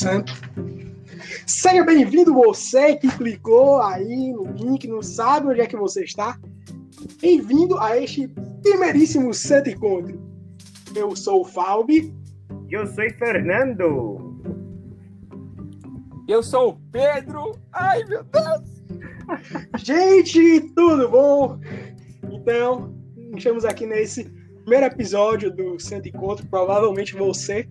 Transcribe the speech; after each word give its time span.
Santo. 0.00 0.32
Seja 1.46 1.84
bem-vindo 1.84 2.32
você 2.32 2.96
que 2.96 3.06
clicou 3.18 3.82
aí 3.82 4.32
no 4.32 4.44
link, 4.44 4.88
não 4.88 5.02
sabe 5.02 5.48
onde 5.48 5.60
é 5.60 5.66
que 5.66 5.76
você 5.76 6.04
está. 6.04 6.40
Bem-vindo 7.20 7.78
a 7.78 7.98
este 7.98 8.26
primeiríssimo 8.62 9.34
Santo 9.34 9.68
Encontro. 9.68 10.18
Eu 10.96 11.14
sou 11.14 11.42
o 11.42 11.44
Falbi. 11.44 12.14
Eu 12.70 12.86
sou 12.86 13.04
o 13.04 13.18
Fernando. 13.18 14.40
Eu 16.26 16.42
sou 16.42 16.70
o 16.70 16.80
Pedro. 16.90 17.58
Ai, 17.70 18.02
meu 18.06 18.24
Deus! 18.24 19.84
Gente, 19.84 20.60
tudo 20.74 21.10
bom? 21.10 21.60
Então, 22.30 22.94
estamos 23.36 23.66
aqui 23.66 23.84
nesse 23.84 24.24
primeiro 24.64 24.86
episódio 24.86 25.54
do 25.54 25.78
Santo 25.78 26.08
Encontro. 26.08 26.46
Provavelmente 26.46 27.14
você 27.14 27.68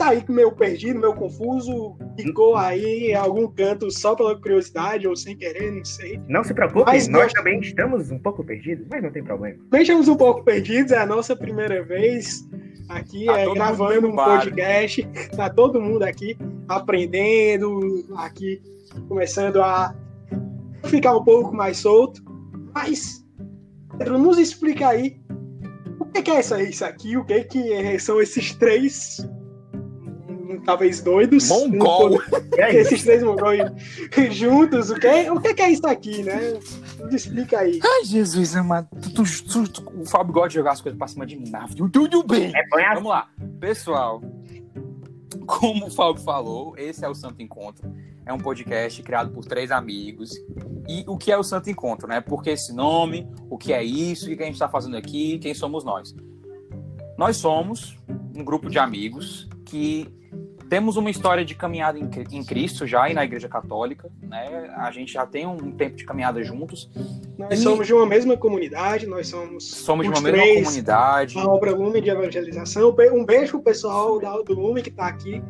tá 0.00 0.08
aí 0.08 0.24
meio 0.30 0.50
perdido, 0.50 0.98
meio 0.98 1.14
confuso, 1.14 1.94
ficou 2.18 2.56
aí 2.56 3.10
em 3.10 3.14
algum 3.14 3.46
canto 3.48 3.90
só 3.90 4.16
pela 4.16 4.34
curiosidade 4.34 5.06
ou 5.06 5.14
sem 5.14 5.36
querer, 5.36 5.70
não 5.70 5.84
sei. 5.84 6.18
Não 6.26 6.42
se 6.42 6.54
preocupe, 6.54 6.86
mas 6.86 7.06
nós 7.06 7.24
gost... 7.24 7.34
também 7.34 7.60
estamos 7.60 8.10
um 8.10 8.18
pouco 8.18 8.42
perdidos, 8.42 8.86
mas 8.90 9.02
não 9.02 9.12
tem 9.12 9.22
problema. 9.22 9.58
Também 9.64 9.82
estamos 9.82 10.08
um 10.08 10.16
pouco 10.16 10.42
perdidos, 10.42 10.90
é 10.92 10.96
a 10.96 11.04
nossa 11.04 11.36
primeira 11.36 11.84
vez 11.84 12.48
aqui 12.88 13.26
tá 13.26 13.40
é, 13.40 13.52
gravando 13.52 14.08
um 14.08 14.16
podcast. 14.16 15.06
Tá 15.36 15.50
todo 15.50 15.82
mundo 15.82 16.02
aqui 16.02 16.34
aprendendo, 16.66 18.06
aqui 18.16 18.62
começando 19.06 19.60
a 19.60 19.94
ficar 20.86 21.14
um 21.14 21.22
pouco 21.22 21.54
mais 21.54 21.76
solto. 21.76 22.22
Mas, 22.74 23.22
Pedro, 23.98 24.18
nos 24.18 24.38
explica 24.38 24.88
aí 24.88 25.20
o 25.98 26.06
que 26.06 26.30
é 26.30 26.40
isso 26.40 26.84
aqui, 26.86 27.18
o 27.18 27.24
que, 27.24 27.44
que 27.44 27.98
são 27.98 28.18
esses 28.18 28.54
três 28.54 29.28
talvez 30.64 31.00
doidos. 31.00 31.48
Mongol! 31.48 32.20
Esses 32.58 33.02
três 33.02 33.22
mongóis 33.22 33.70
juntos, 34.30 34.90
o 34.90 34.94
que, 34.94 35.06
é, 35.06 35.32
o 35.32 35.40
que 35.40 35.60
é 35.60 35.70
isso 35.70 35.86
aqui, 35.86 36.22
né? 36.22 36.58
Tudo 36.96 37.14
explica 37.14 37.60
aí. 37.60 37.80
Ai, 37.82 38.04
Jesus 38.04 38.54
amado. 38.56 38.88
Tu, 39.14 39.24
tu, 39.44 39.68
tu, 39.68 39.92
o 40.00 40.06
Fábio 40.06 40.32
gosta 40.32 40.48
de 40.50 40.54
jogar 40.56 40.72
as 40.72 40.80
coisas 40.80 40.98
pra 40.98 41.08
cima 41.08 41.26
de 41.26 41.36
mim. 41.36 41.50
Tudo 41.92 42.22
bem. 42.22 42.52
É 42.54 42.94
Vamos 42.94 43.10
lá. 43.10 43.28
Pessoal, 43.58 44.22
como 45.46 45.86
o 45.86 45.90
Fábio 45.90 46.22
falou, 46.22 46.74
esse 46.76 47.04
é 47.04 47.08
o 47.08 47.14
Santo 47.14 47.42
Encontro. 47.42 47.92
É 48.24 48.32
um 48.32 48.38
podcast 48.38 49.02
criado 49.02 49.32
por 49.32 49.44
três 49.44 49.70
amigos. 49.70 50.30
E 50.88 51.04
o 51.06 51.16
que 51.16 51.32
é 51.32 51.36
o 51.36 51.42
Santo 51.42 51.70
Encontro, 51.70 52.06
né? 52.06 52.20
Por 52.20 52.42
que 52.42 52.50
esse 52.50 52.72
nome? 52.72 53.28
O 53.48 53.56
que 53.58 53.72
é 53.72 53.82
isso? 53.82 54.30
O 54.30 54.36
que 54.36 54.42
a 54.42 54.46
gente 54.46 54.54
está 54.54 54.68
fazendo 54.68 54.96
aqui? 54.96 55.38
Quem 55.38 55.54
somos 55.54 55.84
nós? 55.84 56.14
Nós 57.18 57.36
somos 57.36 57.98
um 58.34 58.44
grupo 58.44 58.70
de 58.70 58.78
amigos 58.78 59.48
que 59.64 60.08
temos 60.70 60.96
uma 60.96 61.10
história 61.10 61.44
de 61.44 61.56
caminhada 61.56 61.98
em, 61.98 62.08
em 62.30 62.44
Cristo 62.44 62.86
já 62.86 63.10
e 63.10 63.12
na 63.12 63.24
Igreja 63.24 63.48
Católica, 63.48 64.08
né? 64.22 64.72
A 64.76 64.92
gente 64.92 65.12
já 65.12 65.26
tem 65.26 65.44
um 65.44 65.72
tempo 65.72 65.96
de 65.96 66.04
caminhada 66.04 66.42
juntos. 66.44 66.88
Nós 67.36 67.58
e... 67.58 67.62
somos 67.62 67.88
de 67.88 67.92
uma 67.92 68.06
mesma 68.06 68.36
comunidade, 68.36 69.04
nós 69.04 69.26
somos. 69.26 69.68
Somos 69.68 70.06
de 70.06 70.12
uma 70.12 70.22
três, 70.22 70.46
mesma 70.46 70.64
comunidade. 70.64 71.38
A 71.38 71.44
obra 71.44 71.74
Lume 71.74 72.00
de 72.00 72.08
Evangelização. 72.08 72.94
Um 73.12 73.24
beijo 73.24 73.50
pro 73.52 73.62
pessoal 73.62 74.20
do 74.44 74.54
Lume 74.54 74.80
que 74.80 74.90
está 74.90 75.08
aqui 75.08 75.42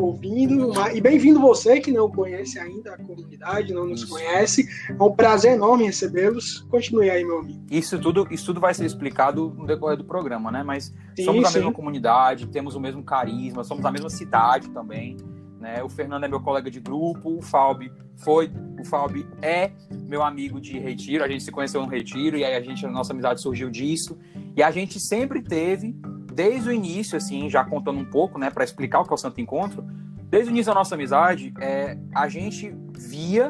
ouvindo. 0.00 0.72
E 0.94 1.00
bem-vindo 1.00 1.40
você 1.40 1.80
que 1.80 1.92
não 1.92 2.10
conhece 2.10 2.58
ainda 2.58 2.94
a 2.94 2.98
comunidade, 2.98 3.72
não 3.72 3.86
nos 3.86 4.04
conhece. 4.04 4.66
É 4.88 5.02
um 5.02 5.12
prazer 5.12 5.52
enorme 5.52 5.84
recebê-los. 5.84 6.60
Continue 6.70 7.10
aí, 7.10 7.24
meu 7.24 7.38
amigo. 7.38 7.64
Isso 7.70 7.98
tudo, 7.98 8.26
isso 8.30 8.46
tudo 8.46 8.60
vai 8.60 8.74
ser 8.74 8.84
explicado 8.84 9.54
no 9.56 9.66
decorrer 9.66 9.96
do 9.96 10.04
programa, 10.04 10.50
né? 10.50 10.62
Mas 10.62 10.94
sim, 11.16 11.24
somos 11.24 11.42
da 11.42 11.50
mesma 11.50 11.72
comunidade, 11.72 12.46
temos 12.46 12.74
o 12.74 12.80
mesmo 12.80 13.02
carisma, 13.02 13.64
somos 13.64 13.82
da 13.82 13.90
mesma 13.90 14.10
cidade 14.10 14.70
também. 14.70 15.16
Né? 15.60 15.82
O 15.82 15.88
Fernando 15.88 16.24
é 16.24 16.28
meu 16.28 16.40
colega 16.40 16.70
de 16.70 16.78
grupo, 16.78 17.38
o 17.38 17.40
Falbi 17.40 17.90
foi, 18.22 18.52
o 18.78 18.84
Falbi 18.84 19.26
é 19.40 19.72
meu 20.06 20.22
amigo 20.22 20.60
de 20.60 20.78
retiro, 20.78 21.24
a 21.24 21.28
gente 21.28 21.42
se 21.42 21.50
conheceu 21.50 21.80
no 21.80 21.88
retiro 21.88 22.36
e 22.36 22.44
aí 22.44 22.54
a 22.54 22.60
gente 22.60 22.84
a 22.84 22.90
nossa 22.90 23.14
amizade 23.14 23.40
surgiu 23.40 23.70
disso. 23.70 24.16
E 24.54 24.62
a 24.62 24.70
gente 24.70 25.00
sempre 25.00 25.42
teve 25.42 25.96
desde 26.34 26.68
o 26.68 26.72
início, 26.72 27.16
assim, 27.16 27.48
já 27.48 27.64
contando 27.64 27.98
um 28.00 28.04
pouco, 28.04 28.38
né, 28.38 28.50
para 28.50 28.64
explicar 28.64 29.00
o 29.00 29.04
que 29.04 29.10
é 29.10 29.14
o 29.14 29.18
Santo 29.18 29.40
Encontro, 29.40 29.84
desde 30.24 30.50
o 30.50 30.52
início 30.52 30.72
da 30.72 30.78
nossa 30.78 30.94
amizade, 30.96 31.54
é, 31.60 31.96
a 32.12 32.28
gente 32.28 32.74
via, 32.92 33.48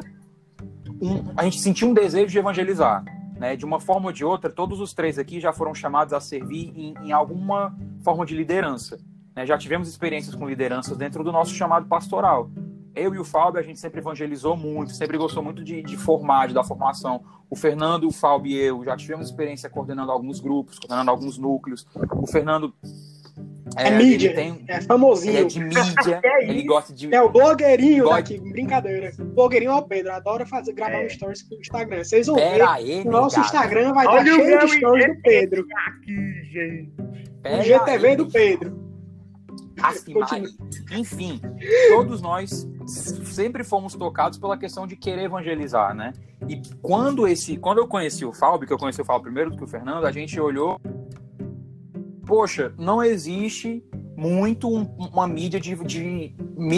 um, 1.01 1.33
a 1.35 1.43
gente 1.43 1.59
sentia 1.59 1.87
um 1.87 1.93
desejo 1.93 2.27
de 2.27 2.37
evangelizar. 2.37 3.03
Né? 3.37 3.55
De 3.55 3.65
uma 3.65 3.79
forma 3.79 4.07
ou 4.07 4.11
de 4.13 4.23
outra, 4.23 4.49
todos 4.49 4.79
os 4.79 4.93
três 4.93 5.17
aqui 5.17 5.39
já 5.39 5.51
foram 5.51 5.73
chamados 5.73 6.13
a 6.13 6.19
servir 6.19 6.71
em, 6.75 6.93
em 7.07 7.11
alguma 7.11 7.75
forma 8.03 8.25
de 8.25 8.35
liderança. 8.35 8.97
Né? 9.35 9.45
Já 9.45 9.57
tivemos 9.57 9.89
experiências 9.89 10.35
com 10.35 10.47
lideranças 10.47 10.95
dentro 10.95 11.23
do 11.23 11.31
nosso 11.31 11.53
chamado 11.53 11.87
pastoral 11.87 12.49
eu 12.95 13.13
e 13.13 13.19
o 13.19 13.25
Fábio, 13.25 13.59
a 13.59 13.63
gente 13.63 13.79
sempre 13.79 13.99
evangelizou 13.99 14.55
muito, 14.55 14.93
sempre 14.93 15.17
gostou 15.17 15.43
muito 15.43 15.63
de, 15.63 15.83
de 15.83 15.97
formar, 15.97 16.47
de 16.47 16.53
dar 16.53 16.63
formação. 16.63 17.21
O 17.49 17.55
Fernando, 17.55 18.07
o 18.07 18.11
Fábio 18.11 18.51
e 18.51 18.57
eu 18.57 18.83
já 18.83 18.95
tivemos 18.95 19.27
experiência 19.27 19.69
coordenando 19.69 20.11
alguns 20.11 20.39
grupos, 20.39 20.79
coordenando 20.79 21.11
alguns 21.11 21.37
núcleos. 21.37 21.85
O 22.11 22.25
Fernando. 22.25 22.73
É, 23.75 23.89
é 23.89 23.91
mídia, 23.91 24.33
tem, 24.33 24.63
é 24.67 24.79
famosinho. 24.81 25.33
Ele 25.33 25.45
é 25.45 25.47
de 25.47 25.59
mídia, 25.59 25.81
é 26.23 26.49
ele 26.49 26.63
gosta 26.63 26.93
de. 26.93 27.13
É 27.13 27.21
o 27.21 27.29
blogueirinho 27.29 28.05
gosta... 28.05 28.21
daqui, 28.21 28.39
brincadeira. 28.39 29.11
O 29.19 29.25
blogueirinho 29.25 29.71
é 29.71 29.75
o 29.75 29.81
Pedro, 29.81 30.13
adora 30.13 30.45
fazer, 30.45 30.71
gravar 30.71 31.01
é. 31.01 31.05
um 31.05 31.09
stories 31.09 31.43
pro 31.43 31.59
Instagram. 31.59 32.03
Vocês 32.03 32.27
vão 32.27 32.37
ver. 32.37 32.61
Aí, 32.61 33.01
o 33.01 33.11
nosso 33.11 33.39
Instagram 33.39 33.93
vai 33.93 34.05
estar 34.05 34.25
cheio 34.25 34.59
de 34.59 34.67
stories 34.69 35.07
do 35.07 35.21
Pedro. 35.21 35.65
Aqui, 35.87 36.43
gente. 36.45 36.93
o 37.43 37.61
GTV 37.61 38.07
aí, 38.07 38.15
do 38.15 38.31
Pedro. 38.31 38.85
Assim, 39.81 40.13
Enfim, 40.93 41.41
todos 41.89 42.21
nós 42.21 42.65
sempre 42.85 43.63
fomos 43.63 43.95
tocados 43.95 44.37
pela 44.37 44.57
questão 44.57 44.85
de 44.85 44.95
querer 44.95 45.23
evangelizar, 45.23 45.93
né? 45.93 46.13
E 46.47 46.61
quando 46.81 47.27
esse, 47.27 47.57
quando 47.57 47.79
eu 47.79 47.87
conheci 47.87 48.25
o 48.25 48.33
Falbi, 48.33 48.65
que 48.65 48.73
eu 48.73 48.77
conheci 48.77 49.01
o 49.01 49.05
Falbi 49.05 49.23
primeiro 49.23 49.51
do 49.51 49.57
que 49.57 49.63
o 49.63 49.67
Fernando, 49.67 50.05
a 50.05 50.11
gente 50.11 50.39
olhou, 50.39 50.79
poxa, 52.25 52.73
não 52.77 53.03
existe 53.03 53.83
muito 54.15 54.69
um, 54.69 54.83
uma 54.97 55.27
mídia 55.27 55.59
de, 55.59 55.75
de, 55.83 56.35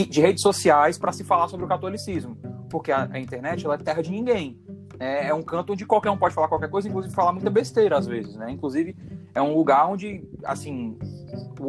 de 0.09 0.21
redes 0.21 0.41
sociais 0.41 0.97
para 0.97 1.11
se 1.11 1.23
falar 1.23 1.47
sobre 1.47 1.65
o 1.65 1.69
catolicismo, 1.69 2.37
porque 2.69 2.91
a, 2.91 3.07
a 3.11 3.19
internet 3.19 3.65
ela 3.65 3.75
é 3.75 3.77
terra 3.77 4.01
de 4.01 4.11
ninguém. 4.11 4.59
É, 4.99 5.27
é, 5.27 5.33
um 5.33 5.43
canto 5.43 5.73
onde 5.73 5.85
qualquer 5.85 6.09
um 6.09 6.17
pode 6.17 6.33
falar 6.33 6.47
qualquer 6.47 6.69
coisa, 6.69 6.87
inclusive 6.87 7.13
falar 7.13 7.31
muita 7.31 7.51
besteira 7.51 7.97
às 7.97 8.07
vezes, 8.07 8.35
né? 8.35 8.49
Inclusive 8.49 8.95
é 9.35 9.41
um 9.41 9.53
lugar 9.53 9.87
onde, 9.87 10.27
assim, 10.43 10.97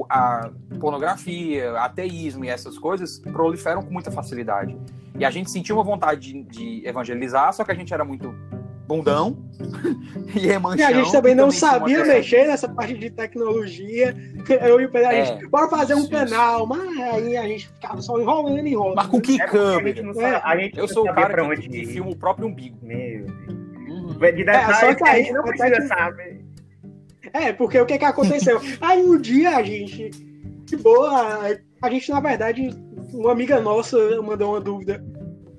a 0.08 0.50
pornografia, 0.78 1.72
ateísmo 1.78 2.44
e 2.44 2.48
essas 2.48 2.78
coisas 2.78 3.18
proliferam 3.18 3.82
com 3.82 3.92
muita 3.92 4.10
facilidade. 4.10 4.76
E 5.18 5.24
a 5.24 5.30
gente 5.30 5.50
sentiu 5.50 5.76
uma 5.76 5.84
vontade 5.84 6.32
de, 6.32 6.42
de 6.44 6.86
evangelizar, 6.86 7.52
só 7.52 7.64
que 7.64 7.72
a 7.72 7.74
gente 7.74 7.92
era 7.92 8.04
muito 8.04 8.32
bundão 8.86 9.36
e 10.34 10.46
remanchão. 10.46 10.78
E 10.78 10.82
a 10.82 10.92
gente 10.92 11.12
também 11.12 11.34
não 11.34 11.50
sabia 11.50 12.04
mexer 12.04 12.46
nessa 12.46 12.68
parte 12.68 12.94
de 12.94 13.10
tecnologia. 13.10 14.16
Eu 14.62 14.80
e 14.80 14.86
o 14.86 14.90
Pedro, 14.90 15.08
a 15.08 15.12
gente, 15.12 15.44
é, 15.44 15.48
bora 15.48 15.68
fazer 15.68 15.94
um 15.94 16.00
isso, 16.00 16.10
canal, 16.10 16.66
mas 16.66 16.98
aí 16.98 17.36
a 17.36 17.46
gente 17.46 17.68
ficava 17.68 18.00
só 18.00 18.18
enrolando 18.18 18.66
e 18.66 18.70
enrolando. 18.70 18.96
Mas 18.96 19.06
com 19.08 19.20
que 19.20 19.40
é 19.40 19.46
câmera? 19.46 20.00
É. 20.20 20.40
A 20.42 20.56
gente 20.56 20.78
eu 20.78 20.88
sou 20.88 21.02
o 21.02 21.14
cara 21.14 21.34
que, 21.34 21.40
onde... 21.40 21.68
que 21.68 21.86
filma 21.86 22.10
o 22.10 22.16
próprio 22.16 22.48
umbigo. 22.48 22.78
Meu 22.82 23.26
Deus. 23.26 23.30
Uhum. 23.88 24.14
De 24.18 24.48
é, 24.48 24.74
só 24.74 24.94
que 24.94 25.08
aí, 25.08 25.20
a 25.20 25.22
gente 25.22 25.32
não 25.32 25.42
precisa 25.42 25.86
saber. 25.86 26.48
É, 27.32 27.52
porque 27.52 27.78
o 27.78 27.86
que 27.86 27.98
que 27.98 28.04
aconteceu? 28.04 28.60
aí 28.80 29.02
um 29.02 29.18
dia 29.20 29.56
a 29.56 29.62
gente, 29.62 30.10
de 30.68 30.76
boa, 30.76 31.58
a 31.82 31.90
gente, 31.90 32.10
na 32.10 32.20
verdade, 32.20 32.70
uma 33.12 33.32
amiga 33.32 33.60
nossa 33.60 33.96
mandou 34.22 34.50
uma 34.50 34.60
dúvida. 34.60 35.04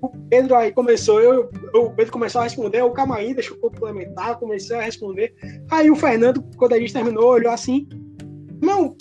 O 0.02 0.09
Pedro 0.30 0.56
aí 0.56 0.72
começou, 0.72 1.20
eu, 1.20 1.50
o 1.74 1.90
Pedro 1.92 2.14
começou 2.14 2.40
a 2.42 2.46
responder, 2.46 2.81
o 2.81 2.92
calma 2.92 3.18
aí, 3.18 3.34
deixa 3.34 3.53
eu 3.53 3.58
complementar, 3.58 4.40
comecei 4.40 4.78
a 4.78 4.81
responder. 4.81 5.34
Aí 5.70 5.92
o 5.92 5.96
Fernando, 5.96 6.44
quando 6.56 6.74
a 6.74 6.80
gente 6.80 6.94
terminou, 6.94 7.31
olhou 7.31 7.52
assim, 7.52 7.88
não, 8.61 8.96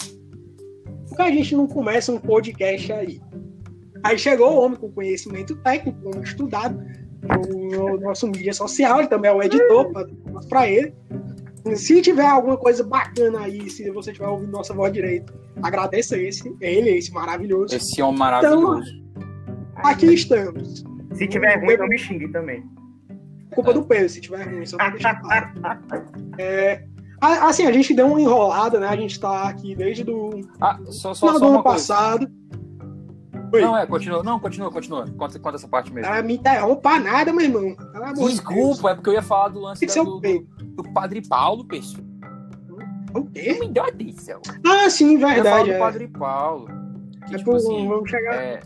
por 1.08 1.16
que 1.16 1.22
a 1.22 1.30
gente 1.30 1.54
não 1.54 1.66
começa 1.66 2.10
um 2.10 2.18
podcast 2.18 2.92
aí? 2.92 3.20
Aí 4.02 4.18
chegou 4.18 4.52
o 4.52 4.60
homem 4.60 4.78
com 4.78 4.90
conhecimento 4.90 5.56
técnico, 5.56 6.16
um 6.16 6.22
estudado 6.22 6.80
no, 7.22 7.96
no 7.96 8.00
nosso 8.00 8.26
mídia 8.26 8.52
social, 8.52 9.00
ele 9.00 9.08
também 9.08 9.30
é 9.30 9.34
o 9.34 9.42
editor 9.42 9.90
para 10.48 10.68
ele. 10.68 10.94
Se 11.76 12.00
tiver 12.02 12.26
alguma 12.26 12.56
coisa 12.56 12.84
bacana 12.84 13.40
aí, 13.40 13.68
se 13.70 13.90
você 13.90 14.10
estiver 14.10 14.28
ouvindo 14.28 14.50
nossa 14.50 14.74
voz 14.74 14.92
direito, 14.92 15.32
agradeça 15.62 16.16
esse, 16.16 16.54
ele, 16.60 16.90
esse 16.90 17.12
maravilhoso. 17.12 17.74
Esse 17.74 18.00
homem 18.02 18.18
maravilhoso. 18.18 18.90
Então, 18.90 19.22
aqui 19.76 20.06
estamos. 20.06 20.84
Se 21.14 21.26
tiver 21.26 21.64
ruim, 21.64 21.76
não 21.76 21.88
me 21.88 21.98
xingue 21.98 22.28
também. 22.28 22.64
Culpa 23.54 23.72
do 23.72 23.82
Pedro, 23.82 24.08
se 24.08 24.20
tiver 24.20 24.48
ruim, 24.48 24.66
só 24.66 24.76
pra 24.76 24.90
deixar 24.90 25.20
claro. 25.20 25.48
É, 26.40 26.84
assim, 27.20 27.66
a 27.66 27.72
gente 27.72 27.92
deu 27.92 28.06
uma 28.06 28.20
enrolada, 28.20 28.78
né? 28.78 28.86
A 28.86 28.94
gente 28.94 29.18
tá 29.18 29.48
aqui 29.48 29.74
desde 29.74 30.04
do 30.04 30.40
ah, 30.60 30.78
só, 30.84 31.12
só, 31.12 31.26
final 31.26 31.32
só 31.32 31.38
do 31.38 31.52
ano 31.52 31.62
passado. 31.64 32.30
Oi. 33.52 33.60
Não, 33.60 33.76
é, 33.76 33.86
continua. 33.86 34.22
Não, 34.22 34.38
continua, 34.38 34.70
continua. 34.70 35.04
Conta, 35.16 35.38
conta 35.38 35.56
essa 35.56 35.68
parte 35.68 35.92
mesmo. 35.92 36.06
Ela 36.06 36.22
me 36.22 36.34
interrompa 36.34 36.98
nada, 36.98 37.32
meu 37.32 37.44
irmão. 37.44 37.76
Desculpa, 38.14 38.90
é 38.90 38.94
porque 38.94 39.10
eu 39.10 39.14
ia 39.14 39.22
falar 39.22 39.48
do 39.48 39.60
lance 39.60 39.84
da, 39.86 39.94
do, 39.94 40.20
do, 40.20 40.46
do 40.82 40.92
Padre 40.92 41.20
Paulo, 41.26 41.64
peixe. 41.64 41.96
O 43.14 43.24
quê? 43.24 43.52
Não 43.52 43.60
me 43.60 43.68
deu 43.68 43.84
atenção. 43.84 44.40
Ah, 44.64 44.88
sim, 44.88 45.18
verdade. 45.18 45.70
Eu 45.70 45.76
é. 45.76 45.78
Padre 45.78 46.08
Paulo. 46.08 46.68
Que, 47.26 47.34
é 47.34 47.38
tipo, 47.38 47.56
assim, 47.56 47.88
vamos 47.88 48.08
chegar. 48.08 48.34
É, 48.34 48.60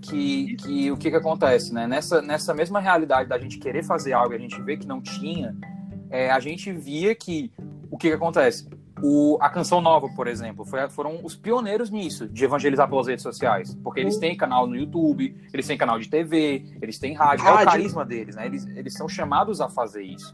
que, 0.00 0.56
que 0.56 0.90
o 0.90 0.96
que, 0.96 1.10
que 1.10 1.16
acontece, 1.16 1.72
né? 1.72 1.86
Nessa, 1.86 2.20
nessa 2.22 2.54
mesma 2.54 2.80
realidade 2.80 3.28
da 3.28 3.38
gente 3.38 3.58
querer 3.58 3.84
fazer 3.84 4.12
algo 4.12 4.32
e 4.32 4.36
a 4.36 4.40
gente 4.40 4.60
vê 4.62 4.76
que 4.76 4.86
não 4.86 5.00
tinha, 5.00 5.56
é, 6.10 6.30
a 6.30 6.40
gente 6.40 6.72
via 6.72 7.14
que 7.14 7.52
o 7.90 7.96
que, 7.96 8.08
que 8.08 8.14
acontece? 8.14 8.68
O, 9.02 9.36
a 9.40 9.50
Canção 9.50 9.80
Nova, 9.80 10.08
por 10.14 10.28
exemplo, 10.28 10.64
foi, 10.64 10.88
foram 10.88 11.20
os 11.24 11.34
pioneiros 11.34 11.90
nisso, 11.90 12.28
de 12.28 12.44
evangelizar 12.44 12.88
pelas 12.88 13.06
redes 13.06 13.22
sociais. 13.22 13.74
Porque 13.82 14.00
eles 14.00 14.16
têm 14.18 14.36
canal 14.36 14.66
no 14.66 14.76
YouTube, 14.76 15.36
eles 15.52 15.66
têm 15.66 15.76
canal 15.76 15.98
de 15.98 16.08
TV, 16.08 16.64
eles 16.80 16.98
têm 16.98 17.12
rádio. 17.12 17.44
rádio. 17.44 17.60
É 17.60 17.62
o 17.62 17.66
carisma 17.66 18.04
deles, 18.04 18.36
né? 18.36 18.46
Eles, 18.46 18.66
eles 18.66 18.94
são 18.94 19.08
chamados 19.08 19.60
a 19.60 19.68
fazer 19.68 20.02
isso. 20.02 20.32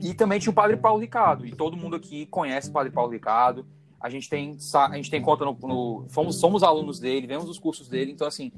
E 0.00 0.14
também 0.14 0.38
tinha 0.38 0.50
o 0.50 0.54
Padre 0.54 0.76
Paulo 0.76 1.00
Ricardo. 1.00 1.46
E 1.46 1.50
todo 1.50 1.76
mundo 1.76 1.96
aqui 1.96 2.26
conhece 2.26 2.68
o 2.68 2.72
Padre 2.72 2.92
Paulo 2.92 3.10
Ricardo. 3.10 3.66
A 4.00 4.08
gente 4.08 4.28
tem, 4.28 4.56
a 4.74 4.96
gente 4.96 5.10
tem 5.10 5.20
conta 5.20 5.44
no, 5.44 5.58
no. 5.60 6.06
fomos, 6.08 6.38
somos 6.38 6.62
alunos 6.62 7.00
dele, 7.00 7.26
vemos 7.26 7.48
os 7.48 7.58
cursos 7.58 7.88
dele. 7.88 8.12
Então, 8.12 8.26
assim, 8.26 8.52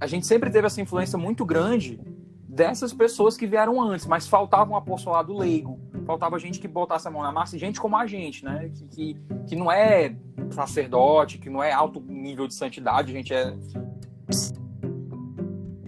a 0.00 0.06
gente 0.06 0.26
sempre 0.26 0.50
teve 0.50 0.66
essa 0.66 0.80
influência 0.80 1.18
muito 1.18 1.44
grande 1.44 2.00
dessas 2.48 2.92
pessoas 2.92 3.36
que 3.36 3.46
vieram 3.46 3.80
antes, 3.80 4.06
mas 4.06 4.26
faltava 4.26 4.72
um 4.72 4.76
apostolado 4.76 5.36
leigo, 5.36 5.78
faltava 6.04 6.38
gente 6.38 6.58
que 6.58 6.68
botasse 6.68 7.06
a 7.06 7.10
mão 7.10 7.22
na 7.22 7.32
massa, 7.32 7.58
gente 7.58 7.80
como 7.80 7.96
a 7.96 8.06
gente, 8.06 8.44
né? 8.44 8.70
Que, 8.74 8.86
que, 8.88 9.16
que 9.48 9.56
não 9.56 9.70
é 9.70 10.14
sacerdote, 10.50 11.38
que 11.38 11.50
não 11.50 11.62
é 11.62 11.72
alto 11.72 12.00
nível 12.00 12.46
de 12.46 12.54
santidade, 12.54 13.12
a 13.12 13.14
gente 13.14 13.32
é. 13.32 13.54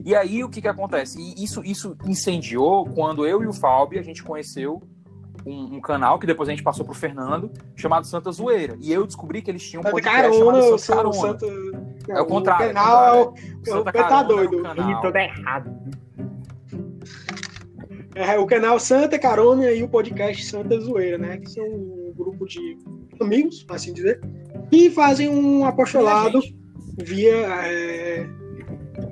E 0.04 0.14
aí 0.14 0.42
o 0.42 0.48
que 0.48 0.60
que 0.60 0.68
acontece? 0.68 1.18
E 1.20 1.44
isso, 1.44 1.62
isso 1.64 1.96
incendiou 2.04 2.84
quando 2.86 3.26
eu 3.26 3.42
e 3.42 3.46
o 3.46 3.52
Falbi 3.52 3.98
a 3.98 4.02
gente 4.02 4.22
conheceu 4.22 4.82
um, 5.46 5.76
um, 5.76 5.80
canal 5.80 6.18
que 6.18 6.26
depois 6.26 6.48
a 6.48 6.52
gente 6.52 6.62
passou 6.62 6.84
pro 6.84 6.94
Fernando, 6.94 7.50
chamado 7.76 8.06
Santa 8.06 8.30
Zoeira. 8.30 8.76
E 8.80 8.92
eu 8.92 9.06
descobri 9.06 9.42
que 9.42 9.50
eles 9.50 9.68
tinham 9.68 9.80
um 9.80 9.84
podcast 9.84 10.22
carona, 10.22 10.62
chamado 10.62 10.78
Santa 10.78 10.96
Carona. 10.96 11.14
Santa... 11.14 11.46
É 12.08 12.20
o 12.20 12.26
contrário. 12.26 12.70
O 12.70 12.74
canal 12.74 13.06
é 13.06 13.12
o, 13.12 13.34
é 13.66 13.74
o, 13.76 13.84
tá 13.84 14.22
doido. 14.22 14.62
E 14.66 15.00
tudo 15.00 15.16
errado. 15.16 16.01
É, 18.14 18.38
o 18.38 18.46
canal 18.46 18.78
Santa 18.78 19.18
Carona 19.18 19.70
e 19.70 19.82
o 19.82 19.88
podcast 19.88 20.44
Santa 20.44 20.78
Zoeira, 20.78 21.16
né? 21.16 21.38
Que 21.38 21.50
são 21.50 21.64
um 21.64 22.12
grupo 22.14 22.46
de 22.46 22.76
amigos, 23.20 23.64
assim 23.68 23.92
dizer, 23.92 24.20
que 24.70 24.90
fazem 24.90 25.28
um 25.28 25.64
apostolado 25.64 26.40
via. 26.98 27.34
É, 27.64 28.26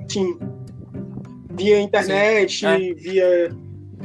sim, 0.07 0.37
via 1.55 1.81
internet, 1.81 2.59
sim, 2.59 2.91
é. 2.91 2.93
via 2.93 3.49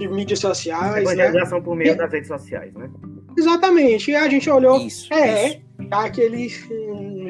mídias 0.09 0.39
sociais. 0.39 1.03
Evangelização 1.03 1.59
né? 1.59 1.65
por 1.65 1.77
meio 1.77 1.93
e... 1.93 1.97
das 1.97 2.11
redes 2.11 2.29
sociais, 2.29 2.73
né? 2.75 2.91
Exatamente. 3.37 4.11
E 4.11 4.17
a 4.17 4.29
gente 4.29 4.49
olhou. 4.49 4.81
Isso, 4.81 5.13
é, 5.13 5.49
isso. 5.49 5.61
já 5.91 6.11
que. 6.11 6.51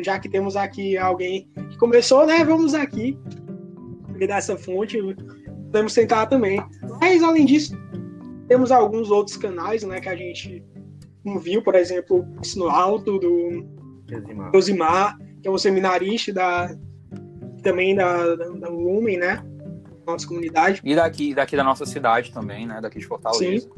Já 0.04 0.18
que 0.20 0.28
temos 0.28 0.56
aqui 0.56 0.96
alguém 0.96 1.48
que 1.70 1.76
começou, 1.78 2.26
né? 2.26 2.44
Vamos 2.44 2.74
aqui. 2.74 3.18
Dessa 4.18 4.56
fonte, 4.56 4.98
podemos 5.66 5.94
tentar 5.94 6.26
também. 6.26 6.62
Mas 7.00 7.22
além 7.22 7.44
disso, 7.44 7.76
temos 8.48 8.70
alguns 8.72 9.10
outros 9.10 9.36
canais, 9.36 9.82
né? 9.82 10.00
Que 10.00 10.08
a 10.08 10.16
gente 10.16 10.64
não 11.24 11.38
viu, 11.38 11.62
por 11.62 11.74
exemplo, 11.74 12.26
Ensino 12.40 12.68
Alto 12.68 13.18
do 13.18 13.64
Josimar, 14.52 15.18
que 15.42 15.48
é 15.48 15.50
um 15.50 15.58
seminarista 15.58 16.32
da, 16.32 16.76
também 17.62 17.94
da, 17.94 18.36
da, 18.36 18.48
da 18.50 18.68
Lumen, 18.68 19.18
né? 19.18 19.44
nossa 20.06 20.26
comunidade. 20.26 20.80
E 20.84 20.94
daqui, 20.94 21.34
daqui 21.34 21.56
da 21.56 21.64
nossa 21.64 21.84
cidade 21.84 22.32
também, 22.32 22.66
né? 22.66 22.80
Daqui 22.80 22.98
de 22.98 23.06
Fortaleza. 23.06 23.66
Sim. 23.66 23.70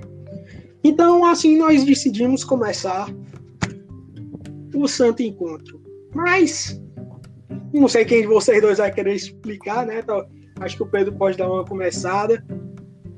Então, 0.85 1.25
assim, 1.25 1.57
nós 1.57 1.85
decidimos 1.85 2.45
começar 2.45 3.09
o 4.75 4.87
Santo 4.87 5.23
Encontro. 5.23 5.81
Mas, 6.15 6.81
não 7.73 7.89
sei 7.89 8.05
quem 8.05 8.23
de 8.23 8.27
vocês 8.27 8.61
dois 8.61 8.79
vai 8.79 8.93
querer 8.93 9.15
explicar, 9.15 9.87
né? 9.87 10.01
Então, 10.01 10.25
acho 10.61 10.77
que 10.77 10.83
o 10.83 10.87
Pedro 10.87 11.13
pode 11.15 11.37
dar 11.37 11.51
uma 11.51 11.65
começada. 11.65 12.45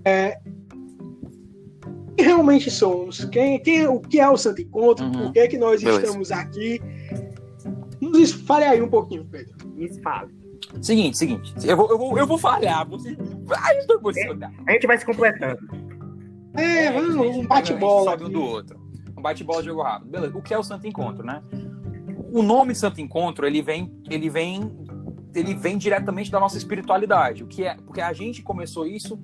É, 0.04 0.38
quem 2.16 2.26
realmente 2.26 2.70
somos? 2.70 3.24
Quem, 3.26 3.58
quem, 3.62 3.86
o 3.86 4.00
que 4.00 4.20
é 4.20 4.28
o 4.28 4.36
Santo 4.36 4.60
Encontro? 4.60 5.06
Uhum. 5.06 5.12
Por 5.12 5.32
que, 5.32 5.48
que 5.48 5.58
nós 5.58 5.82
Beleza. 5.82 6.02
estamos 6.02 6.30
aqui? 6.30 6.80
Nos 8.00 8.32
fale 8.32 8.64
aí 8.64 8.82
um 8.82 8.88
pouquinho, 8.88 9.24
Pedro. 9.24 9.54
Me 9.74 9.88
fale. 10.02 10.30
Seguinte, 10.80 11.18
seguinte. 11.18 11.54
Eu 11.64 11.76
vou, 11.76 11.90
eu 11.90 11.98
vou, 11.98 12.18
eu 12.18 12.26
vou 12.26 12.38
falhar. 12.38 12.86
Você... 12.88 13.16
Ai, 13.56 13.78
eu 13.78 13.86
tô 13.86 13.98
emocionado. 13.98 14.54
A 14.66 14.72
gente 14.72 14.86
vai 14.86 14.98
se 14.98 15.04
completando. 15.04 15.58
É, 16.56 16.86
é 16.86 16.92
vamos, 16.92 17.36
um 17.36 17.46
bate-bola. 17.46 18.16
Um 18.22 18.28
do 18.28 18.42
outro. 18.42 18.78
Um 19.16 19.22
bate-bola 19.22 19.60
de 19.60 19.68
jogo 19.68 19.82
rápido. 19.82 20.10
Beleza. 20.10 20.36
O 20.36 20.42
que 20.42 20.54
é 20.54 20.58
o 20.58 20.62
Santo 20.62 20.86
Encontro, 20.86 21.24
né? 21.24 21.42
O 22.32 22.42
nome 22.42 22.74
Santo 22.74 23.00
Encontro, 23.00 23.46
ele 23.46 23.60
vem, 23.60 23.92
ele 24.08 24.30
vem, 24.30 24.70
ele 25.34 25.54
vem 25.54 25.78
diretamente 25.78 26.30
da 26.30 26.40
nossa 26.40 26.56
espiritualidade. 26.56 27.44
O 27.44 27.46
que 27.46 27.64
é? 27.64 27.74
Porque 27.74 28.00
a 28.00 28.12
gente 28.12 28.42
começou 28.42 28.86
isso 28.86 29.18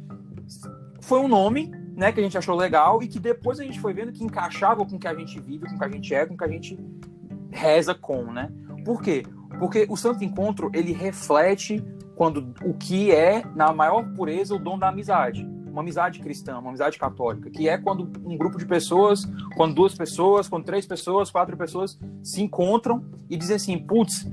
foi 1.00 1.20
um 1.20 1.28
nome, 1.28 1.70
né, 1.96 2.10
que 2.10 2.18
a 2.18 2.22
gente 2.22 2.36
achou 2.36 2.56
legal 2.56 3.02
e 3.02 3.06
que 3.06 3.20
depois 3.20 3.60
a 3.60 3.64
gente 3.64 3.78
foi 3.78 3.94
vendo 3.94 4.12
que 4.12 4.24
encaixava 4.24 4.84
com 4.84 4.96
o 4.96 4.98
que 4.98 5.06
a 5.06 5.14
gente 5.14 5.40
vive, 5.40 5.66
com 5.66 5.74
o 5.74 5.78
que 5.78 5.84
a 5.84 5.88
gente 5.88 6.14
é, 6.14 6.26
com 6.26 6.34
o 6.34 6.36
que 6.36 6.44
a 6.44 6.48
gente 6.48 6.78
reza 7.50 7.94
com, 7.94 8.24
né? 8.32 8.50
Por 8.84 9.00
quê? 9.00 9.24
Porque 9.58 9.86
o 9.88 9.96
Santo 9.96 10.24
Encontro, 10.24 10.70
ele 10.74 10.92
reflete 10.92 11.82
quando 12.14 12.52
o 12.64 12.74
que 12.74 13.12
é, 13.12 13.44
na 13.54 13.72
maior 13.72 14.02
pureza, 14.14 14.54
o 14.54 14.58
dom 14.58 14.78
da 14.78 14.88
amizade. 14.88 15.48
Uma 15.66 15.82
amizade 15.82 16.20
cristã, 16.20 16.58
uma 16.58 16.70
amizade 16.70 16.98
católica, 16.98 17.50
que 17.50 17.68
é 17.68 17.76
quando 17.76 18.10
um 18.24 18.36
grupo 18.36 18.58
de 18.58 18.66
pessoas, 18.66 19.24
quando 19.56 19.74
duas 19.74 19.94
pessoas, 19.94 20.48
quando 20.48 20.64
três 20.64 20.86
pessoas, 20.86 21.30
quatro 21.30 21.56
pessoas 21.56 21.98
se 22.22 22.42
encontram 22.42 23.04
e 23.28 23.36
dizem 23.36 23.56
assim: 23.56 23.78
putz, 23.78 24.26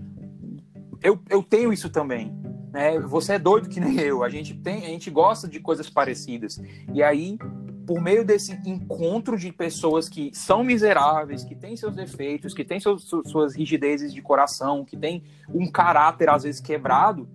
eu, 1.04 1.20
eu 1.30 1.44
tenho 1.44 1.72
isso 1.72 1.90
também. 1.90 2.34
Né? 2.72 3.00
Você 3.00 3.34
é 3.34 3.40
doido 3.40 3.70
que 3.70 3.80
nem 3.80 4.00
eu. 4.00 4.24
A 4.24 4.30
gente 4.30 4.56
tem, 4.56 4.86
a 4.86 4.90
gente 4.90 5.12
gosta 5.12 5.48
de 5.48 5.60
coisas 5.60 5.90
parecidas. 5.90 6.60
E 6.94 7.04
aí 7.04 7.38
por 7.86 8.02
meio 8.02 8.24
desse 8.24 8.54
encontro 8.66 9.38
de 9.38 9.52
pessoas 9.52 10.08
que 10.08 10.32
são 10.34 10.64
miseráveis, 10.64 11.44
que 11.44 11.56
têm 11.56 11.76
seus 11.76 11.96
defeitos, 11.96 12.54
que 12.54 12.64
têm 12.64 12.80
seus, 12.80 13.04
suas 13.26 13.56
rigidezes 13.56 14.14
de 14.14 14.22
coração, 14.22 14.86
que 14.86 14.98
têm 14.98 15.24
um 15.54 15.70
caráter 15.70 16.30
às 16.30 16.44
vezes 16.44 16.62
quebrado, 16.62 17.28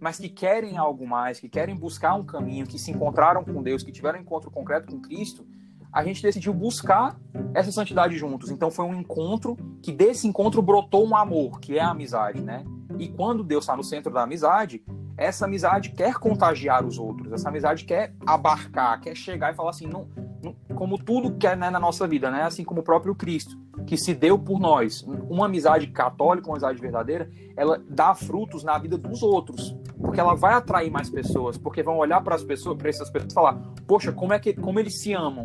mas 0.00 0.18
que 0.18 0.28
querem 0.28 0.78
algo 0.78 1.06
mais, 1.06 1.38
que 1.38 1.48
querem 1.48 1.76
buscar 1.76 2.14
um 2.14 2.24
caminho, 2.24 2.66
que 2.66 2.78
se 2.78 2.90
encontraram 2.90 3.44
com 3.44 3.62
Deus, 3.62 3.82
que 3.82 3.92
tiveram 3.92 4.18
um 4.18 4.22
encontro 4.22 4.50
concreto 4.50 4.90
com 4.90 5.00
Cristo, 5.00 5.46
a 5.92 6.04
gente 6.04 6.22
decidiu 6.22 6.54
buscar 6.54 7.18
essa 7.54 7.72
santidade 7.72 8.16
juntos. 8.16 8.50
Então 8.50 8.70
foi 8.70 8.84
um 8.84 8.94
encontro 8.94 9.56
que 9.82 9.92
desse 9.92 10.26
encontro 10.26 10.62
brotou 10.62 11.06
um 11.06 11.16
amor, 11.16 11.60
que 11.60 11.78
é 11.78 11.80
a 11.80 11.90
amizade, 11.90 12.40
né? 12.42 12.64
E 12.98 13.08
quando 13.08 13.42
Deus 13.42 13.64
está 13.64 13.76
no 13.76 13.84
centro 13.84 14.12
da 14.12 14.22
amizade, 14.22 14.82
essa 15.16 15.44
amizade 15.44 15.90
quer 15.90 16.14
contagiar 16.14 16.84
os 16.84 16.98
outros, 16.98 17.32
essa 17.32 17.48
amizade 17.48 17.84
quer 17.84 18.14
abarcar, 18.26 19.00
quer 19.00 19.14
chegar 19.14 19.52
e 19.52 19.56
falar 19.56 19.70
assim, 19.70 19.86
não, 19.86 20.08
não 20.42 20.54
como 20.74 20.96
tudo 20.96 21.36
que 21.36 21.46
é 21.46 21.54
né, 21.54 21.68
na 21.68 21.78
nossa 21.78 22.06
vida, 22.06 22.30
né? 22.30 22.42
Assim 22.42 22.64
como 22.64 22.80
o 22.80 22.84
próprio 22.84 23.14
Cristo, 23.14 23.58
que 23.86 23.98
se 23.98 24.14
deu 24.14 24.38
por 24.38 24.58
nós. 24.58 25.02
Uma 25.28 25.46
amizade 25.46 25.88
católica, 25.88 26.48
uma 26.48 26.54
amizade 26.54 26.80
verdadeira, 26.80 27.30
ela 27.56 27.82
dá 27.88 28.14
frutos 28.14 28.64
na 28.64 28.78
vida 28.78 28.96
dos 28.96 29.22
outros, 29.22 29.76
porque 29.98 30.18
ela 30.18 30.34
vai 30.34 30.54
atrair 30.54 30.90
mais 30.90 31.10
pessoas, 31.10 31.58
porque 31.58 31.82
vão 31.82 31.98
olhar 31.98 32.22
para 32.22 32.34
as 32.34 32.42
pessoas, 32.42 32.78
para 32.78 32.88
essas 32.88 33.10
pessoas 33.10 33.32
e 33.32 33.34
falar: 33.34 33.60
"Poxa, 33.86 34.12
como 34.12 34.32
é 34.32 34.38
que 34.38 34.54
como 34.54 34.78
eles 34.78 35.02
se 35.02 35.12
amam? 35.12 35.44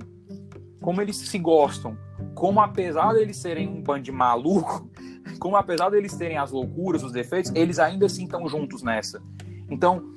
Como 0.85 1.01
eles 1.01 1.17
se 1.17 1.39
gostam? 1.39 1.97
Como 2.35 2.61
apesar 2.61 3.13
de 3.13 3.19
eles 3.19 3.37
serem 3.37 3.67
um 3.67 3.81
bando 3.81 4.03
de 4.03 4.11
maluco, 4.11 4.87
como 5.41 5.55
apesar 5.55 5.89
de 5.89 5.97
eles 5.97 6.13
terem 6.15 6.37
as 6.37 6.51
loucuras, 6.51 7.01
os 7.01 7.11
defeitos, 7.11 7.51
eles 7.55 7.79
ainda 7.79 8.05
assim 8.05 8.25
estão 8.25 8.47
juntos 8.47 8.83
nessa. 8.83 9.19
Então, 9.67 10.13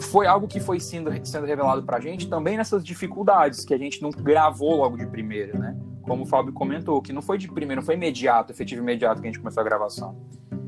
foi 0.00 0.26
algo 0.26 0.48
que 0.48 0.58
foi 0.58 0.80
sendo, 0.80 1.08
sendo 1.24 1.46
revelado 1.46 1.84
pra 1.84 2.00
gente 2.00 2.28
também 2.28 2.56
nessas 2.56 2.82
dificuldades 2.82 3.64
que 3.64 3.72
a 3.72 3.78
gente 3.78 4.02
não 4.02 4.10
gravou 4.10 4.78
logo 4.78 4.96
de 4.96 5.06
primeira, 5.06 5.56
né? 5.56 5.76
Como 6.02 6.24
o 6.24 6.26
Fábio 6.26 6.52
comentou, 6.52 7.00
que 7.00 7.12
não 7.12 7.22
foi 7.22 7.38
de 7.38 7.46
primeiro, 7.46 7.80
não 7.80 7.86
foi 7.86 7.94
imediato, 7.94 8.50
efetivo 8.50 8.82
imediato 8.82 9.20
que 9.20 9.28
a 9.28 9.30
gente 9.30 9.38
começou 9.38 9.60
a 9.60 9.64
gravação. 9.64 10.16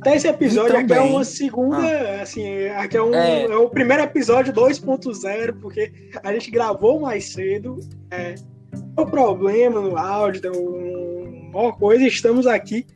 Até 0.00 0.14
esse 0.14 0.28
episódio 0.28 0.76
também, 0.76 0.96
aqui 0.96 1.08
é 1.08 1.10
uma 1.10 1.24
segunda, 1.24 1.78
ah, 1.78 2.22
assim, 2.22 2.68
aqui 2.68 2.96
é, 2.96 3.02
um, 3.02 3.12
é... 3.12 3.46
é 3.46 3.56
o 3.56 3.68
primeiro 3.68 4.04
episódio 4.04 4.52
2.0, 4.52 5.58
porque 5.60 5.92
a 6.22 6.32
gente 6.32 6.52
gravou 6.52 7.00
mais 7.00 7.32
cedo, 7.32 7.80
é, 8.12 8.36
o 8.96 9.06
problema 9.06 9.80
no 9.80 9.96
áudio, 9.96 10.42
deu 10.42 10.52
uma 11.52 11.72
coisa, 11.72 12.06
estamos 12.06 12.46
aqui 12.46 12.86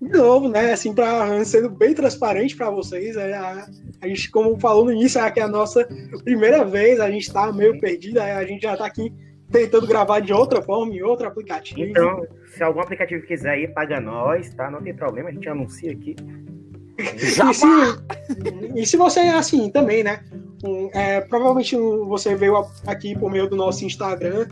de 0.00 0.18
novo, 0.18 0.48
né? 0.48 0.72
Assim, 0.72 0.94
para 0.94 1.44
sendo 1.44 1.70
bem 1.70 1.94
transparente 1.94 2.56
para 2.56 2.70
vocês, 2.70 3.16
é, 3.16 3.34
a, 3.34 3.66
a, 4.00 4.08
gente, 4.08 4.30
como 4.30 4.58
falou 4.58 4.84
no 4.84 4.92
início, 4.92 5.20
é 5.20 5.30
que 5.30 5.40
é 5.40 5.42
a 5.42 5.48
nossa 5.48 5.88
primeira 6.22 6.64
vez, 6.64 7.00
a 7.00 7.10
gente 7.10 7.26
está 7.26 7.52
meio 7.52 7.80
perdido, 7.80 8.20
a 8.20 8.44
gente 8.44 8.62
já 8.62 8.74
está 8.74 8.86
aqui 8.86 9.12
tentando 9.50 9.86
gravar 9.86 10.20
de 10.20 10.32
outra 10.32 10.60
forma, 10.60 10.92
em 10.92 11.02
outro 11.02 11.26
aplicativo. 11.26 11.80
Então, 11.80 12.26
se 12.54 12.62
algum 12.62 12.80
aplicativo 12.80 13.24
quiser 13.26 13.58
ir, 13.58 13.72
paga 13.72 14.00
nós, 14.00 14.52
tá? 14.54 14.70
Não 14.70 14.82
tem 14.82 14.94
problema, 14.94 15.28
a 15.28 15.32
gente 15.32 15.48
anuncia 15.48 15.92
aqui. 15.92 16.16
e, 16.98 17.54
se, 17.54 17.66
e 18.74 18.86
se 18.86 18.96
você 18.96 19.20
é 19.20 19.34
assim 19.34 19.70
também, 19.70 20.02
né? 20.02 20.20
É, 20.92 21.20
provavelmente 21.20 21.76
você 21.76 22.34
veio 22.34 22.56
aqui 22.86 23.16
por 23.18 23.30
meio 23.30 23.48
do 23.48 23.56
nosso 23.56 23.84
Instagram. 23.84 24.48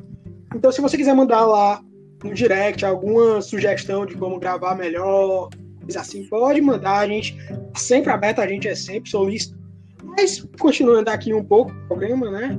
Então, 0.55 0.71
se 0.71 0.81
você 0.81 0.97
quiser 0.97 1.15
mandar 1.15 1.45
lá 1.45 1.83
no 2.23 2.35
direct 2.35 2.85
alguma 2.85 3.41
sugestão 3.41 4.07
de 4.07 4.15
como 4.17 4.39
gravar 4.39 4.75
melhor, 4.75 5.49
assim, 5.97 6.25
pode 6.27 6.61
mandar. 6.61 6.99
A 6.99 7.07
gente 7.07 7.37
sempre 7.77 8.11
aberto, 8.11 8.41
a 8.41 8.47
gente 8.47 8.69
é 8.69 8.75
sempre 8.75 9.11
solícito 9.11 9.59
Mas, 10.03 10.47
continuando 10.59 11.11
aqui 11.11 11.35
um 11.35 11.45
pouco 11.45 11.73
o 11.73 11.89
programa, 11.89 12.31
né? 12.31 12.59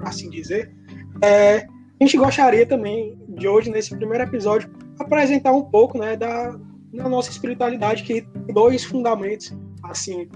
Assim 0.00 0.30
dizer, 0.30 0.72
é, 1.22 1.58
a 1.58 2.04
gente 2.04 2.16
gostaria 2.16 2.66
também 2.66 3.18
de 3.28 3.48
hoje, 3.48 3.70
nesse 3.70 3.94
primeiro 3.96 4.24
episódio, 4.24 4.70
apresentar 4.98 5.52
um 5.52 5.64
pouco 5.64 5.98
né, 5.98 6.16
da, 6.16 6.56
da 6.92 7.08
nossa 7.08 7.30
espiritualidade, 7.30 8.02
que 8.02 8.22
tem 8.22 8.54
dois 8.54 8.84
fundamentos, 8.84 9.56
assim, 9.82 10.28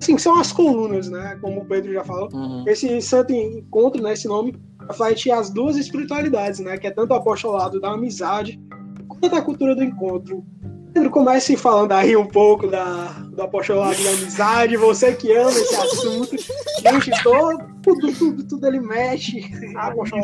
assim, 0.00 0.18
são 0.18 0.38
as 0.38 0.52
colunas, 0.52 1.08
né? 1.08 1.38
Como 1.40 1.60
o 1.60 1.64
Pedro 1.64 1.92
já 1.92 2.04
falou. 2.04 2.28
Uhum. 2.32 2.64
Esse 2.66 3.00
santo 3.00 3.32
encontro, 3.32 4.02
né? 4.02 4.12
Esse 4.12 4.28
nome 4.28 4.54
reflete 4.88 5.30
as 5.30 5.50
duas 5.50 5.76
espiritualidades, 5.76 6.60
né? 6.60 6.76
Que 6.78 6.86
é 6.86 6.90
tanto 6.90 7.12
o 7.12 7.14
apostolado 7.14 7.80
da 7.80 7.92
amizade 7.92 8.60
quanto 9.08 9.34
a 9.34 9.42
cultura 9.42 9.74
do 9.74 9.84
encontro. 9.84 10.44
Pedro, 10.92 11.10
comece 11.10 11.56
falando 11.58 11.92
aí 11.92 12.16
um 12.16 12.26
pouco 12.26 12.68
da, 12.68 13.08
do 13.30 13.42
apostolado 13.42 14.02
da 14.02 14.10
amizade, 14.10 14.78
você 14.78 15.12
que 15.14 15.30
ama 15.36 15.50
esse 15.50 15.74
assunto. 15.74 16.36
Gente, 16.80 17.22
todo, 17.22 17.58
tudo, 17.82 18.12
tudo, 18.12 18.48
tudo 18.48 18.66
ele 18.66 18.80
mexe. 18.80 19.42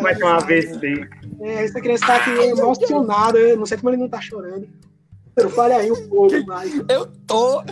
Vai 0.01 0.17
ter 0.17 0.25
uma 0.25 0.41
vez 0.41 0.71
sim. 0.71 1.07
É, 1.43 1.65
essa 1.65 1.79
criança 1.79 2.07
tá 2.07 2.17
aqui 2.17 2.31
emocionada, 2.31 3.55
não 3.55 3.67
sei 3.67 3.77
como 3.77 3.91
ele 3.91 3.99
não 3.99 4.09
tá 4.09 4.19
chorando. 4.21 4.67
Pedro, 5.35 5.51
fale 5.51 5.75
aí 5.75 5.93
um 5.93 6.09
pouco 6.09 6.47
mais. 6.47 6.73
Eu 6.89 7.07
tô. 7.27 7.63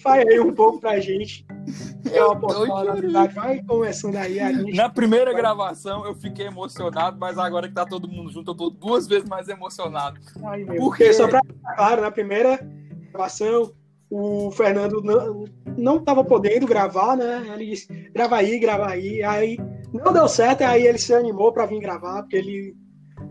Fale 0.00 0.28
aí 0.28 0.38
um 0.38 0.52
pouco 0.52 0.80
pra 0.80 1.00
gente. 1.00 1.44
Eu 2.10 2.34
tô 2.36 2.66
vai 3.34 3.62
começando 3.62 4.16
aí 4.16 4.40
a 4.40 4.52
gente. 4.52 4.76
Na 4.76 4.88
primeira 4.88 5.32
vai... 5.32 5.40
gravação 5.40 6.06
eu 6.06 6.14
fiquei 6.14 6.46
emocionado, 6.46 7.18
mas 7.18 7.38
agora 7.38 7.68
que 7.68 7.74
tá 7.74 7.84
todo 7.84 8.08
mundo 8.08 8.30
junto, 8.30 8.50
eu 8.50 8.54
tô 8.54 8.70
duas 8.70 9.06
vezes 9.06 9.28
mais 9.28 9.48
emocionado. 9.48 10.18
Ai, 10.44 10.64
Porque, 10.64 11.12
só 11.12 11.28
pra 11.28 11.40
claro, 11.76 12.02
na 12.02 12.10
primeira 12.10 12.58
gravação, 13.10 13.72
o 14.10 14.50
Fernando 14.50 15.02
não, 15.02 15.44
não 15.76 15.98
tava 15.98 16.24
podendo 16.24 16.66
gravar, 16.66 17.16
né? 17.16 17.44
Ele 17.54 17.66
disse, 17.66 17.86
grava 18.12 18.36
aí, 18.36 18.58
grava 18.58 18.88
aí. 18.88 19.22
Aí 19.22 19.58
não 19.92 20.12
deu 20.12 20.28
certo, 20.28 20.62
aí 20.62 20.86
ele 20.86 20.98
se 20.98 21.14
animou 21.14 21.52
pra 21.52 21.66
vir 21.66 21.80
gravar, 21.80 22.22
porque 22.22 22.36
ele 22.36 22.82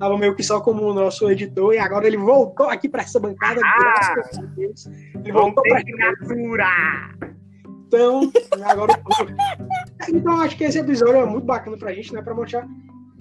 Tava 0.02 0.18
meio 0.18 0.36
que 0.36 0.42
só 0.42 0.60
como 0.60 0.82
o 0.84 0.94
nosso 0.96 1.30
editor, 1.30 1.76
e 1.76 1.78
agora 1.78 2.08
ele 2.08 2.18
voltou 2.18 2.68
aqui 2.68 2.90
para 2.90 3.04
essa 3.04 3.20
bancada. 3.20 3.62
Ah, 3.64 4.16
ele 5.14 5.32
voltou 5.32 5.64
para 5.64 5.78
assinatura! 5.78 6.66
Então, 7.92 8.32
agora. 8.64 9.04
então, 10.08 10.40
acho 10.40 10.56
que 10.56 10.64
esse 10.64 10.80
episódio 10.80 11.18
é 11.18 11.26
muito 11.26 11.46
bacana 11.46 11.76
pra 11.76 11.94
gente, 11.94 12.14
né? 12.14 12.22
Pra 12.22 12.34
mostrar 12.34 12.66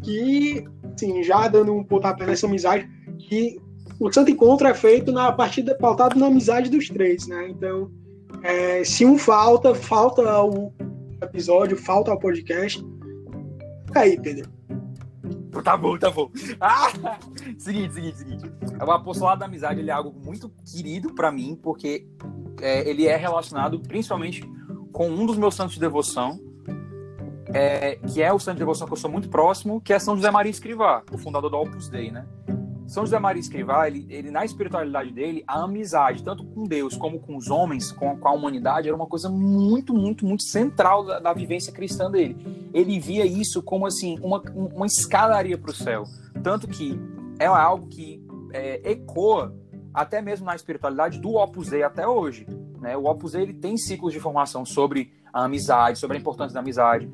que, 0.01 0.65
assim, 0.95 1.25
já 1.25 1.49
dando 1.49 1.75
um 1.75 1.83
pontapé 1.83 2.25
nessa 2.25 2.47
amizade, 2.47 2.89
que 3.19 3.61
o 3.99 4.13
Santo 4.13 4.31
Encontro 4.31 4.69
é 4.69 4.75
feito 4.75 5.11
na 5.11 5.33
partida 5.33 5.75
pautado 5.75 6.19
na 6.19 6.27
amizade 6.27 6.71
dos 6.71 6.89
três, 6.89 7.27
né? 7.27 7.49
Então, 7.49 7.91
é, 8.45 8.85
se 8.85 9.05
um 9.05 9.19
falta, 9.19 9.75
falta 9.75 10.23
o 10.45 10.73
episódio, 11.21 11.77
falta 11.77 12.13
o 12.13 12.19
podcast. 12.19 12.81
Aí, 13.93 14.21
Pedro. 14.21 14.49
Tá 15.65 15.77
bom, 15.77 15.99
tá 15.99 16.13
bom. 16.13 16.31
Ah! 16.61 17.19
Seguinte, 17.59 17.95
seguinte, 17.95 18.19
seguinte. 18.19 18.45
O 18.81 18.91
apostolado 18.93 19.41
da 19.41 19.47
amizade 19.47 19.81
ele 19.81 19.91
é 19.91 19.93
algo 19.93 20.15
muito 20.25 20.49
querido 20.65 21.13
para 21.13 21.33
mim, 21.33 21.59
porque 21.61 22.07
é, 22.63 22.89
ele 22.89 23.07
é 23.07 23.17
relacionado 23.17 23.81
principalmente 23.81 24.49
com 24.93 25.09
um 25.09 25.27
dos 25.27 25.37
meus 25.37 25.55
santos 25.55 25.75
de 25.75 25.81
devoção, 25.81 26.41
é, 27.53 27.97
que 27.97 28.23
é 28.23 28.33
o 28.33 28.39
santo 28.39 28.57
de 28.57 28.61
devoção 28.61 28.87
que 28.87 28.93
eu 28.93 28.97
sou 28.97 29.11
muito 29.11 29.29
próximo, 29.29 29.81
que 29.81 29.93
é 29.93 29.99
São 29.99 30.17
José 30.17 30.31
Maria 30.31 30.51
Escrivá, 30.51 31.03
o 31.13 31.19
fundador 31.19 31.51
do 31.51 31.57
Opus 31.57 31.89
Dei, 31.89 32.11
né? 32.11 32.27
São 32.87 33.05
José 33.05 33.21
Maria 33.21 33.39
Escrivá, 33.39 33.87
ele, 33.87 34.05
ele, 34.11 34.33
na 34.33 34.45
espiritualidade 34.45 35.13
dele, 35.13 35.45
a 35.47 35.63
amizade, 35.63 36.25
tanto 36.25 36.45
com 36.45 36.65
Deus 36.65 36.97
como 36.97 37.21
com 37.21 37.37
os 37.37 37.49
homens, 37.49 37.93
com, 37.93 38.17
com 38.17 38.29
a 38.29 38.33
humanidade, 38.33 38.89
era 38.89 38.97
uma 38.97 39.07
coisa 39.07 39.29
muito, 39.29 39.95
muito, 39.95 40.27
muito 40.27 40.43
central 40.43 41.05
da, 41.05 41.21
da 41.21 41.33
vivência 41.33 41.73
cristã 41.73 42.11
dele. 42.11 42.37
Ele 42.75 42.99
via 42.99 43.25
isso 43.25 43.63
como, 43.63 43.87
assim, 43.87 44.19
uma, 44.21 44.43
uma 44.75 44.87
escadaria 44.87 45.57
para 45.57 45.71
o 45.71 45.75
céu. 45.75 46.03
Tanto 46.43 46.67
que 46.67 47.01
é 47.39 47.47
algo 47.47 47.87
que 47.87 48.21
é, 48.53 48.91
ecoa 48.91 49.55
até 49.95 50.21
mesmo 50.21 50.47
na 50.47 50.57
espiritualidade 50.57 51.21
do 51.21 51.37
Opus 51.37 51.69
Dei 51.69 51.85
até 51.85 52.09
hoje. 52.09 52.45
Né? 52.81 52.97
O 52.97 53.05
Opus 53.05 53.35
ele 53.35 53.53
tem 53.53 53.77
ciclos 53.77 54.13
de 54.13 54.19
formação 54.19 54.65
sobre 54.65 55.13
a 55.33 55.45
amizade, 55.45 55.99
sobre 55.99 56.17
a 56.17 56.21
importância 56.21 56.55
da 56.55 56.61
amizade, 56.61 57.09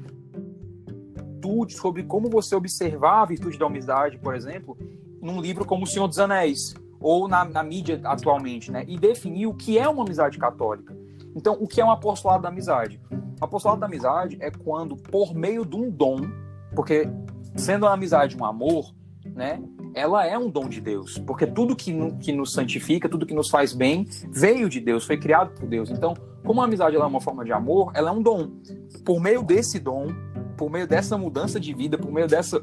sobre 1.68 2.02
como 2.02 2.28
você 2.28 2.54
observar 2.56 3.22
a 3.22 3.26
virtude 3.26 3.58
da 3.58 3.66
amizade, 3.66 4.18
por 4.18 4.34
exemplo, 4.34 4.76
num 5.20 5.40
livro 5.40 5.64
como 5.64 5.84
O 5.84 5.86
Senhor 5.86 6.08
dos 6.08 6.18
Anéis, 6.18 6.74
ou 7.00 7.28
na, 7.28 7.44
na 7.44 7.62
mídia 7.62 8.00
atualmente, 8.04 8.70
né? 8.70 8.84
E 8.88 8.98
definir 8.98 9.46
o 9.46 9.54
que 9.54 9.78
é 9.78 9.88
uma 9.88 10.02
amizade 10.02 10.38
católica. 10.38 10.96
Então, 11.34 11.56
o 11.60 11.68
que 11.68 11.80
é 11.80 11.84
um 11.84 11.90
apostolado 11.90 12.42
da 12.42 12.48
amizade? 12.48 13.00
O 13.40 13.44
apostolado 13.44 13.80
da 13.80 13.86
amizade 13.86 14.36
é 14.40 14.50
quando, 14.50 14.96
por 14.96 15.34
meio 15.34 15.64
de 15.64 15.76
um 15.76 15.90
dom, 15.90 16.22
porque 16.74 17.08
sendo 17.54 17.86
a 17.86 17.92
amizade 17.92 18.36
um 18.36 18.44
amor, 18.44 18.94
né? 19.24 19.62
Ela 19.96 20.26
é 20.26 20.36
um 20.36 20.50
dom 20.50 20.68
de 20.68 20.78
Deus, 20.78 21.16
porque 21.16 21.46
tudo 21.46 21.74
que, 21.74 21.90
que 22.20 22.30
nos 22.30 22.52
santifica, 22.52 23.08
tudo 23.08 23.24
que 23.24 23.32
nos 23.32 23.48
faz 23.48 23.72
bem, 23.72 24.06
veio 24.30 24.68
de 24.68 24.78
Deus, 24.78 25.06
foi 25.06 25.16
criado 25.16 25.54
por 25.54 25.66
Deus. 25.66 25.88
Então, 25.88 26.12
como 26.44 26.60
a 26.60 26.64
amizade 26.66 26.94
é 26.94 26.98
uma 26.98 27.18
forma 27.18 27.42
de 27.46 27.50
amor, 27.50 27.92
ela 27.94 28.10
é 28.10 28.12
um 28.12 28.20
dom. 28.20 28.50
Por 29.02 29.18
meio 29.18 29.42
desse 29.42 29.80
dom, 29.80 30.08
por 30.54 30.70
meio 30.70 30.86
dessa 30.86 31.16
mudança 31.16 31.58
de 31.58 31.72
vida, 31.72 31.96
por 31.96 32.12
meio 32.12 32.28
dessa 32.28 32.62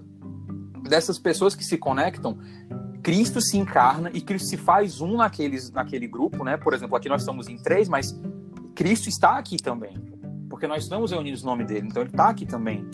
dessas 0.88 1.18
pessoas 1.18 1.56
que 1.56 1.63
se 1.63 1.75
conectam, 1.75 2.38
Cristo 3.02 3.42
se 3.42 3.58
encarna 3.58 4.12
e 4.13 4.22
Cristo 4.22 4.50
se 4.50 4.58
faz 4.58 5.02
um 5.02 5.18
naqueles, 5.18 5.72
naquele 5.72 6.08
grupo, 6.08 6.44
né? 6.44 6.56
Por 6.56 6.72
exemplo, 6.72 6.96
aqui 6.96 7.10
nós 7.10 7.22
estamos 7.24 7.48
em 7.48 7.58
três, 7.58 7.90
mas 7.90 8.16
Cristo 8.75 9.10
está 9.10 9.40
aqui 9.40 9.58
também, 9.58 9.98
porque 10.50 10.68
nós 10.68 10.84
estamos 10.84 11.10
reunidos 11.10 11.42
no 11.42 11.50
nome 11.50 11.66
dele, 11.66 11.88
então 11.88 12.04
ele 12.04 12.12
está 12.12 12.30
aqui 12.30 12.46
também. 12.46 12.86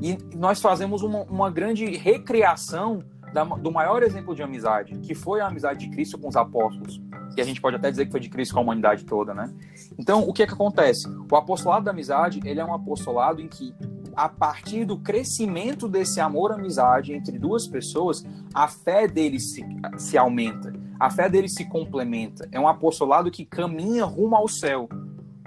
E 0.00 0.16
nós 0.36 0.60
fazemos 0.60 1.02
uma, 1.02 1.22
uma 1.22 1.50
grande 1.50 1.84
recriação 1.96 3.02
da, 3.38 3.44
do 3.44 3.70
maior 3.70 4.02
exemplo 4.02 4.34
de 4.34 4.42
amizade, 4.42 4.98
que 4.98 5.14
foi 5.14 5.40
a 5.40 5.46
amizade 5.46 5.86
de 5.86 5.90
Cristo 5.90 6.18
com 6.18 6.28
os 6.28 6.36
apóstolos. 6.36 7.00
E 7.36 7.40
a 7.40 7.44
gente 7.44 7.60
pode 7.60 7.76
até 7.76 7.90
dizer 7.90 8.06
que 8.06 8.10
foi 8.10 8.20
de 8.20 8.28
Cristo 8.28 8.54
com 8.54 8.60
a 8.60 8.62
humanidade 8.62 9.04
toda, 9.04 9.32
né? 9.32 9.52
Então, 9.96 10.28
o 10.28 10.32
que 10.32 10.42
é 10.42 10.46
que 10.46 10.52
acontece? 10.52 11.08
O 11.30 11.36
apostolado 11.36 11.84
da 11.84 11.92
amizade, 11.92 12.40
ele 12.44 12.58
é 12.58 12.64
um 12.64 12.74
apostolado 12.74 13.40
em 13.40 13.46
que 13.46 13.72
a 14.16 14.28
partir 14.28 14.84
do 14.84 14.98
crescimento 14.98 15.88
desse 15.88 16.20
amor-amizade 16.20 17.12
entre 17.12 17.38
duas 17.38 17.68
pessoas, 17.68 18.24
a 18.52 18.66
fé 18.66 19.06
deles 19.06 19.52
se, 19.52 19.64
se 19.96 20.18
aumenta, 20.18 20.72
a 20.98 21.08
fé 21.08 21.28
deles 21.28 21.54
se 21.54 21.64
complementa. 21.66 22.48
É 22.50 22.58
um 22.58 22.66
apostolado 22.66 23.30
que 23.30 23.44
caminha 23.44 24.04
rumo 24.04 24.34
ao 24.34 24.48
céu. 24.48 24.88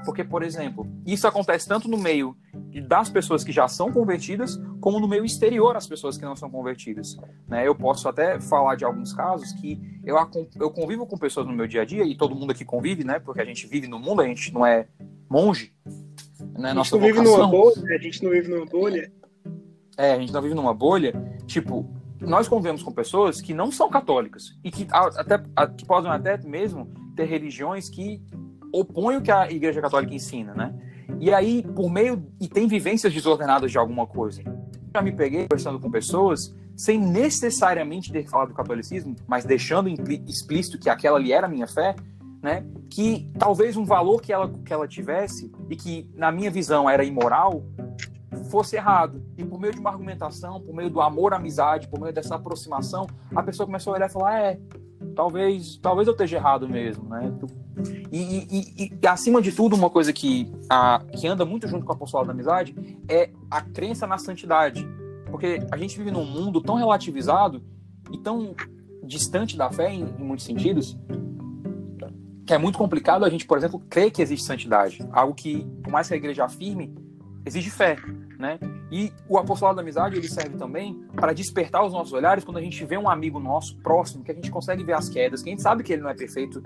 Porque, 0.05 0.24
por 0.24 0.41
exemplo, 0.41 0.88
isso 1.05 1.27
acontece 1.27 1.67
tanto 1.67 1.89
no 1.89 1.98
meio 1.98 2.36
das 2.80 3.10
pessoas 3.10 3.44
que 3.44 3.51
já 3.51 3.68
são 3.68 3.92
convertidas, 3.92 4.62
como 4.80 5.00
no 5.00 5.08
meio 5.08 5.25
exterior 5.25 5.75
às 5.75 5.88
pessoas 5.88 6.18
que 6.18 6.24
não 6.24 6.36
são 6.36 6.50
convertidas. 6.50 7.18
Né? 7.48 7.68
Eu 7.68 7.75
posso 7.75 8.08
até 8.08 8.40
falar 8.40 8.75
de 8.75 8.86
alguns 8.86 9.12
casos 9.13 9.51
que 9.54 9.82
eu, 10.04 10.16
eu 10.60 10.72
convivo 10.72 11.06
com 11.06 11.18
pessoas 11.18 11.46
no 11.48 11.54
meu 11.54 11.68
dia 11.68 11.82
a 11.82 11.86
dia, 11.86 12.06
e 12.06 12.16
todo 12.16 12.36
mundo 12.36 12.51
aqui 12.51 12.63
convive, 12.63 13.04
né? 13.04 13.20
porque 13.20 13.42
a 13.42 13.46
gente 13.46 13.68
vive 13.68 13.88
no 13.88 14.00
mundo, 14.00 14.22
a 14.22 14.28
gente 14.28 14.54
não 14.54 14.66
é 14.66 14.88
monge, 15.30 15.74
né? 16.58 16.72
A 16.72 16.75
gente 16.75 16.92
não 16.92 17.00
vive 17.00 17.22
numa 17.22 17.48
bolha, 17.48 17.96
a 17.96 17.98
gente 17.98 18.24
não 18.24 18.32
vive 18.32 18.48
numa 18.50 18.66
bolha. 18.66 19.12
É, 19.98 20.13
a 20.13 20.20
gente 20.20 20.34
não 20.34 20.42
vive 20.42 20.56
numa 20.56 20.74
bolha. 20.74 21.13
Tipo, 21.46 21.90
nós 22.20 22.48
convivemos 22.48 22.84
com 22.84 22.92
pessoas 22.92 23.42
que 23.42 23.54
não 23.54 23.72
são 23.72 23.90
católicas 23.90 24.58
e 24.63 24.72
que 24.72 24.88
até 24.92 25.38
que 25.78 25.86
podem 25.86 26.12
até 26.12 26.38
mesmo 26.38 26.92
ter 27.16 27.25
religiões 27.25 27.90
que 27.90 28.22
opõem 28.74 29.18
o 29.18 29.22
que 29.22 29.32
a 29.32 29.51
Igreja 29.51 29.82
Católica 29.82 30.13
ensina, 30.13 30.54
né? 30.54 30.74
E 31.20 31.34
aí, 31.34 31.63
por 31.75 31.89
meio 31.89 32.25
e 32.39 32.48
tem 32.48 32.68
vivências 32.68 33.13
desordenadas 33.13 33.72
de 33.72 33.77
alguma 33.77 34.08
coisa. 34.08 34.41
Já 34.94 35.01
me 35.01 35.12
peguei 35.12 35.48
conversando 35.48 35.80
com 35.80 35.89
pessoas 35.89 36.53
sem 36.75 37.00
necessariamente 37.00 38.12
ter 38.12 38.27
falado 38.27 38.50
do 38.50 38.53
catolicismo, 38.53 39.15
mas 39.27 39.46
deixando 39.46 39.89
explícito 40.27 40.80
que 40.80 40.89
aquela 40.89 41.18
ali 41.18 41.32
era 41.32 41.46
a 41.48 41.50
minha 41.50 41.68
fé, 41.68 41.96
né? 42.41 42.65
Que 42.89 43.32
talvez 43.38 43.77
um 43.77 43.86
valor 43.86 44.22
que 44.22 44.34
ela, 44.34 44.50
que 44.50 44.74
ela 44.74 44.88
tivesse 44.88 45.51
e 45.70 45.75
que, 45.75 46.10
na 46.15 46.32
minha 46.32 46.50
visão, 46.50 46.89
era 46.89 47.03
imoral, 47.03 47.63
fosse 48.50 48.75
errado. 48.75 49.24
E 49.38 49.44
por 49.44 49.60
meio 49.60 49.74
de 49.74 49.80
uma 49.80 49.91
argumentação, 49.91 50.60
por 50.60 50.74
meio 50.74 50.89
do 50.89 51.01
amor 51.01 51.34
à 51.34 51.38
amizade, 51.38 51.88
por 51.88 52.00
meio 52.00 52.13
dessa 52.13 52.36
aproximação, 52.36 53.06
a 53.36 53.44
pessoa 53.44 53.68
começou 53.68 53.94
a 53.94 53.98
olhar 53.98 54.10
e 54.10 54.12
falar: 54.12 54.39
é, 54.39 54.60
talvez, 55.15 55.77
talvez 55.77 56.08
eu 56.08 56.13
esteja 56.13 56.38
errado 56.38 56.68
mesmo, 56.68 57.08
né? 57.08 57.32
E, 58.11 58.17
e, 58.17 58.91
e, 59.01 59.07
acima 59.07 59.41
de 59.41 59.51
tudo, 59.51 59.75
uma 59.75 59.89
coisa 59.89 60.11
que, 60.11 60.51
a, 60.69 61.01
que 61.13 61.27
anda 61.27 61.45
muito 61.45 61.67
junto 61.67 61.85
com 61.85 61.91
a 61.91 61.95
apostolado 61.95 62.27
da 62.27 62.33
amizade 62.33 62.75
é 63.07 63.29
a 63.50 63.61
crença 63.61 64.05
na 64.05 64.17
santidade. 64.17 64.88
Porque 65.29 65.59
a 65.71 65.77
gente 65.77 65.97
vive 65.97 66.11
num 66.11 66.25
mundo 66.25 66.61
tão 66.61 66.75
relativizado 66.75 67.63
e 68.11 68.17
tão 68.17 68.53
distante 69.03 69.57
da 69.57 69.71
fé, 69.71 69.93
em, 69.93 70.03
em 70.03 70.23
muitos 70.23 70.45
sentidos, 70.45 70.97
que 72.45 72.53
é 72.53 72.57
muito 72.57 72.77
complicado 72.77 73.23
a 73.23 73.29
gente, 73.29 73.45
por 73.45 73.57
exemplo, 73.57 73.79
crer 73.89 74.11
que 74.11 74.21
existe 74.21 74.45
santidade. 74.45 75.07
Algo 75.11 75.33
que, 75.33 75.65
por 75.83 75.91
mais 75.91 76.07
que 76.07 76.13
a 76.13 76.17
igreja 76.17 76.43
afirme, 76.43 76.93
exige 77.45 77.69
fé, 77.69 77.95
né? 78.38 78.59
E 78.91 79.13
o 79.29 79.38
apostolado 79.38 79.77
da 79.77 79.81
amizade, 79.81 80.17
ele 80.17 80.27
serve 80.27 80.57
também 80.57 81.01
para 81.15 81.31
despertar 81.31 81.85
os 81.85 81.93
nossos 81.93 82.11
olhares 82.11 82.43
quando 82.43 82.57
a 82.57 82.61
gente 82.61 82.83
vê 82.83 82.97
um 82.97 83.09
amigo 83.09 83.39
nosso 83.39 83.77
próximo, 83.77 84.23
que 84.23 84.31
a 84.31 84.35
gente 84.35 84.51
consegue 84.51 84.83
ver 84.83 84.93
as 84.93 85.07
quedas, 85.07 85.41
que 85.41 85.50
a 85.50 85.51
gente 85.51 85.61
sabe 85.61 85.81
que 85.81 85.93
ele 85.93 86.01
não 86.01 86.09
é 86.09 86.13
perfeito, 86.13 86.61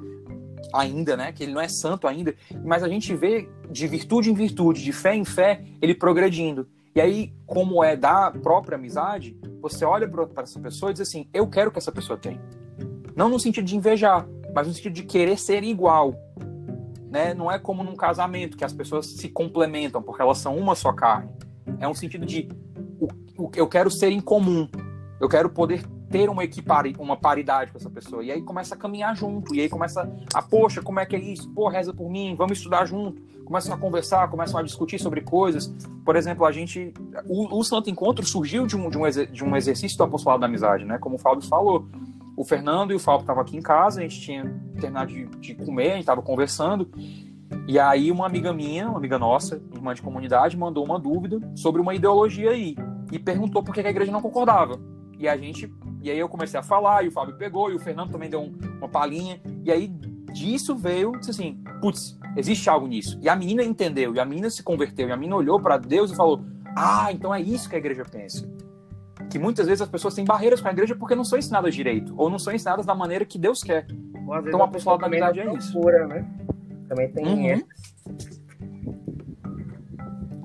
ainda, 0.73 1.15
né? 1.17 1.31
Que 1.31 1.43
ele 1.43 1.53
não 1.53 1.61
é 1.61 1.67
santo 1.67 2.07
ainda, 2.07 2.35
mas 2.63 2.83
a 2.83 2.87
gente 2.87 3.15
vê 3.15 3.49
de 3.69 3.87
virtude 3.87 4.29
em 4.29 4.33
virtude, 4.33 4.83
de 4.83 4.91
fé 4.91 5.15
em 5.15 5.25
fé, 5.25 5.63
ele 5.81 5.93
progredindo. 5.93 6.67
E 6.95 7.01
aí, 7.01 7.33
como 7.45 7.83
é 7.83 7.95
da 7.95 8.31
própria 8.31 8.77
amizade, 8.77 9.37
você 9.61 9.83
olha 9.83 10.07
para 10.07 10.43
essa 10.43 10.59
pessoa 10.59 10.91
e 10.91 10.93
diz 10.93 11.01
assim: 11.01 11.27
eu 11.33 11.47
quero 11.47 11.71
que 11.71 11.77
essa 11.77 11.91
pessoa 11.91 12.17
tenha. 12.17 12.41
Não 13.15 13.29
no 13.29 13.39
sentido 13.39 13.65
de 13.65 13.75
invejar, 13.75 14.27
mas 14.53 14.67
no 14.67 14.73
sentido 14.73 14.93
de 14.93 15.03
querer 15.03 15.37
ser 15.37 15.63
igual. 15.63 16.15
Né? 17.09 17.33
Não 17.33 17.51
é 17.51 17.59
como 17.59 17.83
num 17.83 17.95
casamento, 17.95 18.57
que 18.57 18.63
as 18.63 18.73
pessoas 18.73 19.07
se 19.07 19.29
complementam, 19.29 20.01
porque 20.01 20.21
elas 20.21 20.37
são 20.37 20.57
uma 20.57 20.75
só 20.75 20.91
carne. 20.93 21.29
É 21.79 21.87
um 21.87 21.93
sentido 21.93 22.25
de 22.25 22.47
eu 23.55 23.67
quero 23.67 23.91
ser 23.91 24.11
em 24.11 24.21
comum. 24.21 24.67
Eu 25.19 25.27
quero 25.27 25.49
poder 25.49 25.83
ter 26.15 26.29
uma 26.29 26.45
equipari, 26.45 26.95
uma 26.97 27.17
paridade 27.17 27.73
com 27.73 27.77
essa 27.77 27.89
pessoa. 27.89 28.23
E 28.23 28.31
aí 28.31 28.41
começa 28.41 28.73
a 28.73 28.77
caminhar 28.77 29.13
junto. 29.17 29.53
E 29.53 29.59
aí 29.59 29.67
começa 29.67 30.09
a, 30.33 30.41
poxa, 30.41 30.81
como 30.81 30.97
é 30.97 31.05
que 31.05 31.13
é 31.13 31.19
isso? 31.19 31.49
Pô, 31.49 31.67
reza 31.67 31.93
por 31.93 32.09
mim, 32.09 32.35
vamos 32.37 32.57
estudar 32.57 32.85
junto. 32.85 33.21
Começam 33.43 33.73
a 33.75 33.77
conversar, 33.77 34.29
começam 34.29 34.57
a 34.57 34.63
discutir 34.63 34.97
sobre 34.97 35.19
coisas. 35.19 35.67
Por 36.05 36.15
exemplo, 36.15 36.45
a 36.45 36.53
gente. 36.53 36.93
O, 37.27 37.59
o 37.59 37.63
Santo 37.65 37.89
Encontro 37.89 38.25
surgiu 38.25 38.65
de 38.65 38.77
um, 38.77 38.89
de, 38.89 38.97
um, 38.97 39.03
de 39.29 39.43
um 39.43 39.57
exercício 39.57 39.97
do 39.97 40.05
apostolado 40.05 40.39
da 40.39 40.47
amizade, 40.47 40.85
né? 40.85 40.97
Como 40.97 41.15
o 41.15 41.19
Fábio 41.19 41.45
falou. 41.45 41.85
O 42.37 42.45
Fernando 42.45 42.91
e 42.91 42.95
o 42.95 42.99
Fábio 42.99 43.21
estavam 43.21 43.41
aqui 43.41 43.57
em 43.57 43.61
casa, 43.61 43.99
a 43.99 44.03
gente 44.03 44.19
tinha 44.21 44.43
terminado 44.79 45.11
de, 45.11 45.25
de 45.25 45.53
comer, 45.53 45.87
a 45.87 45.91
gente 45.91 45.99
estava 45.99 46.21
conversando. 46.21 46.89
E 47.67 47.77
aí 47.77 48.09
uma 48.09 48.25
amiga 48.25 48.53
minha, 48.53 48.87
uma 48.87 48.97
amiga 48.97 49.19
nossa, 49.19 49.61
irmã 49.73 49.93
de 49.93 50.01
comunidade, 50.01 50.57
mandou 50.57 50.83
uma 50.85 50.97
dúvida 50.97 51.39
sobre 51.55 51.81
uma 51.81 51.93
ideologia 51.93 52.51
aí. 52.51 52.75
E 53.11 53.19
perguntou 53.19 53.61
por 53.61 53.73
que 53.73 53.81
a 53.81 53.89
igreja 53.89 54.11
não 54.11 54.21
concordava. 54.21 54.79
E 55.19 55.27
a 55.27 55.37
gente 55.37 55.71
e 56.05 56.11
aí 56.11 56.19
eu 56.19 56.29
comecei 56.29 56.59
a 56.59 56.61
falar, 56.61 57.03
e 57.03 57.07
o 57.07 57.11
Fábio 57.11 57.35
pegou, 57.35 57.71
e 57.71 57.75
o 57.75 57.79
Fernando 57.79 58.11
também 58.11 58.29
deu 58.29 58.41
um, 58.41 58.53
uma 58.77 58.87
palhinha. 58.87 59.41
E 59.63 59.71
aí 59.71 59.87
disso 59.87 60.75
veio, 60.75 61.13
disse 61.13 61.31
assim, 61.31 61.63
putz, 61.81 62.15
existe 62.37 62.69
algo 62.69 62.85
nisso. 62.85 63.17
E 63.23 63.27
a 63.27 63.35
menina 63.35 63.63
entendeu, 63.63 64.13
e 64.13 64.19
a 64.19 64.25
menina 64.25 64.49
se 64.51 64.61
converteu, 64.61 65.09
e 65.09 65.11
a 65.11 65.17
menina 65.17 65.35
olhou 65.35 65.59
para 65.59 65.77
Deus 65.77 66.11
e 66.11 66.15
falou: 66.15 66.45
Ah, 66.75 67.11
então 67.11 67.33
é 67.33 67.41
isso 67.41 67.67
que 67.67 67.75
a 67.75 67.79
igreja 67.79 68.03
pensa. 68.03 68.47
Que 69.31 69.39
muitas 69.39 69.65
vezes 69.65 69.81
as 69.81 69.89
pessoas 69.89 70.13
têm 70.13 70.25
barreiras 70.25 70.61
com 70.61 70.67
a 70.67 70.71
igreja 70.71 70.95
porque 70.95 71.15
não 71.15 71.23
são 71.23 71.39
ensinadas 71.39 71.73
direito, 71.73 72.13
ou 72.17 72.29
não 72.29 72.37
são 72.37 72.53
ensinadas 72.53 72.85
da 72.85 72.93
maneira 72.93 73.25
que 73.25 73.39
Deus 73.39 73.63
quer. 73.63 73.87
Então 74.47 74.61
a 74.61 74.65
apostolado 74.65 75.01
da 75.01 75.07
amizade 75.07 75.39
é 75.39 75.53
isso. 75.55 75.71
Procura, 75.71 76.07
né? 76.07 76.27
Também 76.87 77.11
tem 77.11 77.25
uhum. 77.25 77.63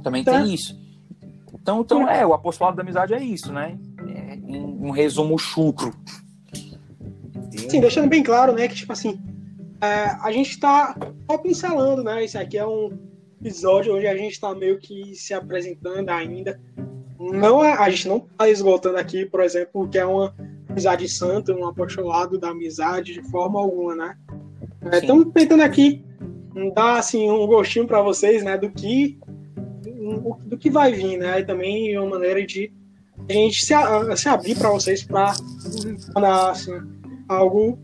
Também 0.02 0.24
tá. 0.24 0.32
tem 0.32 0.54
isso. 0.54 0.80
Então, 1.52 1.82
então, 1.82 2.08
é, 2.08 2.24
o 2.26 2.32
apostolado 2.32 2.76
da 2.76 2.82
amizade 2.82 3.12
é 3.12 3.22
isso, 3.22 3.52
né? 3.52 3.78
Um, 4.50 4.88
um 4.88 4.90
resumo 4.90 5.38
chucro. 5.38 5.92
Sim, 7.68 7.80
deixando 7.80 8.08
bem 8.08 8.22
claro, 8.22 8.52
né, 8.52 8.68
que 8.68 8.74
tipo 8.74 8.92
assim, 8.92 9.20
é, 9.80 10.16
a 10.22 10.30
gente 10.30 10.50
está 10.50 10.94
só 11.28 11.38
pincelando, 11.38 12.04
né? 12.04 12.22
Esse 12.22 12.36
aqui 12.36 12.58
é 12.58 12.66
um 12.66 12.98
episódio 13.40 13.96
onde 13.96 14.06
a 14.06 14.16
gente 14.16 14.32
está 14.32 14.54
meio 14.54 14.78
que 14.78 15.14
se 15.14 15.32
apresentando 15.32 16.10
ainda. 16.10 16.60
Não 17.18 17.64
é, 17.64 17.72
a 17.72 17.88
gente 17.88 18.08
não 18.08 18.18
está 18.18 18.48
esgotando 18.48 18.98
aqui, 18.98 19.24
por 19.24 19.40
exemplo, 19.40 19.88
que 19.88 19.98
é 19.98 20.04
uma 20.04 20.34
amizade 20.68 21.08
santa, 21.08 21.54
um 21.54 21.66
apostolado 21.66 22.38
da 22.38 22.50
amizade 22.50 23.14
de 23.14 23.22
forma 23.30 23.58
alguma, 23.58 23.94
né? 23.94 24.16
Estamos 24.92 25.26
é, 25.28 25.30
tentando 25.30 25.62
aqui 25.62 26.04
dar 26.74 26.98
assim 26.98 27.30
um 27.30 27.46
gostinho 27.46 27.86
para 27.86 28.02
vocês, 28.02 28.42
né, 28.42 28.58
do 28.58 28.70
que 28.70 29.18
do 30.46 30.58
que 30.58 30.68
vai 30.68 30.92
vir, 30.92 31.16
né? 31.18 31.40
E 31.40 31.44
também 31.44 31.96
uma 31.98 32.10
maneira 32.10 32.44
de 32.44 32.72
a 33.28 33.32
gente 33.32 33.64
se, 33.64 33.74
se 34.16 34.28
abrir 34.28 34.56
para 34.56 34.70
vocês 34.70 35.02
para 35.02 35.34
dar 36.14 36.50
assim, 36.50 36.72
algo 37.28 37.78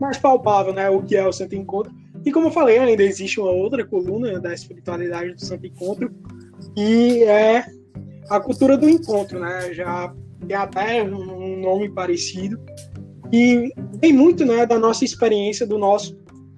mais 0.00 0.18
palpável, 0.18 0.72
né? 0.72 0.88
O 0.90 1.02
que 1.02 1.16
é 1.16 1.26
o 1.26 1.32
Santo 1.32 1.54
Encontro. 1.54 1.92
E 2.24 2.32
como 2.32 2.48
eu 2.48 2.52
falei, 2.52 2.78
ainda 2.78 3.02
existe 3.02 3.38
uma 3.38 3.50
outra 3.50 3.84
coluna 3.84 4.40
da 4.40 4.52
espiritualidade 4.52 5.34
do 5.34 5.44
Santo 5.44 5.66
Encontro, 5.66 6.10
e 6.76 7.22
é 7.24 7.64
a 8.28 8.40
cultura 8.40 8.76
do 8.76 8.88
encontro, 8.88 9.38
né? 9.38 9.72
Já 9.74 10.12
tem 10.46 10.56
até 10.56 11.02
um 11.02 11.60
nome 11.60 11.90
parecido. 11.90 12.58
E 13.32 13.72
tem 14.00 14.12
muito 14.12 14.44
né, 14.44 14.64
da 14.64 14.78
nossa 14.78 15.04
experiência, 15.04 15.66
do 15.66 15.78
nosso 15.78 16.16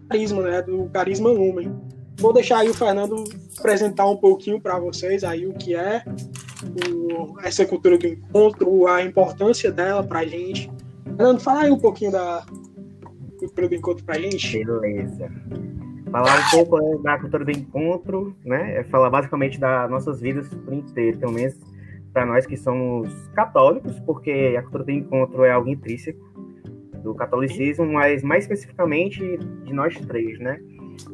carisma, 0.09 0.43
né? 0.43 0.63
Do 0.63 0.89
carisma 0.91 1.31
Lumen. 1.31 1.75
Vou 2.19 2.33
deixar 2.33 2.59
aí 2.59 2.71
o 2.71 2.75
Fernando 2.75 3.25
apresentar 3.59 4.09
um 4.09 4.17
pouquinho 4.17 4.61
para 4.61 4.79
vocês 4.79 5.23
aí 5.23 5.47
o 5.47 5.53
que 5.53 5.75
é 5.75 6.03
o, 6.91 7.39
essa 7.41 7.65
cultura 7.67 7.99
do 7.99 8.07
encontro, 8.07 8.87
a 8.87 9.03
importância 9.03 9.71
dela 9.71 10.03
para 10.03 10.21
a 10.21 10.27
gente. 10.27 10.71
Fernando, 11.05 11.41
fala 11.41 11.63
aí 11.63 11.71
um 11.71 11.79
pouquinho 11.79 12.13
da 12.13 12.45
cultura 13.39 13.69
do 13.69 13.75
encontro 13.75 14.05
para 14.05 14.17
a 14.17 14.21
gente. 14.21 14.65
Beleza. 14.65 15.31
Falar 16.11 16.39
um 16.39 16.51
pouco 16.51 16.79
né, 16.79 16.99
da 17.03 17.19
cultura 17.19 17.45
do 17.45 17.51
encontro, 17.51 18.37
né? 18.45 18.79
É 18.79 18.85
falar 18.85 19.11
basicamente 19.11 19.59
das 19.59 19.91
nossas 19.91 20.21
vidas 20.21 20.49
por 20.49 20.73
inteiro, 20.73 21.19
pelo 21.19 21.33
menos 21.33 21.55
para 22.13 22.25
nós 22.25 22.47
que 22.47 22.57
somos 22.57 23.11
católicos, 23.35 24.01
porque 24.01 24.55
a 24.59 24.63
cultura 24.63 24.85
do 24.85 24.91
encontro 24.91 25.45
é 25.45 25.51
algo 25.51 25.69
intrínseco 25.69 26.25
do 27.03 27.15
catolicismo, 27.15 27.85
mas 27.85 28.23
mais 28.23 28.45
especificamente 28.45 29.21
de 29.65 29.73
nós 29.75 29.95
três, 30.01 30.39
né? 30.39 30.59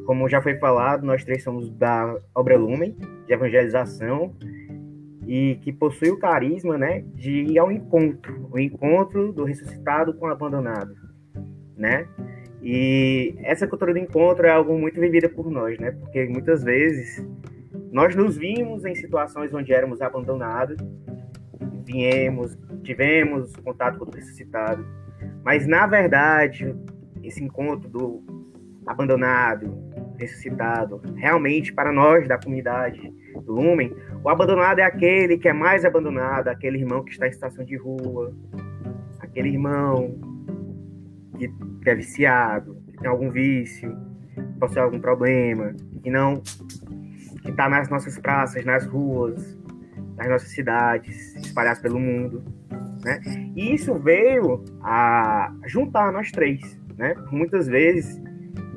Como 0.06 0.28
já 0.28 0.40
foi 0.40 0.56
falado, 0.56 1.04
nós 1.04 1.24
três 1.24 1.42
somos 1.42 1.70
da 1.70 2.16
Obra 2.34 2.56
Lumen, 2.56 2.96
de 3.26 3.32
evangelização, 3.32 4.34
e 5.26 5.56
que 5.62 5.72
possui 5.72 6.10
o 6.10 6.18
carisma, 6.18 6.76
né, 6.76 7.04
de 7.14 7.30
ir 7.30 7.58
ao 7.58 7.70
encontro, 7.70 8.48
o 8.50 8.58
encontro 8.58 9.32
do 9.32 9.44
ressuscitado 9.44 10.14
com 10.14 10.26
o 10.26 10.30
abandonado, 10.30 10.94
né? 11.76 12.06
E 12.60 13.34
essa 13.42 13.66
cultura 13.66 13.92
do 13.92 13.98
encontro 13.98 14.46
é 14.46 14.50
algo 14.50 14.78
muito 14.78 15.00
vivida 15.00 15.28
por 15.28 15.50
nós, 15.50 15.78
né? 15.78 15.90
Porque 15.92 16.24
muitas 16.26 16.62
vezes 16.62 17.26
nós 17.90 18.14
nos 18.14 18.36
vimos 18.36 18.84
em 18.84 18.94
situações 18.94 19.52
onde 19.52 19.72
éramos 19.72 20.00
abandonados, 20.00 20.76
viemos, 21.84 22.56
tivemos 22.82 23.54
contato 23.56 23.98
com 23.98 24.04
o 24.04 24.14
ressuscitado, 24.14 24.84
mas 25.44 25.66
na 25.66 25.86
verdade 25.86 26.74
esse 27.22 27.42
encontro 27.42 27.88
do 27.88 28.22
abandonado, 28.86 29.72
ressuscitado, 30.18 31.00
realmente 31.16 31.72
para 31.72 31.92
nós 31.92 32.28
da 32.28 32.38
comunidade 32.38 33.12
do 33.44 33.52
Lumen, 33.52 33.94
o 34.22 34.28
abandonado 34.28 34.78
é 34.78 34.84
aquele 34.84 35.38
que 35.38 35.48
é 35.48 35.52
mais 35.52 35.84
abandonado, 35.84 36.48
aquele 36.48 36.78
irmão 36.78 37.04
que 37.04 37.12
está 37.12 37.26
em 37.26 37.32
situação 37.32 37.64
de 37.64 37.76
rua, 37.76 38.34
aquele 39.20 39.48
irmão 39.48 40.18
que 41.82 41.90
é 41.90 41.94
viciado, 41.94 42.76
que 42.92 42.98
tem 42.98 43.08
algum 43.08 43.30
vício, 43.30 43.96
que 44.34 44.58
possui 44.60 44.80
algum 44.80 45.00
problema, 45.00 45.74
que 46.02 46.10
não 46.10 46.40
que 47.42 47.50
está 47.50 47.68
nas 47.68 47.88
nossas 47.88 48.16
praças, 48.18 48.64
nas 48.64 48.86
ruas, 48.86 49.58
nas 50.16 50.28
nossas 50.28 50.50
cidades, 50.50 51.34
espalhadas 51.36 51.80
pelo 51.80 51.98
mundo, 51.98 52.44
né? 53.04 53.20
E 53.56 53.74
isso 53.74 53.94
veio 53.94 54.62
a 54.80 55.52
juntar 55.66 56.12
nós 56.12 56.30
três, 56.30 56.80
né? 56.96 57.14
Muitas 57.32 57.66
vezes 57.66 58.22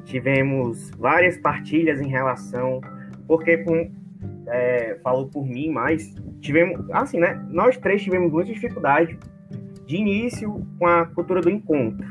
tivemos 0.06 0.92
várias 0.92 1.38
partilhas 1.38 2.00
em 2.00 2.08
relação, 2.08 2.80
porque 3.28 3.58
por, 3.58 3.90
é, 4.48 4.98
falou 5.04 5.28
por 5.28 5.46
mim, 5.46 5.70
mas 5.70 6.14
tivemos, 6.40 6.90
assim, 6.92 7.20
né? 7.20 7.44
Nós 7.50 7.78
três 7.78 8.02
tivemos 8.02 8.32
muita 8.32 8.54
dificuldade 8.54 9.18
de 9.86 9.98
início 9.98 10.66
com 10.80 10.88
a 10.88 11.06
cultura 11.06 11.42
do 11.42 11.50
encontro. 11.50 12.08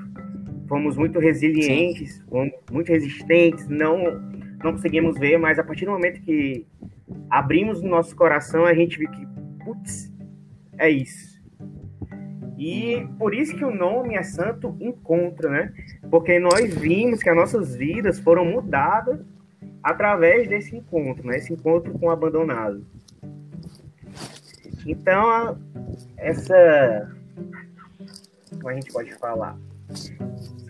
Fomos 0.68 0.96
muito 0.96 1.18
resilientes, 1.18 2.22
fomos 2.28 2.52
muito 2.70 2.88
resistentes, 2.88 3.68
não, 3.68 4.20
não 4.62 4.72
conseguimos 4.72 5.18
ver, 5.18 5.38
mas 5.38 5.58
a 5.58 5.64
partir 5.64 5.84
do 5.84 5.92
momento 5.92 6.20
que 6.22 6.66
abrimos 7.30 7.80
o 7.80 7.86
nosso 7.86 8.14
coração, 8.16 8.64
a 8.64 8.74
gente 8.74 8.98
viu 8.98 9.10
que, 9.10 9.26
putz, 9.64 10.12
é 10.78 10.90
isso. 10.90 11.34
E 12.56 13.06
por 13.18 13.34
isso 13.34 13.56
que 13.56 13.64
o 13.64 13.74
nome 13.74 14.14
é 14.14 14.22
Santo 14.22 14.76
Encontro, 14.80 15.50
né? 15.50 15.72
Porque 16.10 16.38
nós 16.38 16.74
vimos 16.74 17.22
que 17.22 17.28
as 17.28 17.36
nossas 17.36 17.74
vidas 17.76 18.18
foram 18.18 18.44
mudadas 18.44 19.20
através 19.82 20.48
desse 20.48 20.76
encontro, 20.76 21.26
né? 21.26 21.38
Esse 21.38 21.52
encontro 21.52 21.92
com 21.98 22.06
o 22.06 22.10
abandonado. 22.10 22.84
Então, 24.86 25.58
essa. 26.16 27.10
Como 28.50 28.68
a 28.68 28.74
gente 28.74 28.92
pode 28.92 29.12
falar? 29.14 29.56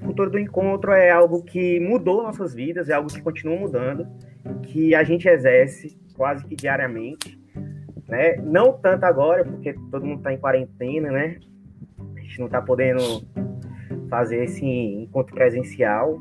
A 0.00 0.04
cultura 0.04 0.30
do 0.30 0.38
encontro 0.38 0.92
é 0.92 1.10
algo 1.10 1.42
que 1.42 1.80
mudou 1.80 2.22
nossas 2.22 2.54
vidas, 2.54 2.88
é 2.88 2.94
algo 2.94 3.08
que 3.08 3.22
continua 3.22 3.58
mudando, 3.58 4.06
que 4.62 4.94
a 4.94 5.02
gente 5.02 5.28
exerce 5.28 5.96
quase 6.14 6.44
que 6.44 6.56
diariamente. 6.56 7.38
Né? 8.08 8.36
Não 8.36 8.72
tanto 8.72 9.04
agora, 9.04 9.44
porque 9.44 9.72
todo 9.90 10.04
mundo 10.04 10.18
está 10.18 10.32
em 10.32 10.38
quarentena, 10.38 11.10
né? 11.10 11.38
A 12.16 12.20
gente 12.20 12.38
não 12.38 12.46
está 12.46 12.60
podendo 12.60 13.24
fazer 14.08 14.44
esse 14.44 14.64
encontro 14.64 15.34
presencial, 15.34 16.18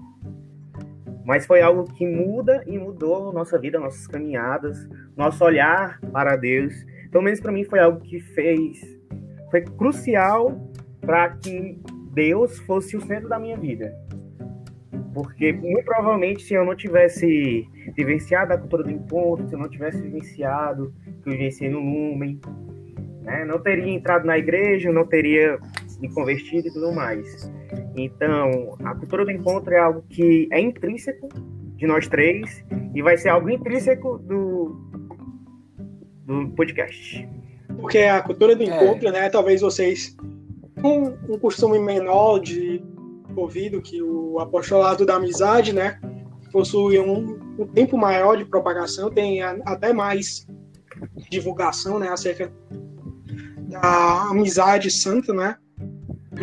mas 1.26 1.46
foi 1.46 1.62
algo 1.62 1.86
que 1.93 2.06
muda 2.06 2.63
e 2.67 2.78
mudou 2.78 3.32
nossa 3.32 3.58
vida, 3.58 3.80
nossas 3.80 4.08
caminhadas, 4.08 4.88
nosso 5.15 5.43
olhar 5.43 6.00
para 6.12 6.36
Deus. 6.36 6.74
Pelo 7.12 7.24
menos 7.24 7.39
para 7.39 7.52
mim 7.52 7.63
foi 7.63 7.80
algo 7.80 8.00
que 8.02 8.19
fez, 8.19 8.80
foi 9.50 9.62
crucial 9.62 10.69
para 11.02 11.30
que 11.30 11.80
Deus 12.13 12.60
fosse 12.60 12.98
o 12.98 13.02
centro 13.02 13.30
da 13.30 13.39
minha 13.39 13.58
vida. 13.58 13.93
Porque 15.13 15.54
muito 15.54 15.86
provavelmente 15.86 16.43
se 16.43 16.56
eu 16.56 16.65
não 16.65 16.76
tivesse 16.76 17.67
vivenciado 17.96 18.54
a 18.54 18.58
cultura 18.58 18.84
do 18.84 18.91
encontro, 18.91 19.48
se 19.48 19.54
eu 19.54 19.60
não 19.60 19.69
tivesse 19.69 20.02
vivenciado 20.02 20.93
que 21.22 21.30
eu 21.30 21.34
vivenciei 21.34 21.69
no 21.69 21.80
Lumen, 21.80 22.39
né, 23.22 23.46
não 23.46 23.60
teria 23.60 23.93
entrado 23.93 24.26
na 24.26 24.38
igreja, 24.38 24.91
não 24.91 25.06
teria 25.06 25.60
me 26.00 26.12
convertido 26.13 26.67
e 26.67 26.74
tudo 26.74 26.91
mais. 26.91 27.50
Então, 27.96 28.76
a 28.84 28.96
cultura 28.96 29.26
do 29.26 29.32
encontro 29.32 29.74
é 29.74 29.80
algo 29.80 30.04
que 30.10 30.48
é 30.52 30.60
intrínseco 30.60 31.30
de 31.76 31.88
nós 31.88 32.08
três 32.08 32.64
e 32.94 33.02
vai 33.02 33.18
ser 33.18 33.30
algo 33.30 33.50
intrínseco 33.50 34.18
do, 34.20 34.76
do 36.26 36.50
podcast. 36.56 37.28
Porque 37.80 38.00
a 38.00 38.22
cultura 38.22 38.56
do 38.56 38.64
é. 38.64 38.66
encontro, 38.66 39.10
é. 39.10 39.12
né? 39.12 39.30
Talvez 39.30 39.62
vocês 39.62 40.16
um, 40.84 41.34
um 41.34 41.40
costume 41.40 41.80
menor 41.80 42.40
de 42.40 42.84
ouvido 43.36 43.82
que 43.82 44.02
o 44.02 44.40
apostolado 44.40 45.06
da 45.06 45.16
amizade, 45.16 45.74
né? 45.74 46.00
Possui 46.52 47.00
um, 47.00 47.40
um 47.58 47.66
tempo 47.68 47.98
maior 47.98 48.38
de 48.38 48.46
propagação, 48.46 49.10
tem 49.10 49.42
a, 49.42 49.58
até 49.66 49.92
mais 49.92 50.48
divulgação, 51.30 52.00
né? 52.00 52.10
Acerca 52.10 52.52
da 53.68 54.30
amizade 54.30 54.92
santa, 54.92 55.34
né? 55.34 55.58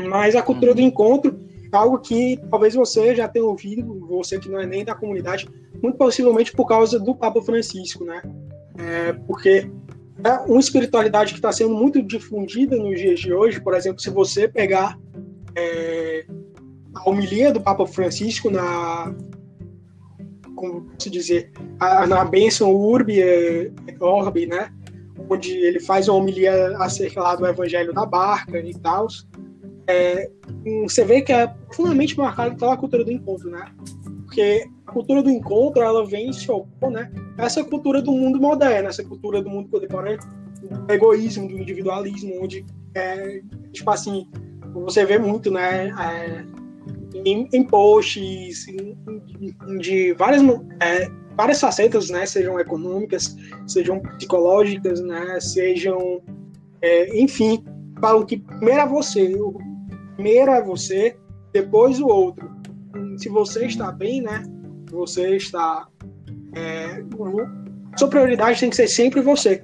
Mas 0.08 0.36
a 0.36 0.42
cultura 0.42 0.74
do 0.74 0.80
encontro 0.80 1.38
é 1.72 1.76
algo 1.76 1.98
que 1.98 2.38
talvez 2.50 2.74
você 2.74 3.14
já 3.14 3.28
tenha 3.28 3.44
ouvido, 3.44 4.06
você 4.06 4.38
que 4.38 4.48
não 4.48 4.60
é 4.60 4.66
nem 4.66 4.84
da 4.84 4.94
comunidade, 4.94 5.48
muito 5.82 5.96
possivelmente 5.96 6.52
por 6.52 6.66
causa 6.66 6.98
do 6.98 7.14
Papa 7.14 7.40
Francisco, 7.42 8.04
né? 8.04 8.22
É, 8.78 9.12
porque 9.26 9.70
é 10.22 10.32
uma 10.46 10.60
espiritualidade 10.60 11.32
que 11.32 11.38
está 11.38 11.52
sendo 11.52 11.74
muito 11.74 12.02
difundida 12.02 12.76
nos 12.76 12.98
dias 12.98 13.20
de 13.20 13.32
hoje. 13.32 13.60
Por 13.60 13.74
exemplo, 13.74 14.00
se 14.00 14.10
você 14.10 14.48
pegar 14.48 14.98
é, 15.54 16.26
a 16.94 17.08
homilia 17.08 17.52
do 17.52 17.60
Papa 17.60 17.86
Francisco 17.86 18.50
na 18.50 19.14
como 20.54 20.90
se 20.98 21.08
dizer 21.08 21.50
na 22.06 22.22
bênção 22.22 22.74
Urbi 22.74 23.18
et 23.18 23.72
Orbi, 23.98 24.46
né? 24.46 24.70
Onde 25.28 25.56
ele 25.56 25.80
faz 25.80 26.06
uma 26.06 26.18
homilia 26.18 26.76
acerca 26.78 27.22
lá 27.22 27.34
do 27.34 27.46
Evangelho 27.46 27.94
da 27.94 28.04
Barca 28.04 28.58
e 28.58 28.74
tal. 28.74 29.06
É, 29.90 30.30
você 30.82 31.04
vê 31.04 31.20
que 31.22 31.32
é 31.32 31.46
profundamente 31.46 32.16
marcado 32.16 32.56
pela 32.56 32.76
cultura 32.76 33.04
do 33.04 33.12
encontro, 33.12 33.50
né? 33.50 33.72
Porque 34.24 34.64
a 34.86 34.92
cultura 34.92 35.22
do 35.22 35.30
encontro 35.30 35.82
ela 35.82 36.06
vem 36.06 36.32
se 36.32 36.50
opor, 36.50 36.90
né? 36.90 37.10
Essa 37.36 37.64
cultura 37.64 38.00
do 38.00 38.12
mundo 38.12 38.40
moderno, 38.40 38.88
essa 38.88 39.02
cultura 39.02 39.42
do 39.42 39.50
mundo 39.50 39.68
contemporâneo, 39.68 40.20
do 40.86 40.92
egoísmo, 40.92 41.48
do 41.48 41.58
individualismo, 41.58 42.42
onde 42.42 42.64
é, 42.94 43.42
tipo 43.72 43.90
assim, 43.90 44.28
você 44.72 45.04
vê 45.04 45.18
muito, 45.18 45.50
né? 45.50 45.88
É, 45.88 46.44
em, 47.24 47.48
em 47.52 47.64
posts 47.64 48.68
em, 48.68 48.96
de 49.78 50.12
várias 50.14 50.42
é, 50.80 51.10
várias 51.36 51.60
facetas, 51.60 52.10
né? 52.10 52.26
Sejam 52.26 52.58
econômicas, 52.60 53.36
sejam 53.66 54.00
psicológicas, 54.00 55.00
né? 55.00 55.40
Sejam, 55.40 56.20
é, 56.82 57.18
enfim, 57.18 57.64
falam 58.00 58.24
que 58.24 58.38
primeiro 58.38 58.80
é 58.80 58.86
você, 58.86 59.34
primeiro 60.20 60.50
é 60.50 60.62
você, 60.62 61.16
depois 61.50 61.98
o 61.98 62.06
outro. 62.06 62.50
Se 63.16 63.30
você 63.30 63.64
está 63.64 63.90
bem, 63.90 64.20
né? 64.20 64.42
você 64.90 65.36
está. 65.36 65.88
É, 66.54 67.02
sua 67.96 68.08
prioridade 68.08 68.60
tem 68.60 68.68
que 68.68 68.76
ser 68.76 68.88
sempre 68.88 69.22
você. 69.22 69.62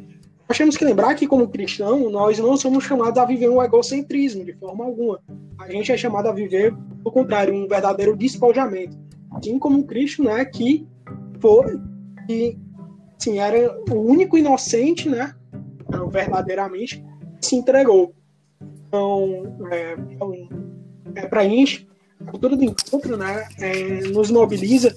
Nós 0.49 0.57
temos 0.57 0.77
que 0.77 0.85
lembrar 0.85 1.15
que, 1.15 1.27
como 1.27 1.49
cristão, 1.49 2.09
nós 2.09 2.39
não 2.39 2.57
somos 2.57 2.85
chamados 2.85 3.19
a 3.19 3.27
viver 3.27 3.51
um 3.51 3.63
egocentrismo 3.63 4.45
de 4.45 4.55
forma 4.55 4.85
alguma. 4.85 5.21
A 5.59 5.71
gente 5.71 5.93
é 5.93 5.97
chamado 5.97 6.29
a 6.29 6.33
viver, 6.33 6.75
ao 7.05 7.13
contrário, 7.13 7.53
um 7.53 7.69
verdadeiro 7.69 8.17
despojamento. 8.17 8.97
Assim 9.33 9.59
como 9.59 9.85
Cristo, 9.85 10.23
né, 10.23 10.45
que 10.45 10.87
foi, 11.39 11.79
que 12.27 12.59
assim, 13.21 13.39
era 13.39 13.77
o 13.91 13.97
único 13.97 14.39
inocente, 14.39 15.09
né, 15.09 15.35
verdadeiramente, 16.11 17.05
se 17.43 17.57
entregou. 17.57 18.16
Então, 18.97 19.69
é, 19.71 19.95
é 21.17 21.27
para 21.27 21.43
a 21.43 21.45
gente 21.45 21.87
a 22.19 22.31
cultura 22.31 22.57
do 22.57 22.65
encontro 22.65 23.15
né, 23.19 23.47
é, 23.59 24.01
nos 24.09 24.31
mobiliza 24.31 24.95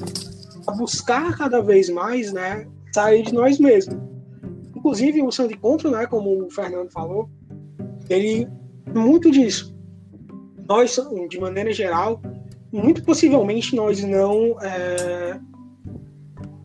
a 0.66 0.72
buscar 0.72 1.38
cada 1.38 1.62
vez 1.62 1.90
mais 1.90 2.32
né, 2.32 2.66
sair 2.94 3.24
de 3.24 3.34
nós 3.34 3.60
mesmos. 3.60 3.98
Inclusive, 4.74 5.22
o 5.22 5.32
Santo 5.32 5.54
Encontro, 5.54 5.92
né, 5.92 6.08
como 6.08 6.46
o 6.46 6.50
Fernando 6.50 6.90
falou, 6.92 7.30
ele 8.10 8.48
muito 8.94 9.30
disso. 9.30 9.76
Nós, 10.66 10.98
de 11.28 11.38
maneira 11.38 11.74
geral, 11.74 12.22
muito 12.72 13.04
possivelmente 13.04 13.76
nós 13.76 14.02
não 14.02 14.56
é, 14.62 15.40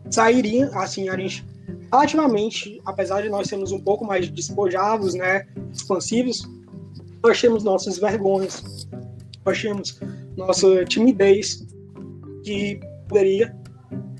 sairíamos, 0.09 0.73
assim, 0.75 1.09
a 1.09 1.17
gente, 1.17 1.45
relativamente, 1.91 2.81
apesar 2.85 3.21
de 3.21 3.27
nós 3.27 3.49
sermos 3.49 3.73
um 3.73 3.81
pouco 3.81 4.05
mais 4.05 4.29
despojados, 4.29 5.13
né, 5.13 5.45
expansivos, 5.73 6.47
nós 7.25 7.41
temos 7.41 7.63
nossas 7.63 7.97
vergonhas, 7.97 8.87
nós 9.43 9.61
temos 9.61 9.99
nossa 10.37 10.85
timidez, 10.85 11.65
que 12.43 12.79
poderia 13.07 13.55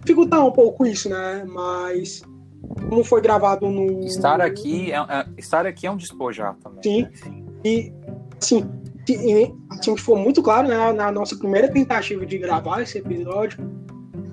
dificultar 0.02 0.46
um 0.46 0.52
pouco 0.52 0.86
isso, 0.86 1.10
né? 1.10 1.46
Mas 1.48 2.24
como 2.90 3.04
foi 3.04 3.22
gravado 3.22 3.70
no. 3.70 4.02
Estar 4.06 4.42
aqui 4.42 4.92
é, 4.92 4.98
é 4.98 5.26
estar 5.38 5.66
aqui 5.66 5.86
é 5.86 5.92
um 5.92 5.98
despojar 5.98 6.56
também. 6.64 6.82
Sim. 6.84 7.02
Né? 7.04 7.12
E 7.64 7.94
assim, 8.42 8.68
assim, 9.70 9.98
ficou 9.98 10.18
muito 10.18 10.42
claro 10.42 10.68
né, 10.68 10.92
na 10.94 11.12
nossa 11.12 11.36
primeira 11.36 11.68
tentativa 11.68 12.26
de 12.26 12.38
gravar 12.40 12.82
esse 12.82 12.98
episódio, 12.98 13.60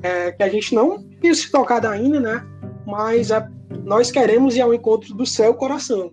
é, 0.02 0.32
que 0.32 0.42
a 0.42 0.48
gente 0.48 0.74
não 0.74 1.02
tinha 1.20 1.34
se 1.34 1.50
tocado 1.50 1.88
ainda, 1.88 2.20
né? 2.20 2.46
Mas 2.86 3.30
é, 3.30 3.46
nós 3.84 4.10
queremos 4.10 4.56
ir 4.56 4.62
ao 4.62 4.72
encontro 4.72 5.14
do 5.14 5.26
seu 5.26 5.54
coração. 5.54 6.12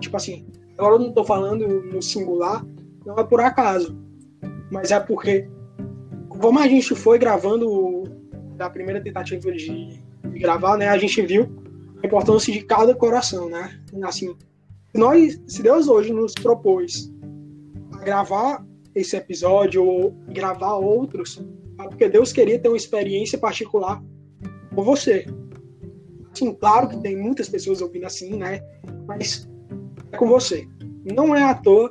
Tipo 0.00 0.16
assim, 0.16 0.46
agora 0.76 0.94
eu 0.94 0.98
não 0.98 1.08
estou 1.08 1.24
falando 1.24 1.66
no 1.66 2.02
singular, 2.02 2.64
não 3.04 3.16
é 3.16 3.24
por 3.24 3.40
acaso 3.40 4.02
mas 4.72 4.90
é 4.90 4.98
porque, 4.98 5.46
como 6.30 6.58
a 6.58 6.66
gente 6.66 6.94
foi 6.94 7.18
gravando 7.18 8.04
da 8.56 8.70
primeira 8.70 9.02
tentativa 9.02 9.52
de, 9.52 10.00
de 10.24 10.38
gravar, 10.38 10.78
né, 10.78 10.88
a 10.88 10.96
gente 10.96 11.20
viu 11.20 11.46
a 12.02 12.06
importância 12.06 12.50
de 12.50 12.62
cada 12.62 12.94
coração, 12.94 13.50
né? 13.50 13.78
Assim, 14.02 14.34
nós, 14.94 15.38
se 15.46 15.62
Deus 15.62 15.88
hoje 15.88 16.10
nos 16.10 16.32
propôs 16.32 17.12
a 17.92 17.98
gravar 17.98 18.64
esse 18.94 19.14
episódio 19.14 19.84
ou 19.84 20.10
gravar 20.28 20.76
outros, 20.76 21.44
é 21.78 21.82
porque 21.82 22.08
Deus 22.08 22.32
queria 22.32 22.58
ter 22.58 22.68
uma 22.68 22.76
experiência 22.76 23.36
particular 23.38 24.02
com 24.74 24.82
você. 24.82 25.26
Sim, 26.32 26.54
claro 26.54 26.88
que 26.88 26.96
tem 26.96 27.14
muitas 27.14 27.46
pessoas 27.46 27.82
ouvindo 27.82 28.06
assim, 28.06 28.38
né? 28.38 28.62
Mas 29.06 29.46
com 30.16 30.28
você. 30.28 30.68
Não 31.04 31.34
é 31.34 31.42
à 31.42 31.54
toa 31.54 31.90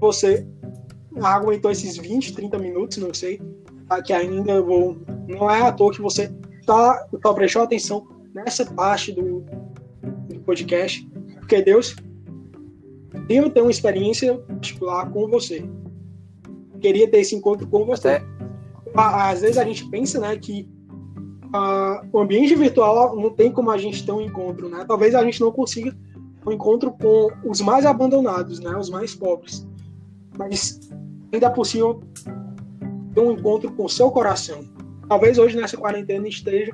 você 0.00 0.46
aguentou 1.22 1.70
esses 1.70 1.96
20, 1.96 2.34
30 2.34 2.58
minutos, 2.58 2.98
não 2.98 3.14
sei, 3.14 3.40
tá, 3.88 4.02
que 4.02 4.12
ainda 4.12 4.60
vou. 4.60 4.98
Não 5.28 5.50
é 5.50 5.62
à 5.62 5.72
toa 5.72 5.92
que 5.92 6.02
você 6.02 6.28
tá, 6.66 7.06
tá 7.22 7.34
prestou 7.34 7.62
atenção 7.62 8.06
nessa 8.34 8.66
parte 8.66 9.12
do, 9.12 9.44
do 10.28 10.40
podcast, 10.40 11.08
porque 11.38 11.62
Deus 11.62 11.96
eu 13.28 13.48
ter 13.48 13.60
uma 13.60 13.70
experiência 13.70 14.36
particular 14.38 15.10
com 15.10 15.28
você. 15.28 15.64
Queria 16.80 17.10
ter 17.10 17.18
esse 17.18 17.34
encontro 17.34 17.66
com 17.66 17.84
você. 17.84 18.08
Até... 18.08 18.24
Às 18.96 19.40
vezes 19.40 19.56
a 19.56 19.64
gente 19.64 19.88
pensa, 19.88 20.20
né, 20.20 20.36
que 20.36 20.68
uh, 21.46 22.06
o 22.12 22.20
ambiente 22.20 22.54
virtual 22.54 23.16
não 23.16 23.30
tem 23.30 23.50
como 23.50 23.70
a 23.70 23.78
gente 23.78 24.04
ter 24.04 24.12
um 24.12 24.20
encontro, 24.20 24.68
né? 24.68 24.84
Talvez 24.86 25.14
a 25.14 25.24
gente 25.24 25.40
não 25.40 25.50
consiga 25.50 25.96
um 26.46 26.52
encontro 26.52 26.92
com 26.92 27.30
os 27.44 27.60
mais 27.60 27.86
abandonados, 27.86 28.60
né, 28.60 28.76
os 28.76 28.90
mais 28.90 29.14
pobres. 29.14 29.66
Mas 30.38 30.80
ainda 31.32 31.46
é 31.46 31.50
possível 31.50 32.02
ter 33.14 33.20
um 33.20 33.32
encontro 33.32 33.72
com 33.72 33.84
o 33.84 33.88
seu 33.88 34.10
coração. 34.10 34.64
Talvez 35.08 35.38
hoje 35.38 35.56
nessa 35.56 35.76
quarentena 35.76 36.28
esteja 36.28 36.72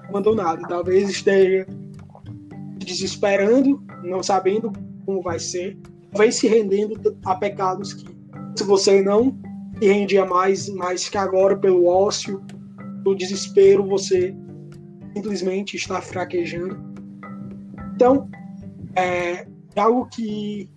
abandonado, 0.00 0.66
talvez 0.68 1.08
esteja 1.08 1.66
desesperando, 2.78 3.82
não 4.02 4.22
sabendo 4.22 4.72
como 5.04 5.22
vai 5.22 5.38
ser, 5.38 5.78
talvez 6.10 6.36
se 6.36 6.48
rendendo 6.48 7.16
a 7.24 7.34
pecados 7.34 7.92
que 7.92 8.06
se 8.56 8.64
você 8.64 9.00
não 9.02 9.36
se 9.78 9.86
rendia 9.86 10.24
mais, 10.24 10.68
mas 10.68 11.08
que 11.08 11.16
agora 11.16 11.56
pelo 11.56 11.86
ócio, 11.86 12.42
pelo 13.04 13.14
desespero, 13.14 13.86
você 13.86 14.34
simplesmente 15.14 15.76
está 15.76 16.00
fraquejando. 16.00 16.78
Então, 17.94 18.28
é, 18.98 19.46
algo 19.76 20.06
que 20.06 20.68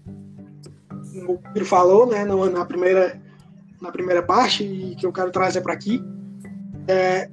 o 1.27 1.37
Pedro 1.37 1.65
falou, 1.65 2.05
né, 2.05 2.23
na 2.23 2.65
primeira 2.65 3.19
na 3.81 3.91
primeira 3.91 4.21
parte 4.21 4.63
e 4.63 4.95
que 4.95 5.05
eu 5.05 5.11
quero 5.11 5.31
trazer 5.31 5.61
para 5.61 5.73
aqui. 5.73 6.03
É, 6.87 7.29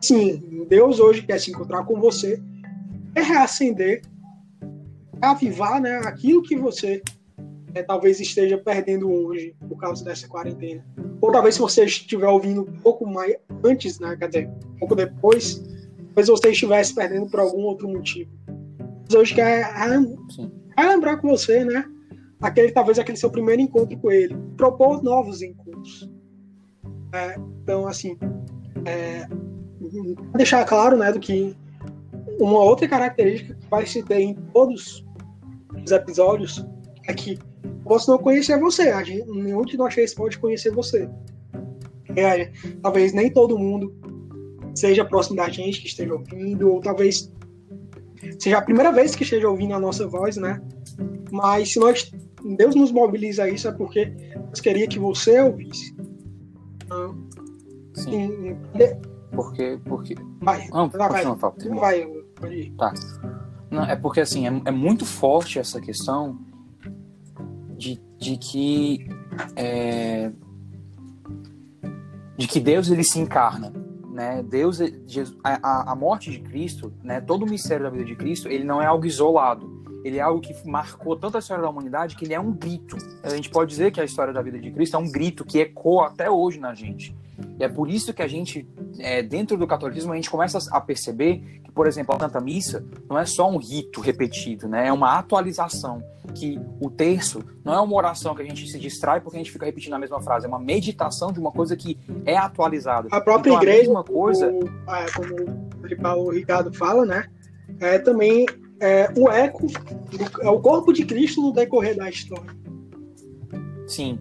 sim, 0.00 0.66
Deus 0.68 1.00
hoje 1.00 1.22
quer 1.22 1.40
se 1.40 1.50
encontrar 1.50 1.84
com 1.84 1.98
você, 1.98 2.38
é 3.14 3.22
reacender, 3.22 4.02
avivar, 5.20 5.80
né, 5.80 5.96
aquilo 6.04 6.42
que 6.42 6.54
você 6.56 7.02
é, 7.74 7.82
talvez 7.82 8.20
esteja 8.20 8.58
perdendo 8.58 9.10
hoje 9.10 9.56
por 9.66 9.78
causa 9.78 10.04
dessa 10.04 10.28
quarentena. 10.28 10.84
Ou 11.22 11.32
talvez 11.32 11.54
se 11.54 11.60
você 11.60 11.86
estiver 11.86 12.28
ouvindo 12.28 12.60
um 12.60 12.80
pouco 12.80 13.06
mais 13.06 13.34
antes, 13.64 13.98
né, 13.98 14.14
quer 14.18 14.28
dizer, 14.28 14.50
um 14.74 14.78
pouco 14.78 14.94
depois, 14.94 15.64
talvez 16.08 16.28
você 16.28 16.50
estivesse 16.50 16.94
perdendo 16.94 17.30
por 17.30 17.40
algum 17.40 17.62
outro 17.62 17.88
motivo. 17.88 18.30
Hoje 19.14 19.34
quer 19.34 19.70
lembrar 20.78 21.18
com 21.18 21.28
você, 21.28 21.64
né? 21.64 21.84
Aquele, 22.40 22.72
talvez 22.72 22.98
aquele 22.98 23.16
seu 23.16 23.30
primeiro 23.30 23.62
encontro 23.62 23.96
com 23.98 24.10
ele. 24.10 24.36
Propor 24.56 25.02
novos 25.02 25.42
encontros. 25.42 26.10
É, 27.12 27.36
então, 27.62 27.86
assim, 27.86 28.18
é, 28.84 29.26
deixar 30.34 30.64
claro, 30.64 30.96
né, 30.96 31.12
do 31.12 31.20
que 31.20 31.56
uma 32.38 32.62
outra 32.62 32.86
característica 32.86 33.54
que 33.54 33.68
vai 33.68 33.86
se 33.86 34.02
ter 34.02 34.20
em 34.20 34.34
todos 34.52 35.04
os 35.82 35.90
episódios 35.90 36.66
é 37.06 37.14
que 37.14 37.38
posso 37.84 38.10
não 38.10 38.18
conhecer 38.18 38.58
você, 38.58 38.90
a 38.90 39.02
gente, 39.02 39.26
nenhum 39.30 39.62
de 39.62 39.76
nós 39.76 39.94
três 39.94 40.12
pode 40.12 40.38
conhecer 40.38 40.70
você. 40.72 41.08
É, 42.16 42.50
talvez 42.82 43.12
nem 43.12 43.30
todo 43.30 43.58
mundo 43.58 43.94
seja 44.74 45.04
próximo 45.04 45.36
da 45.36 45.48
gente 45.48 45.80
que 45.80 45.86
esteja 45.86 46.12
ouvindo, 46.12 46.70
ou 46.70 46.80
talvez 46.80 47.32
seja 48.38 48.58
a 48.58 48.62
primeira 48.62 48.92
vez 48.92 49.14
que 49.14 49.24
esteja 49.24 49.48
ouvindo 49.48 49.74
a 49.74 49.80
nossa 49.80 50.06
voz, 50.06 50.36
né? 50.36 50.60
Mas 51.30 51.72
se 51.72 51.78
nós 51.78 52.10
Deus 52.56 52.74
nos 52.74 52.92
mobiliza 52.92 53.44
a 53.44 53.48
isso 53.48 53.66
é 53.68 53.72
porque 53.72 54.06
Deus 54.06 54.60
queria 54.60 54.86
que 54.86 54.98
você 54.98 55.40
ouvisse. 55.40 55.94
Então, 56.84 57.16
Sim. 57.94 58.56
Porque, 59.32 59.78
porque. 59.84 60.14
Vai. 60.40 60.68
Não, 60.68 60.88
vai, 60.88 61.08
continua, 61.08 61.36
Fábio, 61.36 61.74
vai, 61.74 62.06
pode 62.34 62.54
ir. 62.54 62.70
Tá. 62.76 62.92
Não, 63.70 63.84
é 63.84 63.96
porque 63.96 64.20
assim, 64.20 64.46
é, 64.46 64.62
é 64.66 64.70
muito 64.70 65.04
forte 65.04 65.58
essa 65.58 65.80
questão 65.80 66.38
de, 67.76 68.00
de 68.18 68.36
que 68.36 69.08
é, 69.56 70.30
de 72.36 72.46
que 72.46 72.60
Deus 72.60 72.88
ele 72.90 73.02
se 73.02 73.18
encarna, 73.18 73.72
né? 74.16 74.42
Deus, 74.42 74.80
a, 75.44 75.92
a 75.92 75.94
morte 75.94 76.30
de 76.30 76.40
Cristo, 76.40 76.90
né? 77.04 77.20
Todo 77.20 77.44
o 77.44 77.48
mistério 77.48 77.84
da 77.84 77.90
vida 77.90 78.06
de 78.06 78.16
Cristo, 78.16 78.48
ele 78.48 78.64
não 78.64 78.80
é 78.80 78.86
algo 78.86 79.04
isolado. 79.04 79.84
Ele 80.02 80.16
é 80.16 80.22
algo 80.22 80.40
que 80.40 80.54
marcou 80.66 81.16
tanto 81.16 81.36
a 81.36 81.40
história 81.40 81.62
da 81.62 81.68
humanidade 81.68 82.16
que 82.16 82.24
ele 82.24 82.32
é 82.32 82.40
um 82.40 82.52
grito. 82.52 82.96
A 83.22 83.28
gente 83.28 83.50
pode 83.50 83.70
dizer 83.70 83.92
que 83.92 84.00
a 84.00 84.04
história 84.04 84.32
da 84.32 84.40
vida 84.40 84.58
de 84.58 84.70
Cristo 84.70 84.96
é 84.96 84.98
um 84.98 85.10
grito 85.10 85.44
que 85.44 85.58
ecoa 85.58 86.06
até 86.06 86.30
hoje 86.30 86.58
na 86.58 86.72
gente. 86.72 87.14
E 87.58 87.64
é 87.64 87.68
por 87.68 87.88
isso 87.88 88.12
que 88.12 88.22
a 88.22 88.28
gente, 88.28 88.66
é, 88.98 89.22
dentro 89.22 89.56
do 89.56 89.66
catolicismo, 89.66 90.12
a 90.12 90.16
gente 90.16 90.30
começa 90.30 90.58
a 90.70 90.80
perceber 90.80 91.60
que, 91.64 91.70
por 91.70 91.86
exemplo, 91.86 92.14
a 92.14 92.18
Santa 92.18 92.40
Missa 92.40 92.84
não 93.08 93.18
é 93.18 93.26
só 93.26 93.50
um 93.50 93.58
rito 93.58 94.00
repetido, 94.00 94.68
né? 94.68 94.88
É 94.88 94.92
uma 94.92 95.18
atualização. 95.18 96.02
Que 96.34 96.60
o 96.80 96.90
terço 96.90 97.42
não 97.64 97.72
é 97.72 97.80
uma 97.80 97.94
oração 97.94 98.34
que 98.34 98.42
a 98.42 98.44
gente 98.44 98.68
se 98.68 98.78
distrai 98.78 99.20
porque 99.20 99.36
a 99.36 99.40
gente 99.40 99.52
fica 99.52 99.64
repetindo 99.64 99.94
a 99.94 99.98
mesma 99.98 100.20
frase, 100.20 100.44
é 100.44 100.48
uma 100.48 100.58
meditação 100.58 101.32
de 101.32 101.38
uma 101.38 101.50
coisa 101.50 101.76
que 101.76 101.98
é 102.24 102.36
atualizada. 102.36 103.08
A 103.10 103.20
própria 103.20 103.50
então, 103.50 103.62
igreja, 103.62 103.78
a 103.78 103.84
mesma 103.84 104.04
coisa... 104.04 104.50
como, 104.50 105.86
é, 105.86 105.94
como 105.94 106.20
o 106.22 106.30
Ricardo 106.30 106.72
fala, 106.72 107.06
né? 107.06 107.26
É 107.80 107.98
também 107.98 108.46
é, 108.80 109.08
o 109.16 109.30
eco, 109.30 109.66
é 110.40 110.50
o 110.50 110.60
corpo 110.60 110.92
de 110.92 111.04
Cristo 111.04 111.40
no 111.40 111.52
decorrer 111.52 111.96
da 111.96 112.08
história. 112.08 112.54
Sim. 113.86 114.18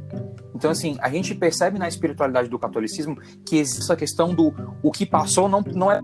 Então, 0.56 0.72
assim, 0.72 0.98
a 1.02 1.10
gente 1.10 1.36
percebe 1.36 1.78
na 1.78 1.88
espiritualidade 1.88 2.48
do 2.48 2.58
catolicismo 2.58 3.18
que 3.46 3.58
existe 3.58 3.82
essa 3.82 3.96
questão 3.96 4.34
do 4.34 4.54
o 4.82 4.89
que 4.89 5.06
passou 5.06 5.50
não, 5.50 5.62
não 5.62 5.91
é. 5.91 6.02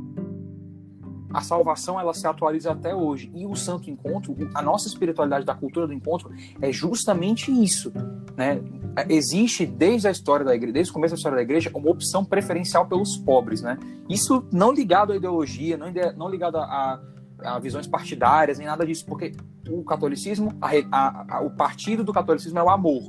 A 1.34 1.40
salvação 1.40 1.98
ela 1.98 2.14
se 2.14 2.28
atualiza 2.28 2.74
até 2.74 2.94
hoje. 2.94 3.32
E 3.34 3.48
o 3.48 3.56
Santo 3.56 3.90
Encontro, 3.90 4.36
a 4.54 4.62
nossa 4.62 4.90
espiritualidade 4.90 5.46
da 5.46 5.56
cultura 5.56 5.88
do 5.88 5.94
encontro, 5.94 6.30
é 6.62 6.74
justamente 6.74 7.50
isso. 7.50 7.94
Né? 8.36 8.62
Existe 9.08 9.66
desde 9.66 10.10
a 10.10 10.12
história 10.12 10.46
da 10.46 10.54
igreja, 10.54 10.74
desde 10.74 10.92
o 10.92 10.94
começo 10.94 11.14
da 11.14 11.18
história 11.18 11.38
da 11.38 11.42
igreja, 11.42 11.72
uma 11.74 11.90
opção 11.90 12.26
preferencial 12.26 12.86
pelos 12.86 13.16
pobres. 13.16 13.62
Né? 13.62 13.78
Isso 14.10 14.46
não 14.52 14.74
ligado 14.74 15.14
à 15.14 15.16
ideologia, 15.16 15.78
não, 15.78 15.88
não 16.18 16.30
ligado 16.30 16.58
a, 16.58 17.00
a 17.40 17.60
visões 17.60 17.88
partidárias, 17.88 18.58
nem 18.58 18.68
nada 18.68 18.86
disso, 18.86 19.06
porque 19.06 19.32
o 19.70 19.86
catolicismo, 19.86 20.52
a, 20.60 20.72
a, 20.92 21.38
a, 21.38 21.42
o 21.42 21.52
partido 21.52 22.04
do 22.04 22.12
catolicismo 22.12 22.60
é 22.60 22.64
o 22.64 22.70
amor. 22.70 23.04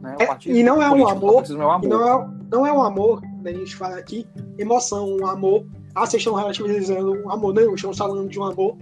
Né? 0.00 0.16
É, 0.18 0.50
e 0.50 0.62
não 0.62 0.80
é 0.80 0.90
um 0.90 1.06
amor, 1.06 1.44
é 1.44 1.52
amor. 1.52 1.82
Não, 1.82 2.08
é, 2.08 2.30
não 2.50 2.66
é 2.66 2.72
um 2.72 2.82
amor, 2.82 3.20
né, 3.42 3.50
a 3.50 3.54
gente 3.54 3.76
fala 3.76 3.96
aqui, 3.96 4.26
emoção, 4.58 5.16
um 5.16 5.26
amor. 5.26 5.66
Ah, 5.94 6.06
vocês 6.06 6.20
estão 6.20 6.34
relativizando 6.34 7.12
um 7.24 7.30
amor, 7.30 7.52
não, 7.52 7.74
estamos 7.74 7.98
falando 7.98 8.28
de 8.28 8.38
um 8.38 8.44
amor 8.44 8.76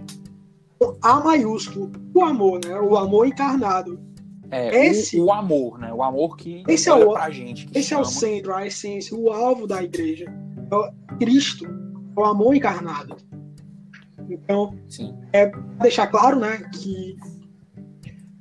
A 1.01 1.19
maiúsculo, 1.19 1.91
o 2.13 2.23
amor, 2.23 2.61
né? 2.63 2.79
O 2.79 2.95
amor 2.95 3.27
encarnado. 3.27 3.99
É, 4.51 4.87
esse, 4.87 5.19
o, 5.19 5.25
o 5.25 5.33
amor, 5.33 5.77
né? 5.77 5.93
O 5.93 6.01
amor 6.01 6.37
que 6.37 6.63
esse 6.67 6.89
é 6.89 6.93
o, 6.93 7.13
pra 7.13 7.29
gente. 7.29 7.67
esse 7.73 7.89
chama. 7.89 8.01
é 8.01 8.03
o 8.03 8.07
centro, 8.07 8.53
a 8.53 8.65
essência, 8.65 9.15
o 9.15 9.31
alvo 9.31 9.67
da 9.67 9.83
igreja. 9.83 10.25
É 10.71 11.15
Cristo, 11.17 11.65
é 11.65 12.19
o 12.19 12.23
amor 12.23 12.55
encarnado. 12.55 13.17
Então, 14.29 14.75
Sim. 14.87 15.15
é 15.33 15.51
deixar 15.81 16.07
claro, 16.07 16.39
né, 16.39 16.69
que 16.73 17.17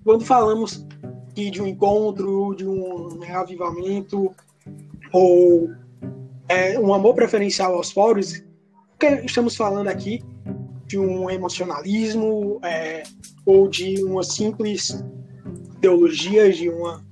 quando 0.05 0.25
falamos 0.25 0.87
de 1.35 1.63
um 1.63 1.67
encontro, 1.67 2.55
de 2.55 2.67
um 2.67 3.19
reavivamento, 3.19 4.35
ou 5.13 5.71
é, 6.49 6.79
um 6.79 6.93
amor 6.93 7.15
preferencial 7.15 7.75
aos 7.75 7.91
fóruns, 7.91 8.43
estamos 9.25 9.57
falando 9.57 9.89
aqui 9.89 10.23
de 10.87 10.99
um 10.99 11.29
emocionalismo 11.31 12.59
é, 12.65 13.03
ou 13.45 13.69
de 13.69 14.03
uma 14.03 14.23
simples 14.23 15.05
ideologia, 15.77 16.51
de 16.53 16.69
uma, 16.69 17.05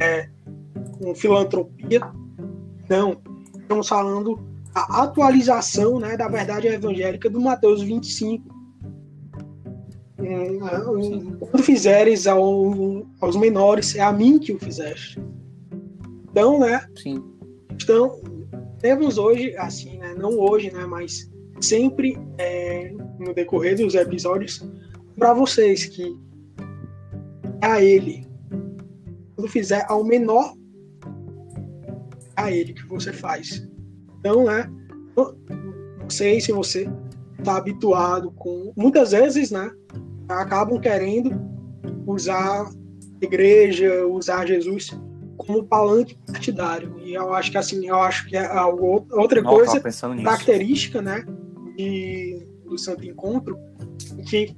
é, 0.00 0.28
uma 1.00 1.14
filantropia. 1.14 2.00
Não, 2.88 3.20
estamos 3.58 3.88
falando 3.88 4.38
a 4.74 5.04
atualização 5.04 5.98
né, 5.98 6.16
da 6.16 6.28
verdade 6.28 6.66
evangélica 6.66 7.30
do 7.30 7.40
Mateus 7.40 7.82
25, 7.82 8.51
quando 11.38 11.62
fizeres 11.62 12.26
ao, 12.26 13.06
aos 13.20 13.36
menores, 13.36 13.94
é 13.96 14.00
a 14.00 14.12
mim 14.12 14.38
que 14.38 14.52
o 14.52 14.58
fizeste. 14.58 15.22
Então, 16.30 16.58
né? 16.58 16.86
Sim. 16.96 17.22
Então, 17.70 18.20
temos 18.80 19.18
hoje, 19.18 19.54
assim, 19.56 19.98
né? 19.98 20.14
Não 20.14 20.38
hoje, 20.38 20.72
né? 20.72 20.86
Mas 20.86 21.30
sempre 21.60 22.18
é, 22.38 22.92
no 23.18 23.34
decorrer 23.34 23.76
dos 23.76 23.94
episódios, 23.94 24.66
para 25.16 25.34
vocês 25.34 25.86
que 25.86 26.16
é 27.60 27.66
a 27.66 27.82
ele, 27.82 28.26
quando 29.36 29.48
fizer 29.48 29.84
ao 29.88 30.04
menor, 30.04 30.54
é 32.36 32.42
a 32.42 32.50
ele 32.50 32.72
que 32.72 32.86
você 32.86 33.12
faz. 33.12 33.68
Então, 34.18 34.44
né? 34.44 34.70
Não 35.16 36.10
sei 36.10 36.40
se 36.40 36.52
você 36.52 36.88
está 37.38 37.56
habituado 37.56 38.30
com. 38.32 38.72
Muitas 38.76 39.12
vezes, 39.12 39.50
né? 39.50 39.70
Acabam 40.28 40.80
querendo 40.80 41.40
usar 42.06 42.62
a 42.62 42.70
igreja, 43.24 44.06
usar 44.06 44.46
Jesus 44.46 44.90
como 45.36 45.64
palanque 45.64 46.16
partidário. 46.26 46.94
E 47.00 47.14
eu 47.14 47.32
acho 47.34 47.50
que 47.50 47.58
assim, 47.58 47.86
eu 47.86 47.96
acho 47.96 48.28
que 48.28 48.36
é 48.36 48.46
algo, 48.46 49.06
outra 49.10 49.42
coisa 49.42 49.80
característica, 49.80 51.02
né, 51.02 51.24
de, 51.76 52.46
do 52.64 52.78
Santo 52.78 53.04
Encontro, 53.04 53.58
que 54.28 54.56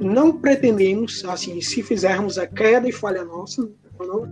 não 0.00 0.38
pretendemos, 0.38 1.24
assim, 1.24 1.60
se 1.60 1.82
fizermos 1.82 2.38
a 2.38 2.46
queda 2.46 2.88
e 2.88 2.92
falha 2.92 3.24
nossa, 3.24 3.68
não, 3.98 4.24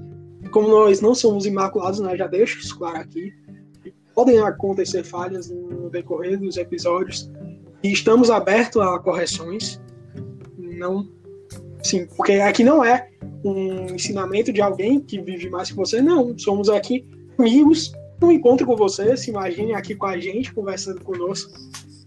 como 0.50 0.68
nós 0.68 1.00
não 1.00 1.14
somos 1.14 1.44
imaculados, 1.46 2.00
né, 2.00 2.16
já 2.16 2.26
deixo 2.26 2.58
isso 2.58 2.76
claro 2.78 2.98
aqui, 2.98 3.32
podem 4.14 4.40
acontecer 4.40 5.04
falhas 5.04 5.50
no 5.50 5.90
decorrer 5.90 6.38
dos 6.38 6.56
episódios 6.56 7.30
e 7.82 7.92
estamos 7.92 8.30
abertos 8.30 8.80
a 8.82 8.98
correções, 8.98 9.80
não. 10.78 11.08
Sim, 11.82 12.06
porque 12.16 12.32
aqui 12.32 12.64
não 12.64 12.84
é 12.84 13.08
um 13.44 13.94
ensinamento 13.94 14.52
de 14.52 14.60
alguém 14.60 15.00
que 15.00 15.20
vive 15.20 15.48
mais 15.48 15.70
que 15.70 15.76
você, 15.76 16.00
não. 16.00 16.36
Somos 16.38 16.68
aqui 16.68 17.06
amigos, 17.38 17.92
um 18.22 18.32
encontro 18.32 18.66
com 18.66 18.76
você, 18.76 19.16
se 19.16 19.30
imagine 19.30 19.74
aqui 19.74 19.94
com 19.94 20.06
a 20.06 20.18
gente, 20.18 20.52
conversando 20.52 21.00
conosco. 21.02 21.52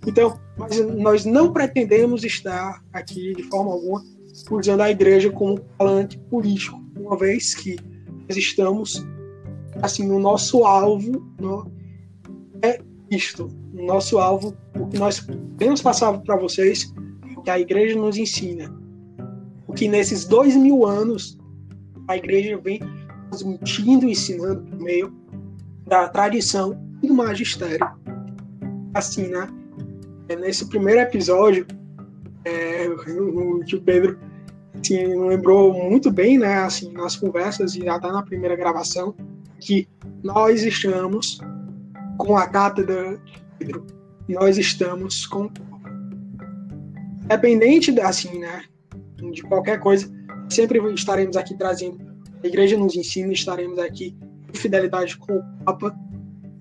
Então, 0.05 0.39
mas 0.57 0.79
nós 0.79 1.25
não 1.25 1.53
pretendemos 1.53 2.23
estar 2.23 2.83
aqui 2.91 3.33
de 3.35 3.43
forma 3.43 3.71
alguma 3.71 4.03
usando 4.49 4.81
a 4.81 4.89
igreja 4.89 5.29
como 5.29 5.61
falante 5.77 6.17
político, 6.17 6.81
uma 6.97 7.17
vez 7.17 7.53
que 7.53 7.77
nós 8.27 8.37
estamos, 8.37 9.05
assim, 9.81 10.09
o 10.09 10.19
nosso 10.19 10.63
alvo 10.63 11.25
não, 11.39 11.71
é 12.61 12.79
isto. 13.09 13.49
O 13.73 13.85
nosso 13.85 14.17
alvo, 14.17 14.55
o 14.79 14.87
que 14.87 14.97
nós 14.97 15.25
temos 15.57 15.81
passado 15.81 16.23
para 16.23 16.35
vocês 16.35 16.91
que 17.41 17.49
a 17.49 17.59
igreja 17.59 17.99
nos 17.99 18.17
ensina. 18.17 18.73
O 19.67 19.73
que 19.73 19.87
nesses 19.87 20.25
dois 20.25 20.55
mil 20.55 20.85
anos 20.85 21.37
a 22.07 22.17
igreja 22.17 22.57
vem 22.57 22.79
transmitindo 23.29 24.07
e 24.07 24.11
ensinando 24.11 24.61
por 24.63 24.79
meio 24.79 25.13
da 25.87 26.07
tradição 26.09 26.77
e 27.01 27.07
do 27.07 27.13
magistério. 27.13 27.87
Assim, 28.93 29.27
né? 29.27 29.47
É 30.27 30.35
nesse 30.35 30.67
primeiro 30.67 30.99
episódio, 31.01 31.65
é, 32.45 32.87
o 32.87 33.63
tio 33.63 33.81
Pedro 33.81 34.17
assim, 34.81 35.27
lembrou 35.27 35.73
muito 35.73 36.11
bem, 36.11 36.37
né, 36.37 36.55
assim, 36.59 36.91
nas 36.91 37.15
conversas 37.15 37.75
e 37.75 37.87
até 37.87 38.11
na 38.11 38.23
primeira 38.23 38.55
gravação, 38.55 39.15
que 39.59 39.87
nós 40.23 40.63
estamos 40.63 41.39
com 42.17 42.35
a 42.35 42.47
cátedra 42.47 43.17
de 43.17 43.43
Pedro, 43.59 43.85
nós 44.27 44.57
estamos 44.57 45.25
com 45.25 45.49
Independente, 47.31 47.97
assim, 48.01 48.39
né, 48.39 48.61
de 49.31 49.41
qualquer 49.43 49.79
coisa, 49.79 50.11
sempre 50.49 50.79
estaremos 50.93 51.37
aqui 51.37 51.57
trazendo, 51.57 51.97
a 52.43 52.45
igreja 52.45 52.77
nos 52.77 52.93
ensina, 52.93 53.31
estaremos 53.31 53.79
aqui 53.79 54.17
em 54.53 54.57
fidelidade 54.57 55.15
com 55.15 55.37
o 55.37 55.63
Papa. 55.63 55.97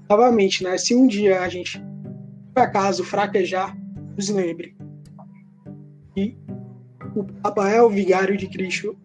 Novamente, 0.09 0.63
né, 0.63 0.79
se 0.79 0.95
um 0.95 1.09
dia 1.09 1.41
a 1.41 1.49
gente, 1.49 1.83
por 2.55 2.63
acaso, 2.63 3.03
fraquejar, 3.03 3.77
nos 4.17 4.29
lembre. 4.29 4.77
E 6.17 6.37
o 7.17 7.25
Papa 7.25 7.69
é 7.69 7.83
o 7.83 7.91
vigário 7.91 8.37
de 8.37 8.47
Cristo. 8.47 8.97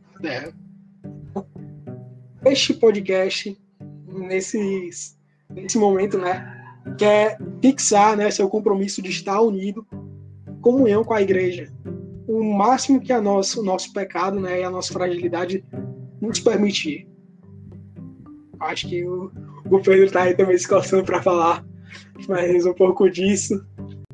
Este 2.45 2.75
podcast, 2.75 3.58
nesse, 4.08 4.91
nesse 5.49 5.80
momento, 5.80 6.19
né, 6.19 6.45
quer 6.95 7.39
fixar 7.60 8.15
né, 8.15 8.30
seu 8.30 8.47
compromisso 8.47 9.01
de 9.01 9.10
estar 9.10 9.41
unido 9.41 9.84
comunhão 10.65 11.04
com 11.04 11.13
a 11.13 11.21
igreja. 11.21 11.71
O 12.28 12.43
máximo 12.43 12.99
que 12.99 13.13
a 13.13 13.21
nosso, 13.21 13.62
o 13.62 13.63
nosso 13.63 13.93
pecado 13.93 14.39
né, 14.39 14.62
e 14.62 14.63
a 14.63 14.69
nossa 14.71 14.91
fragilidade 14.91 15.63
nos 16.19 16.39
permitir. 16.39 17.08
Acho 18.60 18.88
que 18.88 19.06
o, 19.06 19.32
o 19.69 19.80
Pedro 19.80 20.06
está 20.06 20.23
aí 20.23 20.36
também 20.36 20.58
se 20.58 20.67
coçando 20.67 21.06
para 21.06 21.21
falar 21.21 21.63
mais 22.28 22.65
um 22.65 22.73
pouco 22.73 23.08
disso. 23.12 23.63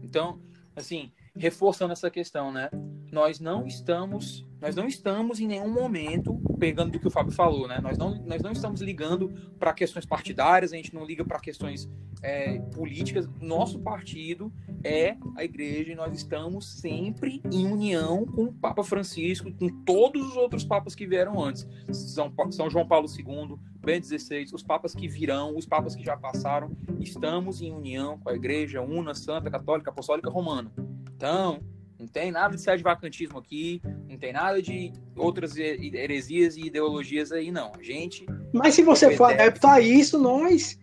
Então, 0.03 0.41
assim, 0.75 1.13
reforçando 1.33 1.93
essa 1.93 2.11
questão, 2.11 2.51
né? 2.51 2.69
Nós 3.13 3.39
não 3.39 3.65
estamos, 3.65 4.45
nós 4.59 4.75
não 4.75 4.87
estamos 4.87 5.39
em 5.39 5.47
nenhum 5.47 5.71
momento 5.71 6.37
pegando 6.59 6.91
do 6.91 6.99
que 6.99 7.07
o 7.07 7.11
Fábio 7.11 7.31
falou, 7.31 7.65
né? 7.65 7.79
Nós 7.81 7.97
não, 7.97 8.21
nós 8.25 8.41
não 8.41 8.51
estamos 8.51 8.81
ligando 8.81 9.31
para 9.57 9.71
questões 9.71 10.05
partidárias, 10.05 10.73
a 10.73 10.75
gente 10.75 10.93
não 10.93 11.05
liga 11.05 11.23
para 11.23 11.39
questões 11.39 11.89
é, 12.21 12.59
políticas. 12.73 13.27
Nosso 13.39 13.79
partido 13.79 14.51
é 14.83 15.15
a 15.35 15.43
igreja 15.43 15.91
e 15.91 15.95
nós 15.95 16.15
estamos 16.15 16.79
sempre 16.79 17.41
em 17.51 17.65
união 17.65 18.25
com 18.25 18.43
o 18.43 18.53
Papa 18.53 18.83
Francisco, 18.83 19.51
com 19.51 19.67
todos 19.83 20.25
os 20.27 20.35
outros 20.35 20.63
papas 20.63 20.95
que 20.95 21.07
vieram 21.07 21.41
antes. 21.41 21.67
São, 21.91 22.31
São 22.51 22.69
João 22.69 22.87
Paulo 22.87 23.07
II, 23.07 23.57
Bento 23.79 24.07
XVI, 24.07 24.45
os 24.53 24.63
papas 24.63 24.93
que 24.93 25.07
virão, 25.07 25.55
os 25.55 25.65
papas 25.65 25.95
que 25.95 26.03
já 26.03 26.15
passaram, 26.15 26.71
estamos 26.99 27.61
em 27.61 27.71
união 27.71 28.19
com 28.19 28.29
a 28.29 28.35
igreja 28.35 28.81
una, 28.81 29.13
santa, 29.13 29.49
católica, 29.49 29.89
apostólica, 29.89 30.29
romana. 30.29 30.71
Então, 31.15 31.59
não 31.99 32.07
tem 32.07 32.31
nada 32.31 32.57
de 32.57 32.63
de 32.63 32.83
vacantismo 32.83 33.37
aqui, 33.37 33.79
não 34.09 34.17
tem 34.17 34.33
nada 34.33 34.59
de 34.59 34.91
outras 35.15 35.55
heresias 35.55 36.57
e 36.57 36.61
ideologias 36.61 37.31
aí, 37.31 37.51
não. 37.51 37.71
A 37.77 37.83
gente. 37.83 38.25
Mas 38.51 38.73
se 38.73 38.81
você 38.81 39.15
for 39.15 39.31
adepto 39.31 39.67
a 39.67 39.79
isso, 39.79 40.17
nós, 40.17 40.79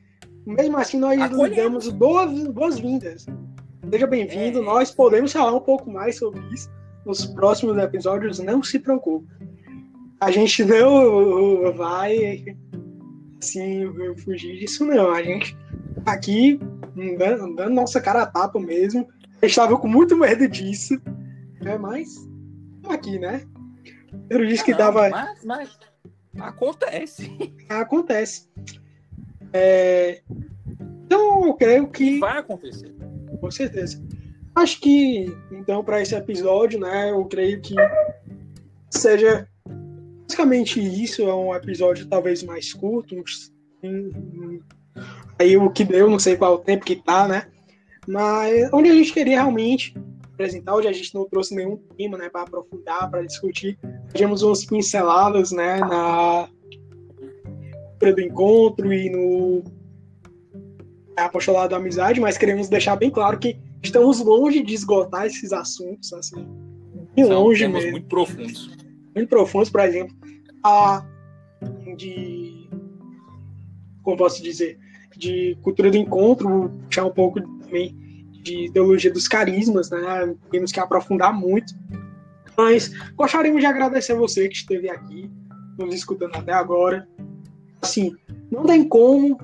mesmo 0.52 0.76
assim, 0.76 0.98
nós 0.98 1.18
lhe 1.18 1.54
damos 1.54 1.88
boas-vindas. 1.88 3.26
Seja 3.90 4.06
bem-vindo, 4.06 4.58
é. 4.58 4.62
nós 4.62 4.90
podemos 4.90 5.32
falar 5.32 5.54
um 5.54 5.60
pouco 5.60 5.90
mais 5.90 6.18
sobre 6.18 6.40
isso 6.52 6.70
nos 7.06 7.24
próximos 7.26 7.76
episódios, 7.78 8.38
não 8.38 8.62
se 8.62 8.78
preocupe. 8.78 9.26
A 10.20 10.30
gente 10.30 10.64
não 10.64 11.72
vai 11.74 12.44
assim 13.42 13.84
fugir 14.24 14.58
disso, 14.58 14.84
não. 14.84 15.10
A 15.10 15.22
gente 15.22 15.56
aqui 16.04 16.58
dando, 17.16 17.54
dando 17.54 17.74
nossa 17.74 18.00
cara 18.00 18.22
a 18.22 18.26
tapa 18.26 18.58
mesmo 18.58 19.06
eu 19.40 19.46
estava 19.46 19.78
com 19.78 19.88
muito 19.88 20.16
medo 20.16 20.48
disso. 20.48 21.00
É, 21.64 21.78
mas. 21.78 22.28
Aqui, 22.88 23.18
né? 23.18 23.42
Eu 24.28 24.44
disse 24.46 24.64
que 24.64 24.74
dava. 24.74 25.08
Mas, 25.08 25.44
mas, 25.44 25.78
acontece. 26.38 27.30
Acontece. 27.68 28.48
É... 29.52 30.20
Então, 31.04 31.46
eu 31.46 31.54
creio 31.54 31.88
que. 31.88 32.18
Vai 32.18 32.38
acontecer. 32.38 32.94
Com 33.40 33.50
certeza. 33.50 34.02
Acho 34.54 34.80
que, 34.80 35.26
então, 35.52 35.84
para 35.84 36.02
esse 36.02 36.14
episódio, 36.14 36.80
né, 36.80 37.10
eu 37.10 37.24
creio 37.26 37.60
que 37.60 37.74
seja 38.90 39.46
basicamente 40.28 40.80
isso. 40.80 41.22
É 41.22 41.34
um 41.34 41.54
episódio 41.54 42.06
talvez 42.06 42.42
mais 42.42 42.72
curto. 42.74 43.14
Aí 45.38 45.56
o 45.56 45.70
que 45.70 45.84
deu, 45.84 46.10
não 46.10 46.18
sei 46.18 46.36
qual 46.36 46.54
o 46.54 46.58
tempo 46.58 46.84
que 46.84 46.96
tá, 46.96 47.28
né? 47.28 47.46
Mas 48.06 48.72
onde 48.72 48.90
a 48.90 48.94
gente 48.94 49.12
queria 49.12 49.36
realmente 49.36 49.94
apresentar, 50.32 50.74
hoje 50.74 50.88
a 50.88 50.92
gente 50.92 51.14
não 51.14 51.28
trouxe 51.28 51.54
nenhum 51.54 51.76
tema 51.96 52.16
né, 52.16 52.28
para 52.28 52.42
aprofundar, 52.42 53.10
para 53.10 53.22
discutir. 53.22 53.78
Tivemos 54.12 54.42
umas 54.42 54.64
pinceladas 54.64 55.52
né, 55.52 55.78
na 55.78 56.48
do 57.98 58.20
encontro 58.20 58.92
e 58.92 59.10
no 59.10 59.62
apostolado 61.16 61.70
da 61.70 61.76
amizade, 61.76 62.20
mas 62.20 62.38
queremos 62.38 62.68
deixar 62.68 62.96
bem 62.96 63.10
claro 63.10 63.38
que 63.38 63.58
estamos 63.82 64.20
longe 64.20 64.62
de 64.62 64.74
esgotar 64.74 65.26
esses 65.26 65.52
assuntos, 65.52 66.12
assim, 66.12 66.46
bem 67.14 67.26
São 67.26 67.42
longe 67.42 67.60
temas 67.60 67.82
mesmo. 67.82 67.92
muito 67.92 68.08
profundos. 68.08 68.76
Muito 69.14 69.28
profundos, 69.28 69.70
por 69.70 69.80
exemplo, 69.80 70.16
a 70.64 71.04
de 71.96 72.68
como 74.08 74.16
posso 74.16 74.42
dizer, 74.42 74.78
de 75.16 75.58
cultura 75.62 75.90
do 75.90 75.96
encontro, 75.98 76.70
puxar 76.86 77.04
um 77.04 77.10
pouco 77.10 77.42
também 77.42 77.94
de 78.42 78.70
teologia 78.72 79.12
dos 79.12 79.28
carismas, 79.28 79.90
né? 79.90 80.34
Temos 80.50 80.72
que 80.72 80.80
aprofundar 80.80 81.32
muito. 81.32 81.74
Mas 82.56 82.90
gostaríamos 83.14 83.60
de 83.60 83.66
agradecer 83.66 84.12
a 84.12 84.16
você 84.16 84.48
que 84.48 84.56
esteve 84.56 84.88
aqui, 84.88 85.30
nos 85.78 85.94
escutando 85.94 86.36
até 86.36 86.52
agora. 86.52 87.06
Assim, 87.80 88.12
não 88.50 88.64
tem 88.64 88.88
como, 88.88 89.38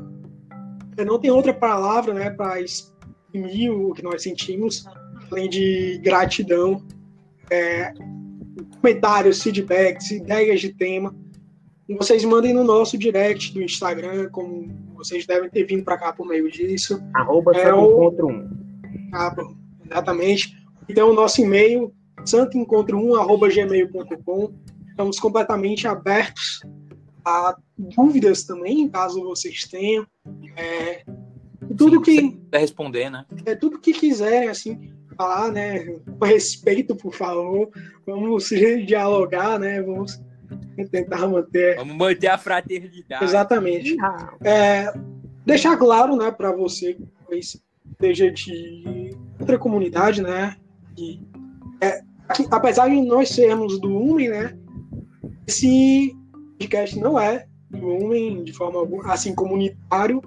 não 1.06 1.18
tem 1.18 1.30
outra 1.30 1.54
palavra, 1.54 2.14
né, 2.14 2.30
para 2.30 2.60
exprimir 2.60 3.72
o 3.72 3.92
que 3.92 4.02
nós 4.02 4.22
sentimos, 4.22 4.84
além 5.30 5.48
de 5.48 6.00
gratidão, 6.02 6.82
é, 7.50 7.92
comentários, 8.80 9.42
feedbacks, 9.42 10.10
ideias 10.10 10.60
de 10.60 10.74
tema. 10.74 11.14
Vocês 11.98 12.24
mandem 12.24 12.54
no 12.54 12.64
nosso 12.64 12.96
direct 12.96 13.52
do 13.52 13.62
Instagram, 13.62 14.30
como 14.30 14.72
vocês 14.94 15.26
devem 15.26 15.50
ter 15.50 15.64
vindo 15.64 15.84
para 15.84 15.98
cá 15.98 16.10
por 16.12 16.26
meio 16.26 16.50
disso. 16.50 16.98
Arroba 17.14 17.52
é 17.52 17.74
o... 17.74 18.06
Encontro 18.06 18.28
1. 18.28 18.50
Ah, 19.12 19.36
exatamente. 19.84 20.56
Então, 20.88 21.10
o 21.10 21.14
nosso 21.14 21.42
e-mail, 21.42 21.92
santoencontro1.gmail.com. 22.24 24.54
Estamos 24.88 25.20
completamente 25.20 25.86
abertos 25.86 26.62
a 27.24 27.54
dúvidas 27.78 28.44
também, 28.44 28.88
caso 28.88 29.22
vocês 29.22 29.64
tenham. 29.64 30.06
É, 30.56 31.04
tudo 31.76 32.04
Sim, 32.04 32.30
que. 32.50 32.58
responder, 32.58 33.10
né? 33.10 33.24
É 33.44 33.54
tudo 33.54 33.80
que 33.80 33.92
quiser, 33.92 34.48
assim, 34.48 34.92
falar, 35.16 35.50
né? 35.50 35.84
Com 36.18 36.24
respeito, 36.24 36.94
por 36.94 37.14
favor. 37.14 37.70
Vamos 38.06 38.48
dialogar, 38.86 39.58
né? 39.58 39.82
Vamos 39.82 40.20
tentar 40.90 41.26
manter. 41.26 41.76
Vamos 41.76 41.96
manter 41.96 42.28
a 42.28 42.38
fraternidade. 42.38 43.24
Exatamente. 43.24 43.96
É, 44.42 44.92
deixar 45.44 45.76
claro, 45.76 46.16
né, 46.16 46.30
para 46.30 46.52
você 46.52 46.94
que 46.94 47.40
seja 48.00 48.30
de 48.30 49.16
outra 49.38 49.58
comunidade, 49.58 50.22
né, 50.22 50.56
que, 50.96 51.22
é, 51.80 52.00
que, 52.34 52.46
apesar 52.50 52.88
de 52.88 53.00
nós 53.02 53.30
sermos 53.30 53.80
do 53.80 53.88
UMEN, 53.88 54.28
né, 54.28 54.58
esse 55.46 56.16
podcast 56.58 56.98
não 56.98 57.18
é 57.18 57.46
UMEN 57.82 58.44
de 58.44 58.52
forma 58.52 58.78
alguma, 58.78 59.12
assim, 59.12 59.34
comunitário, 59.34 60.20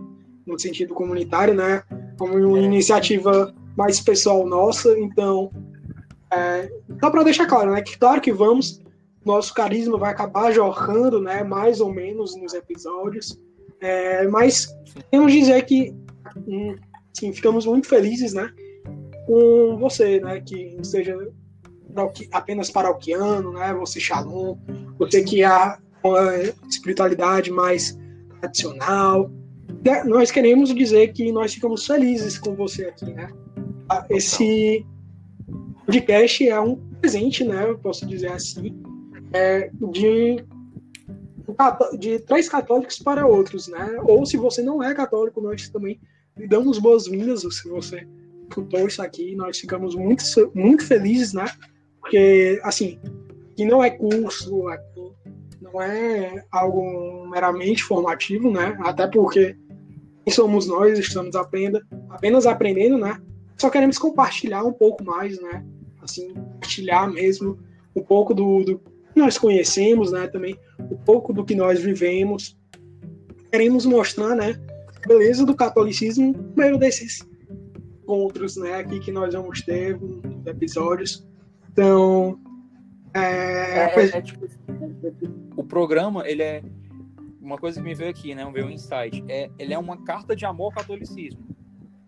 no 0.45 0.57
sentido 0.60 0.93
comunitário, 0.93 1.53
né, 1.53 1.83
como 2.17 2.36
uma 2.36 2.60
iniciativa 2.60 3.53
mais 3.75 3.99
pessoal 3.99 4.45
nossa, 4.45 4.97
então, 4.97 5.51
é, 6.31 6.71
só 7.00 7.10
para 7.10 7.23
deixar 7.23 7.45
claro, 7.45 7.71
né, 7.71 7.81
que 7.81 7.98
claro 7.98 8.21
que 8.21 8.31
vamos 8.31 8.81
nosso 9.27 9.54
carisma 9.54 9.98
vai 9.98 10.12
acabar 10.12 10.52
jorrando, 10.54 11.21
né, 11.21 11.43
mais 11.43 11.81
ou 11.81 11.93
menos 11.93 12.35
nos 12.37 12.54
episódios. 12.54 13.37
É, 13.81 14.25
mas 14.27 14.73
temos 15.12 15.31
dizer 15.31 15.63
que 15.65 15.93
sim, 17.13 17.33
ficamos 17.33 17.65
muito 17.65 17.87
felizes, 17.87 18.33
né, 18.33 18.50
com 19.27 19.77
você, 19.77 20.19
né, 20.21 20.39
que 20.39 20.77
seja 20.81 21.15
apenas 22.31 22.71
paroquiano, 22.71 23.52
né, 23.52 23.73
você 23.73 24.00
shalom, 24.00 24.58
você 24.98 25.23
que 25.23 25.43
há 25.43 25.77
uma 25.77 25.87
espiritualidade 26.69 27.51
mais 27.51 27.97
tradicional. 28.39 29.31
Né, 29.83 30.03
nós 30.03 30.31
queremos 30.31 30.73
dizer 30.73 31.13
que 31.13 31.31
nós 31.31 31.53
ficamos 31.53 31.85
felizes 31.85 32.37
com 32.37 32.55
você 32.55 32.85
aqui, 32.85 33.05
né. 33.13 33.29
Esse 34.10 34.85
podcast 35.85 36.47
é 36.47 36.60
um 36.60 36.75
presente, 36.99 37.43
né, 37.43 37.69
eu 37.69 37.77
posso 37.77 38.05
dizer 38.05 38.31
assim, 38.31 38.75
é, 39.33 39.69
de, 39.91 40.43
de 41.99 42.19
três 42.19 42.49
católicos 42.49 42.99
para 42.99 43.25
outros, 43.25 43.67
né? 43.67 43.97
Ou 44.03 44.25
se 44.25 44.37
você 44.37 44.62
não 44.62 44.81
é 44.81 44.93
católico, 44.93 45.41
nós 45.41 45.69
também 45.69 45.99
lhe 46.37 46.47
damos 46.47 46.79
boas-vindas 46.79 47.41
se 47.41 47.69
você 47.69 48.08
escutou 48.47 48.87
isso 48.87 49.01
aqui. 49.01 49.35
Nós 49.35 49.60
ficamos 49.60 49.95
muito, 49.95 50.23
muito 50.53 50.85
felizes, 50.85 51.33
né? 51.33 51.45
Porque, 51.99 52.60
assim, 52.63 52.99
que 53.55 53.65
não 53.65 53.83
é 53.83 53.89
curso, 53.89 54.67
aqui 54.67 54.96
não 55.71 55.81
é 55.81 56.43
algo 56.51 57.27
meramente 57.27 57.83
formativo, 57.83 58.51
né? 58.51 58.77
Até 58.81 59.07
porque 59.07 59.55
somos 60.29 60.67
nós, 60.67 60.97
estamos 60.99 61.35
aprendendo, 61.35 61.81
apenas 62.09 62.45
aprendendo, 62.45 62.97
né? 62.97 63.19
Só 63.57 63.69
queremos 63.69 63.97
compartilhar 63.97 64.63
um 64.63 64.73
pouco 64.73 65.03
mais, 65.03 65.39
né? 65.41 65.65
Assim, 66.01 66.33
compartilhar 66.33 67.07
mesmo 67.11 67.57
um 67.95 68.03
pouco 68.03 68.33
do, 68.33 68.63
do 68.63 68.79
que 68.79 69.19
nós 69.19 69.37
conhecemos, 69.37 70.11
né? 70.11 70.27
Também 70.27 70.57
um 70.79 70.97
pouco 70.97 71.33
do 71.33 71.43
que 71.43 71.55
nós 71.55 71.81
vivemos. 71.81 72.57
Queremos 73.51 73.85
mostrar, 73.85 74.35
né? 74.35 74.55
A 75.03 75.07
beleza 75.07 75.45
do 75.45 75.55
catolicismo 75.55 76.35
meio 76.55 76.77
desses 76.77 77.25
encontros, 78.03 78.57
né? 78.57 78.75
Aqui 78.75 78.99
que 78.99 79.11
nós 79.11 79.33
vamos 79.33 79.61
ter 79.61 79.97
episódios. 80.45 81.25
Então, 81.71 82.39
é, 83.17 83.89
é, 83.95 83.99
é, 83.99 84.17
é 84.17 84.21
tipo, 84.21 84.45
o 85.55 85.63
programa 85.63 86.27
ele 86.27 86.43
é 86.43 86.63
uma 87.41 87.57
coisa 87.57 87.79
que 87.79 87.87
me 87.87 87.95
veio 87.95 88.09
aqui, 88.09 88.35
né? 88.35 88.49
Veio 88.51 88.65
um 88.65 88.69
insight. 88.69 89.23
É, 89.29 89.49
ele 89.57 89.73
é 89.73 89.79
uma 89.79 90.03
carta 90.03 90.35
de 90.35 90.45
amor 90.45 90.65
ao 90.65 90.71
catolicismo. 90.71 91.47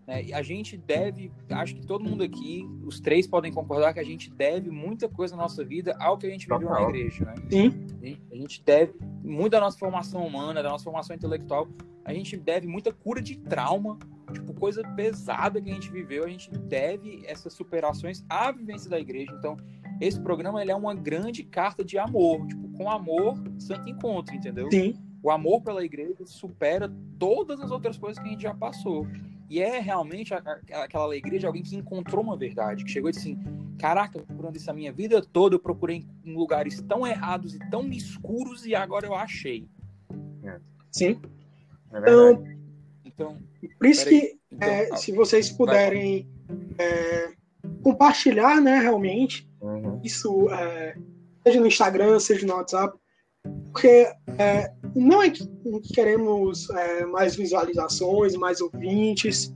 Né? 0.06 0.24
E 0.24 0.34
a 0.34 0.42
gente 0.42 0.76
deve, 0.76 1.32
acho 1.50 1.76
que 1.76 1.86
todo 1.86 2.04
mundo 2.04 2.22
aqui, 2.22 2.68
os 2.84 3.00
três 3.00 3.26
podem 3.26 3.52
concordar 3.52 3.94
que 3.94 4.00
a 4.00 4.04
gente 4.04 4.30
deve 4.30 4.70
muita 4.70 5.08
coisa 5.08 5.36
na 5.36 5.42
nossa 5.42 5.64
vida 5.64 5.96
ao 5.98 6.18
que 6.18 6.26
a 6.26 6.30
gente 6.30 6.48
viveu 6.48 6.68
na 6.68 6.82
igreja, 6.82 7.24
né? 7.24 7.34
Sim. 7.48 7.86
A 8.30 8.34
gente 8.34 8.62
deve 8.64 8.94
muito 9.22 9.52
da 9.52 9.60
nossa 9.60 9.78
formação 9.78 10.26
humana, 10.26 10.62
da 10.62 10.68
nossa 10.68 10.84
formação 10.84 11.14
intelectual, 11.14 11.68
a 12.04 12.12
gente 12.12 12.36
deve 12.36 12.66
muita 12.66 12.92
cura 12.92 13.22
de 13.22 13.36
trauma, 13.36 13.98
tipo, 14.32 14.52
coisa 14.54 14.82
pesada 14.96 15.60
que 15.60 15.70
a 15.70 15.74
gente 15.74 15.90
viveu, 15.90 16.24
a 16.24 16.28
gente 16.28 16.50
deve 16.50 17.22
essas 17.24 17.52
superações 17.52 18.24
à 18.28 18.50
vivência 18.50 18.90
da 18.90 18.98
igreja. 18.98 19.32
Então, 19.38 19.56
esse 20.00 20.20
programa 20.20 20.62
ele 20.62 20.72
é 20.72 20.76
uma 20.76 20.94
grande 20.94 21.42
carta 21.42 21.84
de 21.84 21.98
amor, 21.98 22.46
tipo, 22.46 22.68
com 22.70 22.90
amor, 22.90 23.36
santo 23.58 23.88
encontro, 23.88 24.34
entendeu? 24.34 24.70
Sim. 24.70 24.96
O 25.22 25.30
amor 25.30 25.60
pela 25.60 25.84
igreja 25.84 26.24
supera 26.24 26.90
todas 27.18 27.60
as 27.60 27.70
outras 27.70 27.98
coisas 27.98 28.18
que 28.18 28.26
a 28.26 28.32
gente 28.32 28.42
já 28.42 28.54
passou. 28.54 29.06
E 29.50 29.60
é 29.60 29.78
realmente 29.80 30.32
aquela 30.32 31.04
alegria 31.04 31.38
de 31.38 31.46
alguém 31.46 31.62
que 31.62 31.76
encontrou 31.76 32.22
uma 32.22 32.36
verdade, 32.36 32.84
que 32.84 32.90
chegou 32.90 33.10
e 33.10 33.12
disse 33.12 33.32
assim: 33.32 33.76
Caraca, 33.78 34.20
procurando 34.20 34.56
isso 34.56 34.70
a 34.70 34.74
minha 34.74 34.92
vida 34.92 35.20
toda, 35.20 35.56
eu 35.56 35.60
procurei 35.60 36.06
em 36.24 36.34
lugares 36.34 36.80
tão 36.82 37.06
errados 37.06 37.54
e 37.54 37.58
tão 37.70 37.90
escuros 37.90 38.64
e 38.64 38.74
agora 38.74 39.06
eu 39.06 39.14
achei. 39.14 39.68
É. 40.44 40.60
Sim. 40.90 41.20
É 41.92 41.98
então, 41.98 42.44
então, 43.04 43.38
por 43.76 43.86
isso 43.86 44.08
que, 44.08 44.38
então, 44.50 44.68
é, 44.68 44.96
se 44.96 45.12
vocês 45.12 45.50
puderem 45.50 46.28
é, 46.78 47.32
compartilhar, 47.82 48.60
né, 48.60 48.78
realmente, 48.78 49.49
uhum. 49.60 50.00
isso, 50.02 50.48
é, 50.50 50.96
seja 51.44 51.60
no 51.60 51.66
Instagram, 51.66 52.18
seja 52.18 52.46
no 52.46 52.54
WhatsApp, 52.54 52.96
porque 53.72 54.06
é, 54.38 54.72
não 54.94 55.22
é 55.22 55.30
que 55.30 55.48
queremos 55.94 56.68
é, 56.70 57.06
mais 57.06 57.36
visualizações, 57.36 58.34
mais 58.36 58.60
ouvintes, 58.60 59.54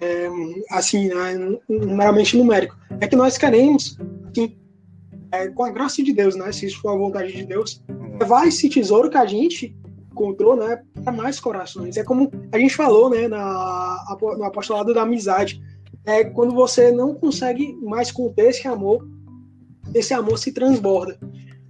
é, 0.00 0.28
assim, 0.70 1.08
né, 1.08 1.58
meramente 1.68 2.36
numérico. 2.36 2.76
É 3.00 3.06
que 3.06 3.16
nós 3.16 3.38
queremos, 3.38 3.96
que, 4.34 4.56
é, 5.30 5.48
com 5.48 5.64
a 5.64 5.70
graça 5.70 6.02
de 6.02 6.12
Deus, 6.12 6.34
né, 6.34 6.50
se 6.52 6.66
isso 6.66 6.80
for 6.80 6.90
a 6.90 6.98
vontade 6.98 7.32
de 7.32 7.44
Deus, 7.44 7.82
levar 8.18 8.46
esse 8.46 8.68
tesouro 8.68 9.10
que 9.10 9.16
a 9.16 9.26
gente 9.26 9.76
encontrou, 10.10 10.56
né, 10.56 10.82
para 11.02 11.12
mais 11.12 11.40
corações. 11.40 11.96
É 11.96 12.04
como 12.04 12.30
a 12.52 12.58
gente 12.58 12.74
falou, 12.74 13.10
né, 13.10 13.28
na, 13.28 14.16
no 14.20 14.44
apostolado 14.44 14.92
da 14.92 15.02
amizade. 15.02 15.60
É 16.04 16.24
quando 16.24 16.52
você 16.54 16.90
não 16.90 17.14
consegue 17.14 17.74
mais 17.80 18.10
conter 18.10 18.50
esse 18.50 18.66
amor, 18.66 19.06
esse 19.94 20.14
amor 20.14 20.38
se 20.38 20.52
transborda. 20.52 21.18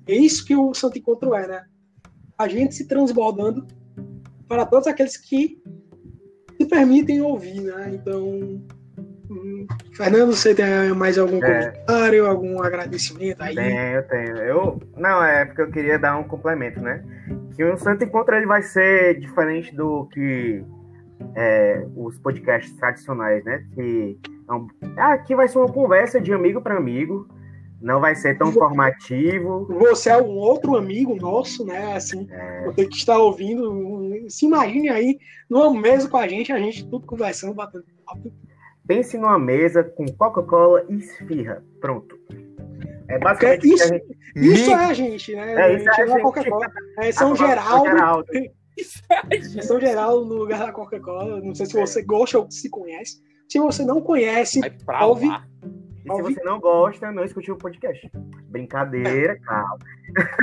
É 0.07 0.14
isso 0.14 0.45
que 0.45 0.55
o 0.57 0.75
Santo 0.75 0.99
Encontro 0.99 1.35
é, 1.35 1.47
né? 1.47 1.64
A 2.37 2.49
gente 2.49 2.75
se 2.75 2.87
transbordando 2.87 3.66
para 4.49 4.66
todos 4.66 4.87
aqueles 4.87 5.16
que 5.16 5.62
se 6.61 6.66
permitem 6.66 7.20
ouvir, 7.20 7.61
né? 7.61 7.93
Então, 7.95 8.62
hum, 9.31 9.66
Fernando, 9.95 10.35
você 10.35 10.55
tem 10.55 10.93
mais 10.95 11.18
algum 11.18 11.43
é. 11.43 11.70
comentário, 11.70 12.27
algum 12.27 12.62
agradecimento 12.62 13.43
aí? 13.43 13.55
Tenho, 13.55 13.81
eu 13.81 14.03
tenho. 14.09 14.37
Eu, 14.39 14.81
não, 14.97 15.23
é 15.23 15.45
porque 15.45 15.62
eu 15.62 15.70
queria 15.70 15.99
dar 15.99 16.18
um 16.18 16.25
complemento, 16.25 16.81
né? 16.81 17.03
Que 17.55 17.64
o 17.64 17.77
Santo 17.77 18.05
Encontro 18.05 18.35
ele 18.35 18.47
vai 18.47 18.62
ser 18.62 19.20
diferente 19.20 19.75
do 19.75 20.07
que 20.07 20.64
é, 21.37 21.87
os 21.97 22.18
podcasts 22.18 22.77
tradicionais, 22.77 23.45
né? 23.45 23.64
Que 23.75 24.18
é 24.97 25.03
aqui 25.03 25.35
vai 25.35 25.49
ser 25.49 25.59
uma 25.59 25.73
conversa 25.73 26.20
de 26.20 26.33
amigo 26.33 26.61
para 26.61 26.77
amigo 26.77 27.29
não 27.83 28.01
vai 28.01 28.14
ser 28.14 28.39
tão 28.39 28.53
formativo. 28.53 29.66
Você 29.66 30.11
é 30.11 30.22
um 30.22 30.37
outro 30.37 30.76
amigo 30.76 31.14
nosso, 31.16 31.64
né? 31.66 31.95
Assim, 31.95 32.26
é... 32.30 32.64
você 32.64 32.87
que 32.87 32.97
está 32.97 33.18
ouvindo, 33.18 34.24
se 34.28 34.47
imagine 34.47 34.89
aí 34.89 35.18
numa 35.51 35.72
mesa 35.78 36.09
com 36.09 36.16
a 36.16 36.28
gente, 36.28 36.53
a 36.53 36.59
gente 36.59 36.89
tudo 36.89 37.07
conversando, 37.07 37.55
batendo 37.55 37.85
papo. 38.07 38.33
Pense 38.87 39.18
numa 39.18 39.39
mesa 39.39 39.83
com 39.83 40.07
Coca-Cola 40.07 40.85
e 40.89 40.97
esfirra. 40.97 41.62
Pronto. 41.80 42.18
É 43.09 43.18
basicamente 43.18 43.68
isso. 43.68 43.89
Gente... 43.89 44.18
Isso 44.37 44.70
é 44.70 44.74
a 44.74 44.95
gente, 44.95 45.35
né? 45.35 45.55
É, 45.55 45.76
isso 45.76 45.89
a 45.89 45.93
gente 45.93 46.11
é 46.11 46.14
a 46.14 46.20
Coca-Cola. 46.20 46.66
É 46.99 47.12
São 47.12 47.37
Geraldo. 47.37 47.85
Geraldo. 47.85 48.26
É 49.30 49.62
São 49.62 49.78
Geraldo 49.78 50.24
no 50.24 50.35
lugar 50.35 50.61
da 50.61 50.72
Coca-Cola. 50.72 51.43
Não 51.43 51.55
sei 51.55 51.66
se 51.66 51.78
você 51.78 52.03
gosta 52.03 52.39
ou 52.39 52.51
se 52.51 52.70
conhece. 52.70 53.20
Se 53.47 53.59
você 53.59 53.85
não 53.85 54.01
conhece, 54.01 54.61
ouve. 55.03 55.26
Lá 55.26 55.47
e 56.05 56.14
se 56.14 56.22
você 56.22 56.42
não 56.42 56.61
gosta, 56.61 57.12
não 57.12 57.24
escute 57.24 57.50
o 57.53 57.57
podcast. 57.57 58.11
Brincadeira, 58.48 59.38
calma. 59.40 59.78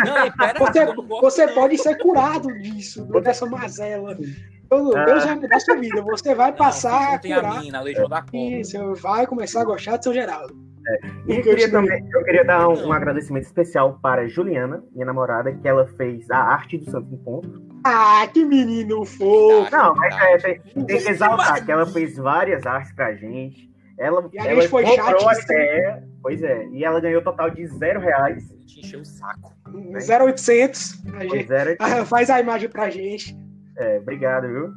Não, 0.06 0.32
pera, 0.32 0.60
você, 0.60 0.86
você 1.22 1.46
não. 1.46 1.54
pode 1.54 1.78
ser 1.78 1.98
curado 1.98 2.48
disso, 2.60 3.06
dessa 3.22 3.46
mazela. 3.46 4.16
Deus 4.16 4.96
ah. 4.96 5.26
vai 5.26 5.36
mudar 5.36 5.60
sua 5.60 5.76
vida. 5.76 6.02
Você 6.02 6.36
vai 6.36 6.54
passar 6.54 7.16
a 7.16 7.20
curar. 7.20 7.58
A 7.58 7.62
mim, 7.62 7.72
na 7.72 7.82
Legião 7.82 8.08
da 8.08 8.24
Isso, 8.34 8.96
vai 8.96 9.26
começar 9.26 9.62
a 9.62 9.66
gostar 9.66 9.98
de 9.98 10.04
São 10.04 10.14
Geraldo. 10.14 10.56
É. 10.88 11.00
E 11.28 11.38
eu 11.38 11.44
queria, 11.44 11.70
também, 11.70 12.08
eu 12.12 12.24
queria 12.24 12.44
dar 12.44 12.68
um, 12.68 12.88
um, 12.88 12.94
agradecimento 12.94 13.44
especial 13.44 14.00
para 14.02 14.28
Juliana, 14.28 14.84
minha 14.94 15.06
namorada, 15.06 15.54
que 15.54 15.68
ela 15.68 15.86
fez 15.86 16.30
a 16.32 16.38
arte 16.38 16.78
do 16.78 16.90
Santo 16.90 17.14
Encontro. 17.14 17.62
Ah, 17.84 18.28
que 18.34 18.44
menino 18.46 19.06
fofo! 19.06 19.70
Não, 19.72 19.94
mas 19.96 20.16
é, 20.16 20.38
tem, 20.38 20.60
tem 20.86 20.86
que 20.86 21.10
exaltar 21.10 21.64
que 21.64 21.72
ela 21.72 21.86
fez 21.86 22.18
várias 22.18 22.66
artes 22.66 22.92
pra 22.94 23.14
gente. 23.14 23.70
Ela, 24.00 24.30
e 24.32 24.40
a 24.40 24.46
ela 24.46 24.62
gente 24.62 24.70
foi 24.70 24.84
comprou 24.84 25.28
a 25.30 25.34
ideia, 25.34 26.04
pois 26.22 26.42
é, 26.42 26.66
e 26.70 26.86
ela 26.86 27.02
ganhou 27.02 27.22
total 27.22 27.50
de 27.50 27.68
zero 27.68 28.00
reais. 28.00 28.48
Te 28.66 28.80
encheu 28.80 29.02
o 29.02 29.06
saco. 29.06 29.54
0,800. 30.00 31.04
A 31.14 31.24
gente, 31.24 31.48
0, 31.48 31.76
faz 32.08 32.30
a 32.30 32.40
imagem 32.40 32.70
pra 32.70 32.90
gente. 32.90 33.38
É, 33.78 33.98
obrigado, 33.98 34.48
viu? 34.48 34.72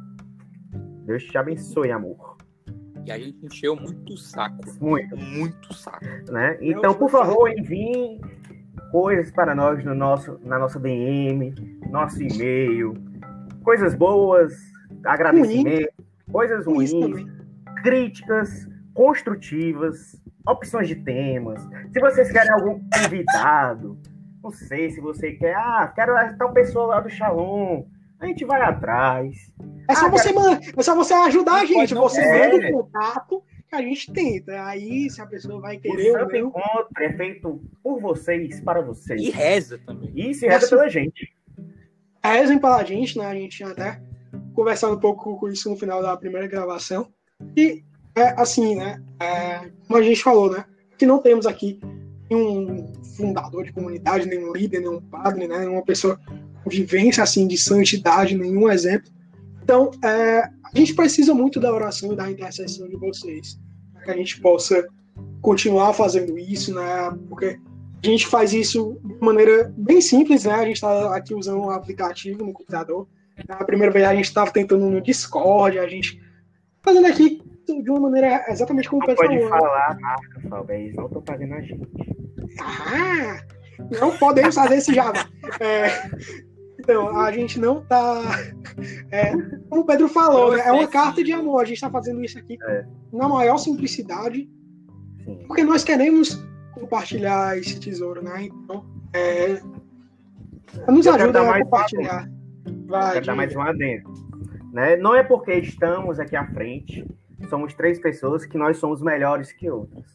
Deus 1.05 1.23
te 1.23 1.37
abençoe, 1.37 1.89
amor. 1.89 2.37
E 3.05 3.11
a 3.11 3.17
gente 3.17 3.45
encheu 3.45 3.77
muito 3.77 4.17
saco. 4.17 4.61
Muito. 4.81 5.15
Muito 5.15 5.73
saco. 5.73 6.05
Né? 6.29 6.57
Então, 6.61 6.93
por 6.93 7.09
favor, 7.09 7.49
enviem 7.49 8.19
coisas 8.91 9.31
para 9.31 9.55
nós 9.55 9.83
no 9.85 9.95
nosso, 9.95 10.37
na 10.43 10.59
nossa 10.59 10.79
DM, 10.79 11.53
nosso 11.89 12.21
e-mail. 12.21 12.93
Coisas 13.63 13.95
boas, 13.95 14.53
agradecimentos, 15.05 15.93
coisas 16.29 16.65
ruins, 16.65 16.91
críticas, 17.81 18.67
construtivas, 18.93 20.15
opções 20.47 20.87
de 20.87 20.95
temas. 20.95 21.61
Se 21.91 21.99
vocês 21.99 22.31
querem 22.31 22.51
algum 22.51 22.79
convidado, 22.89 23.97
não 24.43 24.51
sei 24.51 24.89
se 24.91 24.99
você 24.99 25.31
quer, 25.31 25.55
ah, 25.55 25.91
quero 25.95 26.13
tal 26.37 26.53
pessoa 26.53 26.87
lá 26.87 26.99
do 26.99 27.09
Shalom, 27.09 27.85
a 28.19 28.27
gente 28.27 28.45
vai 28.45 28.61
atrás. 28.61 29.51
É 29.89 29.95
só, 29.95 30.05
ah, 30.05 30.09
você, 30.09 30.33
quero... 30.33 30.59
é 30.77 30.83
só 30.83 30.95
você 30.95 31.13
ajudar 31.13 31.61
a 31.61 31.65
gente, 31.65 31.93
você 31.93 32.21
é. 32.21 32.51
manda 32.51 32.67
o 32.67 32.83
contato 32.83 33.43
que 33.67 33.75
a 33.75 33.81
gente 33.81 34.11
tenta. 34.11 34.65
Aí, 34.65 35.09
se 35.09 35.21
a 35.21 35.25
pessoa 35.25 35.59
vai 35.59 35.77
querer. 35.77 36.23
O 36.23 36.27
meu... 36.27 36.47
encontro 36.47 37.03
é 37.03 37.11
feito 37.13 37.61
por 37.81 37.99
vocês, 37.99 38.61
para 38.61 38.81
vocês. 38.81 39.21
E 39.21 39.29
reza 39.29 39.79
também. 39.85 40.11
E 40.15 40.33
se 40.33 40.47
reza 40.47 40.69
pela 40.69 40.89
gente. 40.89 41.33
Rezem 42.23 42.57
pela 42.57 42.83
gente, 42.83 43.17
né? 43.17 43.25
A 43.25 43.33
gente 43.33 43.57
tinha 43.57 43.69
até 43.69 44.01
conversado 44.53 44.95
um 44.95 44.99
pouco 44.99 45.37
com 45.37 45.49
isso 45.49 45.69
no 45.69 45.75
final 45.75 46.01
da 46.01 46.15
primeira 46.15 46.47
gravação. 46.47 47.11
E 47.57 47.83
é 48.15 48.39
assim, 48.39 48.75
né? 48.75 49.01
É, 49.19 49.71
como 49.87 49.99
a 49.99 50.03
gente 50.03 50.23
falou, 50.23 50.51
né? 50.51 50.65
Que 50.97 51.05
não 51.05 51.19
temos 51.19 51.45
aqui 51.45 51.79
nenhum 52.29 52.91
fundador 53.15 53.63
de 53.63 53.73
comunidade, 53.73 54.27
nenhum 54.27 54.51
líder, 54.53 54.79
nenhum 54.79 55.01
padre, 55.01 55.47
né? 55.47 55.59
Nenhuma 55.59 55.83
pessoa 55.83 56.19
com 56.63 56.69
vivência 56.69 57.23
assim 57.23 57.47
de 57.47 57.57
santidade, 57.57 58.37
nenhum 58.37 58.69
exemplo. 58.69 59.11
Então, 59.63 59.91
é, 60.03 60.41
a 60.41 60.77
gente 60.77 60.93
precisa 60.93 61.33
muito 61.33 61.59
da 61.59 61.73
oração 61.73 62.13
e 62.13 62.15
da 62.15 62.29
intercessão 62.29 62.87
de 62.87 62.97
vocês, 62.97 63.59
para 63.93 64.03
que 64.03 64.11
a 64.11 64.17
gente 64.17 64.41
possa 64.41 64.85
continuar 65.41 65.93
fazendo 65.93 66.37
isso, 66.37 66.73
né? 66.73 67.11
Porque 67.29 67.59
a 68.03 68.07
gente 68.07 68.27
faz 68.27 68.53
isso 68.53 68.99
de 69.03 69.15
maneira 69.21 69.73
bem 69.77 70.01
simples, 70.01 70.45
né? 70.45 70.53
A 70.53 70.65
gente 70.65 70.75
está 70.75 71.15
aqui 71.15 71.33
usando 71.33 71.59
um 71.59 71.69
aplicativo 71.69 72.43
no 72.43 72.53
computador. 72.53 73.07
A 73.47 73.63
primeira 73.63 73.91
vez 73.91 74.05
a 74.05 74.15
gente 74.15 74.25
estava 74.25 74.51
tentando 74.51 74.89
no 74.89 75.01
Discord, 75.01 75.79
a 75.79 75.87
gente 75.87 76.21
fazendo 76.81 77.07
aqui 77.07 77.41
de 77.65 77.89
uma 77.89 78.01
maneira 78.01 78.45
exatamente 78.47 78.89
como 78.89 79.03
o 79.03 79.05
pessoal. 79.05 79.27
Pode 79.27 79.49
falar 79.49 79.91
a 79.91 79.99
marca, 79.99 80.41
Fábio, 80.49 80.75
eles 80.75 80.95
não 80.95 81.05
estão 81.05 81.21
pagando 81.21 81.53
a 81.53 81.61
gente. 81.61 81.87
Ah! 82.61 83.39
não 83.99 84.17
podemos 84.17 84.55
fazer 84.55 84.75
esse 84.75 84.93
jabá. 84.93 85.27
É, 85.59 86.09
então, 86.79 87.17
a 87.17 87.31
gente 87.31 87.59
não 87.59 87.83
tá. 87.85 88.21
É, 89.11 89.31
como 89.69 89.81
o 89.81 89.85
Pedro 89.85 90.07
falou, 90.07 90.55
é 90.55 90.71
uma 90.71 90.87
carta 90.87 91.23
de 91.23 91.31
amor. 91.31 91.61
A 91.61 91.65
gente 91.65 91.75
está 91.75 91.89
fazendo 91.89 92.23
isso 92.23 92.37
aqui 92.37 92.57
é. 92.67 92.85
na 93.11 93.27
maior 93.27 93.57
simplicidade, 93.57 94.49
porque 95.47 95.63
nós 95.63 95.83
queremos 95.83 96.43
compartilhar 96.73 97.57
esse 97.57 97.79
tesouro, 97.79 98.21
né? 98.21 98.43
Então, 98.43 98.85
é, 99.13 99.61
nos 100.91 101.07
ajuda 101.07 101.49
a 101.49 101.63
compartilhar. 101.63 102.29
Vai, 102.87 103.13
quero 103.13 103.25
dar 103.25 103.35
mais 103.35 103.55
um 103.55 103.61
adendo. 103.61 104.11
Né? 104.73 104.95
Não 104.97 105.15
é 105.15 105.23
porque 105.23 105.53
estamos 105.53 106.19
aqui 106.19 106.35
à 106.35 106.47
frente, 106.47 107.05
somos 107.47 107.73
três 107.73 107.99
pessoas, 107.99 108.45
que 108.45 108.57
nós 108.57 108.77
somos 108.77 109.01
melhores 109.01 109.51
que 109.51 109.69
outras. 109.69 110.05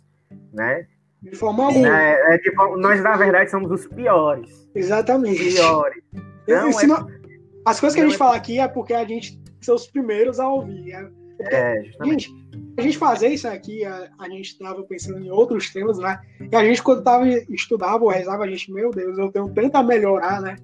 Né? 0.52 0.86
De 1.22 1.36
forma 1.36 1.66
alguma. 1.66 1.88
É, 1.88 2.34
é, 2.34 2.38
tipo, 2.38 2.76
nós, 2.76 3.02
na 3.02 3.16
verdade, 3.16 3.50
somos 3.50 3.70
os 3.70 3.86
piores. 3.86 4.68
Exatamente. 4.74 5.52
Piores. 5.52 6.04
Não, 6.46 6.68
é... 6.68 7.18
As 7.64 7.80
coisas 7.80 7.94
que 7.94 8.00
a 8.00 8.04
gente 8.04 8.14
é... 8.14 8.18
fala 8.18 8.36
aqui 8.36 8.58
é 8.58 8.68
porque 8.68 8.94
a 8.94 9.04
gente 9.04 9.40
são 9.60 9.74
os 9.74 9.86
primeiros 9.86 10.38
a 10.38 10.48
ouvir. 10.48 10.92
É, 10.92 11.78
é 12.00 12.04
gente, 12.04 12.30
a 12.76 12.82
gente 12.82 12.98
fazer 12.98 13.28
isso 13.28 13.48
aqui, 13.48 13.84
a, 13.84 14.08
a 14.18 14.28
gente 14.28 14.52
estava 14.52 14.82
pensando 14.84 15.18
em 15.18 15.30
outros 15.30 15.70
temas, 15.72 15.98
né? 15.98 16.18
E 16.50 16.54
a 16.54 16.64
gente, 16.64 16.82
quando 16.82 17.02
tava, 17.02 17.28
estudava 17.28 18.02
ou 18.04 18.10
rezava, 18.10 18.44
a 18.44 18.48
gente, 18.48 18.72
meu 18.72 18.90
Deus, 18.90 19.18
eu 19.18 19.30
tenho 19.30 19.48
tanto 19.50 19.76
a 19.76 19.82
melhorar, 19.82 20.40
né? 20.40 20.56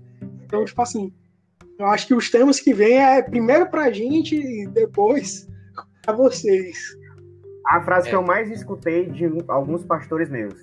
Então, 0.45 0.65
tipo 0.65 0.81
assim, 0.81 1.13
eu 1.79 1.87
acho 1.87 2.07
que 2.07 2.15
os 2.15 2.31
temas 2.31 2.61
que 2.61 2.73
vêm 2.73 2.99
é 2.99 3.23
primeiro 3.23 3.67
pra 3.67 3.91
gente 3.91 4.37
e 4.37 4.67
depois 4.69 5.49
pra 6.05 6.15
vocês. 6.15 6.97
A 7.67 7.81
frase 7.83 8.09
é. 8.09 8.11
que 8.11 8.17
eu 8.17 8.23
mais 8.23 8.51
escutei 8.51 9.09
de 9.09 9.27
alguns 9.49 9.85
pastores 9.85 10.29
meus. 10.29 10.55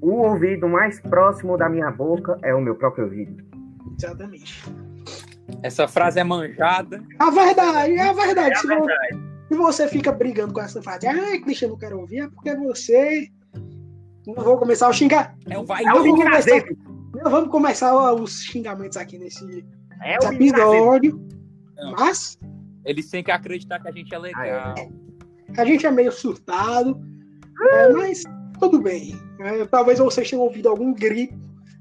O 0.00 0.12
ouvido 0.12 0.68
mais 0.68 1.00
próximo 1.00 1.56
da 1.56 1.68
minha 1.68 1.90
boca 1.90 2.38
é 2.42 2.54
o 2.54 2.60
meu 2.60 2.74
próprio 2.74 3.04
ouvido. 3.04 3.44
Exatamente. 3.98 4.64
Essa 5.62 5.88
frase 5.88 6.20
é 6.20 6.24
manjada. 6.24 7.02
A 7.18 7.30
verdade, 7.30 7.94
é 7.94 8.08
a 8.08 8.12
verdade. 8.12 8.50
É 8.50 8.56
a 8.56 8.60
se, 8.60 8.66
verdade. 8.66 9.14
Você, 9.14 9.48
se, 9.48 9.54
você 9.56 9.88
fica 9.88 10.12
brigando 10.12 10.54
com 10.54 10.60
essa 10.60 10.80
frase, 10.82 11.06
ah, 11.06 11.40
Cristian, 11.42 11.68
não 11.68 11.78
quero 11.78 11.98
ouvir, 11.98 12.20
é 12.20 12.28
porque 12.28 12.54
você. 12.54 13.28
Não 14.26 14.44
vou 14.44 14.58
começar 14.58 14.88
a 14.88 14.92
xingar. 14.92 15.34
É 15.48 15.58
o 15.58 15.64
vai 15.64 15.82
não, 15.82 15.94
vamos 15.94 16.22
começar, 16.22 16.64
não, 17.14 17.30
vamos 17.30 17.50
começar 17.50 18.14
os 18.14 18.42
xingamentos 18.42 18.96
aqui 18.96 19.18
nesse 19.18 19.64
é 20.02 20.16
episódio. 20.16 21.26
Mas. 21.98 22.38
Eles 22.88 23.10
têm 23.10 23.22
que 23.22 23.30
acreditar 23.30 23.78
que 23.80 23.88
a 23.88 23.92
gente 23.92 24.14
é 24.14 24.18
legal. 24.18 24.74
É, 24.76 24.88
a 25.60 25.64
gente 25.64 25.86
é 25.86 25.90
meio 25.90 26.10
surtado, 26.10 26.98
é, 27.70 27.88
mas 27.92 28.24
tudo 28.58 28.80
bem. 28.80 29.14
É, 29.40 29.66
talvez 29.66 29.98
vocês 29.98 30.28
tenham 30.30 30.42
ouvido 30.42 30.70
algum 30.70 30.94
grito 30.94 31.36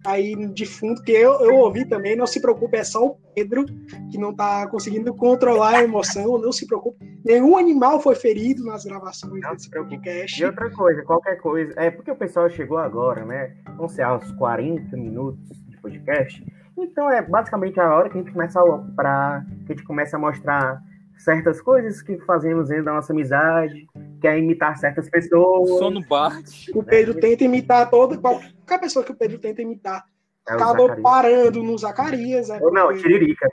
aí 0.05 0.36
de 0.53 0.66
fundo, 0.66 1.01
que 1.01 1.12
eu, 1.12 1.34
eu 1.41 1.55
ouvi 1.55 1.86
também, 1.86 2.16
não 2.16 2.28
se 2.28 2.41
preocupe, 2.41 2.78
é 2.78 2.84
só 2.84 3.05
o 3.05 3.18
Pedro 3.34 3.66
que 4.12 4.18
não 4.18 4.32
está 4.32 4.68
conseguindo 4.68 5.14
controlar 5.14 5.78
a 5.78 5.84
emoção, 5.84 6.38
não 6.38 6.51
se 6.51 6.68
preocupe. 6.68 7.05
Nenhum 7.26 7.58
animal 7.58 8.01
foi 8.01 8.16
ferido 8.16 8.66
nas 8.66 8.86
gravações 8.86 9.41
não 9.41 9.53
desse 9.53 9.70
podcast. 9.70 10.41
E 10.41 10.45
outra 10.45 10.70
coisa, 10.72 11.03
qualquer 11.03 11.38
coisa, 11.38 11.74
é 11.78 11.89
porque 11.89 12.12
o 12.12 12.16
pessoal 12.16 12.49
chegou 12.49 12.78
agora, 12.78 13.26
né? 13.26 13.55
Vamos 13.76 13.93
ser 13.93 14.03
aos 14.03 14.30
40 14.34 14.95
minutos 14.95 15.39
de 15.68 15.78
podcast. 15.78 16.45
Então 16.78 17.10
é 17.10 17.22
basicamente 17.22 17.80
a 17.80 17.93
hora 17.93 18.10
que 18.10 18.18
a 18.18 18.22
gente 18.22 18.32
começa 18.32 18.60
a 18.60 18.78
para 18.95 19.45
que 19.66 19.74
a 19.74 19.76
gente 19.76 19.86
começa 19.86 20.16
a 20.16 20.20
mostrar 20.20 20.82
certas 21.18 21.61
coisas 21.61 22.01
que 22.01 22.18
fazemos 22.20 22.70
dentro 22.70 22.86
da 22.86 22.93
nossa 22.93 23.13
amizade, 23.13 23.88
quer 24.22 24.38
imitar 24.38 24.78
certas 24.78 25.09
pessoas. 25.09 25.70
O 25.70 25.80
sono 25.80 26.05
bate. 26.07 26.72
O 26.74 26.84
Pedro 26.84 27.15
né? 27.15 27.22
tenta 27.22 27.43
imitar 27.43 27.89
toda 27.89 28.18
qualquer 28.18 28.80
pessoa 28.80 29.03
que 29.03 29.11
o 29.11 29.15
Pedro 29.15 29.39
tenta 29.39 29.61
imitar. 29.61 30.05
É 30.47 30.53
acaba 30.53 30.95
parando 31.01 31.61
no 31.61 31.78
Zacarias. 31.78 32.49
É 32.49 32.59
Ou 32.61 32.72
não, 32.72 32.95
Tiririca. 32.95 33.51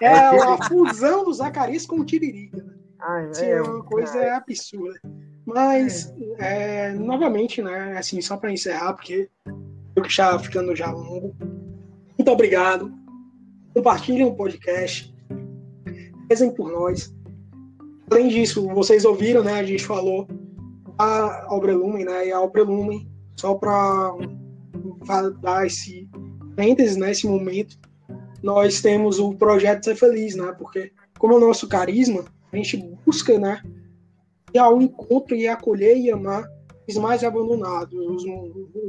É, 0.00 0.06
é 0.06 0.42
a 0.42 0.56
fusão 0.66 1.24
do 1.24 1.32
Zacarias 1.32 1.84
com 1.84 1.96
o 1.96 2.04
Tiririca. 2.04 2.64
Ah, 2.98 3.20
é, 3.20 3.34
Sim, 3.34 3.46
é 3.46 3.62
uma 3.62 3.82
coisa 3.84 4.18
é. 4.18 4.30
absurda. 4.30 4.98
Mas, 5.44 6.14
é. 6.38 6.92
novamente, 6.92 7.60
né, 7.60 7.96
assim, 7.98 8.20
só 8.20 8.36
para 8.36 8.52
encerrar, 8.52 8.94
porque 8.94 9.28
eu 9.96 10.02
que 10.02 10.08
está 10.08 10.38
ficando 10.38 10.74
já 10.74 10.90
longo. 10.90 11.34
Muito 12.16 12.30
obrigado. 12.30 12.92
Compartilhem 13.74 14.26
o 14.26 14.34
podcast. 14.34 15.14
Rezem 16.30 16.52
por 16.52 16.70
nós. 16.70 17.12
Além 18.08 18.28
disso, 18.28 18.68
vocês 18.68 19.04
ouviram, 19.04 19.42
né? 19.42 19.54
A 19.54 19.64
gente 19.64 19.84
falou 19.84 20.28
a 20.96 21.48
Obra 21.50 21.74
Lumen, 21.74 22.04
né? 22.04 22.28
E 22.28 22.32
a 22.32 22.40
Obra 22.40 22.62
Lumen, 22.62 23.10
só 23.36 23.54
para 23.54 24.12
dar 25.42 25.66
esse 25.66 26.08
parênteses, 26.54 26.96
né? 26.96 27.10
Momento, 27.24 27.76
nós 28.44 28.80
temos 28.80 29.18
o 29.18 29.34
projeto 29.34 29.84
Ser 29.84 29.96
Feliz, 29.96 30.36
né? 30.36 30.54
Porque, 30.56 30.92
como 31.18 31.34
é 31.34 31.36
o 31.36 31.40
nosso 31.40 31.68
carisma, 31.68 32.24
a 32.52 32.56
gente 32.56 32.76
busca, 33.04 33.36
né? 33.36 33.60
Ir 34.54 34.58
ao 34.58 34.80
encontro 34.80 35.34
e 35.34 35.48
acolher 35.48 35.96
e 35.96 36.12
amar 36.12 36.48
os 36.88 36.96
mais 36.96 37.24
abandonados, 37.24 37.92
os, 37.92 38.24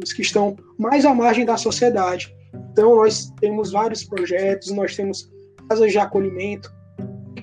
os 0.03 0.13
que 0.13 0.21
estão 0.21 0.55
mais 0.77 1.05
à 1.05 1.13
margem 1.13 1.45
da 1.45 1.57
sociedade. 1.57 2.35
Então, 2.71 2.97
nós 2.97 3.31
temos 3.39 3.71
vários 3.71 4.03
projetos, 4.03 4.69
nós 4.71 4.95
temos 4.95 5.31
casas 5.67 5.91
de 5.91 5.97
acolhimento, 5.97 6.71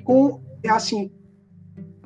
com, 0.04 0.40
assim, 0.68 1.10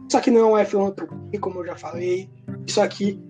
isso 0.09 0.17
aqui 0.17 0.31
não 0.31 0.57
é 0.59 0.65
filantropia, 0.65 1.41
como 1.41 1.61
eu 1.61 1.67
já 1.67 1.77
falei. 1.77 2.29
Isso 2.67 2.81
aqui. 2.81 3.21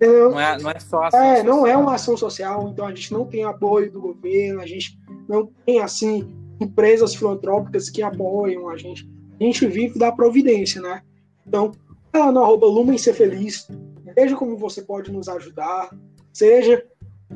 É, 0.00 0.06
não, 0.06 0.40
é, 0.40 0.58
não 0.58 0.70
é 0.70 0.80
só 0.80 1.02
ação 1.04 1.20
É, 1.20 1.36
social. 1.36 1.44
não 1.56 1.66
é 1.66 1.76
uma 1.76 1.94
ação 1.94 2.16
social, 2.16 2.68
então 2.68 2.86
a 2.86 2.88
gente 2.88 3.12
não 3.12 3.26
tem 3.26 3.44
apoio 3.44 3.92
do 3.92 4.00
governo, 4.00 4.60
a 4.60 4.66
gente 4.66 4.98
não 5.28 5.46
tem, 5.64 5.80
assim, 5.80 6.26
empresas 6.60 7.14
filantrópicas 7.14 7.88
que 7.90 8.02
apoiam 8.02 8.68
a 8.68 8.76
gente. 8.76 9.08
A 9.38 9.44
gente 9.44 9.66
vive 9.66 9.98
da 9.98 10.10
providência, 10.10 10.80
né? 10.80 11.02
Então, 11.46 11.72
lá 12.14 12.32
no 12.32 12.42
arroba 12.42 12.66
Lumen 12.66 12.98
Ser 12.98 13.14
Feliz, 13.14 13.68
veja 14.16 14.36
como 14.36 14.56
você 14.56 14.82
pode 14.82 15.12
nos 15.12 15.28
ajudar, 15.28 15.90
seja 16.32 16.84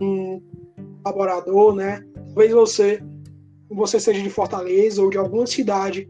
um 0.00 0.42
colaborador, 1.02 1.74
né? 1.74 2.04
Talvez 2.26 2.52
você, 2.52 3.02
você 3.68 4.00
seja 4.00 4.22
de 4.22 4.30
Fortaleza 4.30 5.02
ou 5.02 5.10
de 5.10 5.18
alguma 5.18 5.46
cidade 5.46 6.08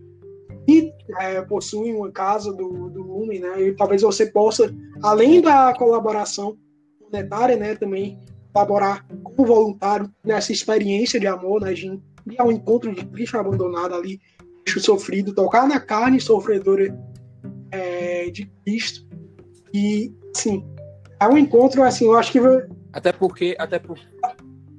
é, 1.21 1.45
uma 1.85 2.11
casa 2.11 2.53
do, 2.53 2.91
do 2.91 3.03
Lumen, 3.03 3.41
né? 3.41 3.63
E 3.63 3.75
talvez 3.75 4.03
você 4.03 4.27
possa, 4.27 4.75
além 5.03 5.41
da 5.41 5.75
colaboração 5.75 6.57
monetária, 7.01 7.57
né, 7.57 7.75
também 7.75 8.19
colaborar 8.53 9.07
como 9.23 9.47
voluntário 9.47 10.11
nessa 10.25 10.53
experiência 10.53 11.21
de 11.21 11.27
amor, 11.27 11.61
né, 11.61 11.73
de 11.73 11.87
ir 11.87 12.41
ao 12.41 12.51
encontro 12.51 12.95
de 12.95 13.05
Cristo 13.07 13.39
abandonado 13.39 13.95
ali, 13.95 14.19
Cristo 14.65 14.81
sofrido, 14.81 15.35
tocar 15.35 15.69
na 15.69 15.79
carne 15.79 16.21
sofredora 16.21 16.99
é, 17.71 18.31
de 18.31 18.47
Cristo. 18.65 19.07
E, 19.73 20.13
assim, 20.35 20.65
é 21.21 21.29
um 21.29 21.37
encontro, 21.37 21.83
assim, 21.83 22.07
eu 22.07 22.17
acho 22.17 22.33
que... 22.33 22.39
Até 22.93 23.13
porque, 23.13 23.55
até 23.59 23.79
por, 23.79 23.99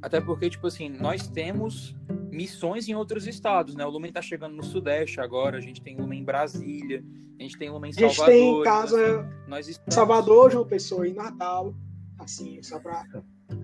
até 0.02 0.22
porque, 0.22 0.50
tipo 0.50 0.68
assim, 0.68 0.90
nós 0.90 1.28
temos 1.28 1.96
missões 2.32 2.88
em 2.88 2.96
outros 2.96 3.28
estados, 3.28 3.76
né? 3.76 3.86
O 3.86 3.90
Lumen 3.90 4.12
tá 4.12 4.22
chegando 4.22 4.56
no 4.56 4.64
Sudeste 4.64 5.20
agora, 5.20 5.58
a 5.58 5.62
gente 5.62 5.82
tem 5.82 5.98
Lumen 5.98 6.22
em 6.22 6.24
Brasília, 6.24 7.04
a 7.40 7.42
gente 7.42 7.58
tem 7.58 7.70
Lumen 7.70 7.90
em 7.90 7.94
Salvador. 7.94 8.26
A 8.26 8.32
gente 8.32 8.54
tem 8.54 8.64
casa 8.64 9.20
assim, 9.20 9.30
nós 9.48 9.68
estamos... 9.68 9.96
Salvador, 9.96 10.52
João 10.52 10.66
Pessoa 10.66 11.08
e 11.08 11.14
Natal, 11.14 11.74
assim, 12.20 12.62
só 12.62 12.80
pra... 12.80 13.04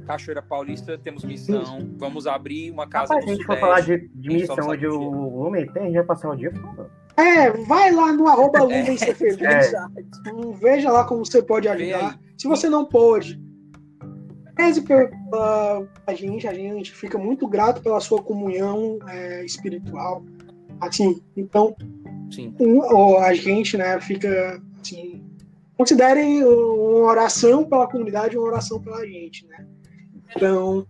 Cachoeira 0.06 0.42
Paulista 0.42 0.98
temos 0.98 1.24
missão, 1.24 1.90
vamos 1.98 2.26
abrir 2.26 2.72
uma 2.72 2.88
casa 2.88 3.14
Rapaz, 3.14 3.26
no 3.26 3.32
a 3.32 3.36
gente 3.36 3.46
for 3.46 3.60
falar 3.60 3.82
de, 3.82 4.08
de 4.10 4.30
missão 4.30 4.70
onde 4.70 4.88
o 4.88 5.44
Lumen 5.44 5.66
tem, 5.72 5.84
a 5.84 5.86
gente 5.86 5.96
vai 5.96 6.06
passar 6.06 6.30
o 6.30 6.36
dia 6.36 6.52
falando. 6.52 6.90
É, 7.16 7.52
vai 7.52 7.92
lá 7.92 8.12
no 8.12 8.28
arroba 8.28 8.60
Lumen 8.64 8.98
ser 8.98 9.16
feliz, 9.16 9.42
é. 9.42 9.72
veja 10.60 10.92
lá 10.92 11.06
como 11.06 11.26
você 11.26 11.42
pode 11.44 11.68
ajudar. 11.68 12.20
Se 12.38 12.48
você 12.48 12.70
não 12.70 12.86
pode, 12.86 13.43
Reze 14.58 14.82
pela 14.82 15.88
a 16.06 16.14
gente, 16.14 16.48
a 16.48 16.54
gente 16.54 16.92
fica 16.92 17.18
muito 17.18 17.48
grato 17.48 17.82
pela 17.82 18.00
sua 18.00 18.22
comunhão 18.22 19.00
é, 19.08 19.44
espiritual. 19.44 20.24
Assim, 20.80 21.22
então, 21.36 21.76
Sim. 22.34 22.56
Um, 22.60 23.18
a 23.20 23.34
gente, 23.34 23.78
né, 23.78 24.00
fica 24.00 24.62
assim, 24.82 25.24
considerem 25.78 26.44
uma 26.44 27.08
oração 27.08 27.64
pela 27.64 27.88
comunidade, 27.88 28.38
uma 28.38 28.48
oração 28.48 28.82
pela 28.82 29.06
gente, 29.06 29.46
né? 29.48 29.66
Então, 30.36 30.88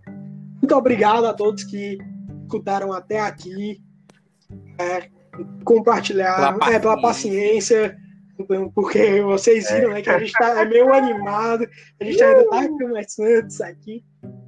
muito 0.61 0.73
obrigado 0.75 1.25
a 1.25 1.33
todos 1.33 1.65
que 1.65 1.97
escutaram 2.43 2.93
até 2.93 3.19
aqui, 3.19 3.81
é, 4.79 5.09
compartilharam, 5.65 6.59
pela, 6.59 6.73
é, 6.73 6.79
pela 6.79 7.01
paciência 7.01 7.97
porque 8.73 9.21
vocês 9.21 9.69
viram 9.71 9.91
é. 9.91 9.93
né, 9.95 10.01
que 10.01 10.09
a 10.09 10.19
gente 10.19 10.33
tá, 10.33 10.61
é 10.61 10.65
meio 10.65 10.93
animado, 10.93 11.67
a 11.99 12.03
gente 12.03 12.23
ainda 12.23 12.49
tá 12.49 12.67
começando 12.67 13.47
isso 13.47 13.63
aqui. 13.63 14.03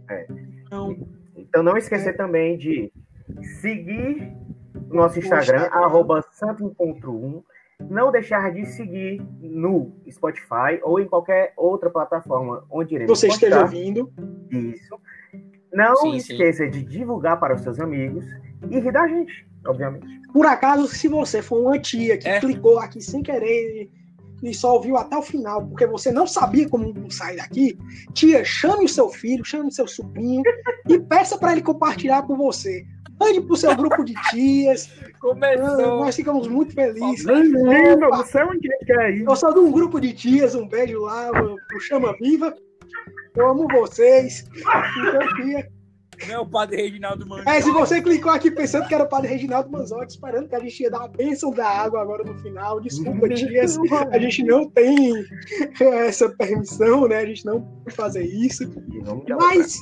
É. 0.10 0.28
Então, 0.66 0.98
então 1.36 1.64
não 1.64 1.78
esquecer 1.78 2.10
é. 2.10 2.14
também 2.14 2.58
de 2.58 2.92
seguir 3.62 4.34
o 4.90 4.96
nosso 4.96 5.20
Instagram, 5.20 5.68
arroba 5.72 6.24
santoencontro1, 6.40 7.44
não 7.90 8.12
deixar 8.12 8.52
de 8.52 8.66
seguir 8.66 9.22
no 9.40 9.92
Spotify 10.10 10.80
ou 10.84 11.00
em 11.00 11.08
qualquer 11.08 11.54
outra 11.58 11.90
plataforma 11.90 12.64
onde 12.70 12.96
iremos 12.96 13.20
Você 13.20 13.28
esteja 13.28 13.62
ouvindo. 13.62 14.12
Isso. 14.50 15.00
Não 15.74 15.96
sim, 15.98 16.16
esqueça 16.16 16.64
sim. 16.64 16.70
de 16.72 16.84
divulgar 16.84 17.40
para 17.40 17.56
os 17.56 17.62
seus 17.62 17.80
amigos 17.80 18.26
e 18.70 18.80
rir 18.80 18.92
da 18.92 19.08
gente, 19.08 19.46
obviamente. 19.68 20.06
Por 20.32 20.46
acaso, 20.46 20.88
se 20.88 21.08
você 21.08 21.42
for 21.42 21.60
uma 21.60 21.80
tia 21.80 22.18
que 22.18 22.28
é. 22.28 22.40
clicou 22.40 22.80
aqui 22.80 23.02
sem 23.02 23.24
querer 23.24 23.90
e 24.44 24.54
só 24.54 24.74
ouviu 24.74 24.98
até 24.98 25.18
o 25.18 25.22
final, 25.22 25.66
porque 25.66 25.88
você 25.88 26.12
não 26.12 26.28
sabia 26.28 26.68
como 26.68 27.10
sair 27.12 27.38
daqui, 27.38 27.78
tia, 28.14 28.44
chame 28.44 28.86
o 28.86 28.90
seu 28.90 29.10
filho, 29.10 29.46
chame 29.46 29.70
o 29.70 29.72
seu 29.72 29.88
sobrinho 29.88 30.44
e 30.88 31.00
peça 31.00 31.38
para 31.38 31.54
ele 31.54 31.62
compartilhar 31.62 32.24
com 32.24 32.36
você. 32.36 32.86
Mande 33.20 33.42
pro 33.42 33.56
seu 33.56 33.74
grupo 33.76 34.04
de 34.04 34.14
tias. 34.30 34.92
Começou. 35.22 36.00
Nós 36.00 36.16
ficamos 36.16 36.48
muito 36.48 36.74
felizes. 36.74 37.26
Lindo, 37.26 38.10
você 38.10 38.40
é 38.40 38.46
um 38.46 38.60
dia 38.60 38.78
que 38.86 38.92
é 38.92 39.12
isso. 39.16 39.30
Eu 39.30 39.36
sou 39.36 39.54
de 39.54 39.60
um 39.60 39.72
grupo 39.72 40.02
de 40.02 40.14
tias, 40.14 40.54
um 40.54 40.68
beijo 40.68 41.00
lá 41.02 41.32
pro 41.32 41.80
Chama 41.80 42.14
Viva. 42.20 42.54
Eu 43.36 43.48
amo 43.50 43.68
vocês. 43.70 44.46
Então, 44.54 45.36
tia. 45.38 45.75
Não 46.28 46.36
é 46.36 46.40
o 46.40 46.46
padre 46.46 46.78
Reginaldo 46.78 47.28
Manzotti. 47.28 47.50
É, 47.50 47.62
se 47.62 47.72
você 47.72 48.02
clicou 48.02 48.32
aqui 48.32 48.52
pensando 48.52 48.88
que 48.88 48.96
era 48.96 49.04
o 49.04 49.10
padre 49.10 49.30
Reginaldo 49.30 49.72
Manzotti, 49.72 50.14
esperando 50.14 50.48
que 50.48 50.56
a 50.56 50.60
gente 50.60 50.84
ia 50.84 50.92
dar 50.92 51.04
a 51.04 51.08
bênção 51.08 51.52
da 51.52 51.68
água 51.68 52.02
agora 52.02 52.24
no 52.24 52.38
final. 52.40 52.80
Desculpa, 52.80 53.28
tias. 53.34 53.78
A 54.12 54.20
gente 54.20 54.44
não 54.44 54.70
tem 54.70 55.26
essa 55.80 56.30
permissão, 56.30 57.08
né? 57.08 57.18
A 57.18 57.26
gente 57.26 57.46
não 57.46 57.62
pode 57.62 57.96
fazer 57.96 58.24
isso. 58.24 58.64
Mas 59.40 59.78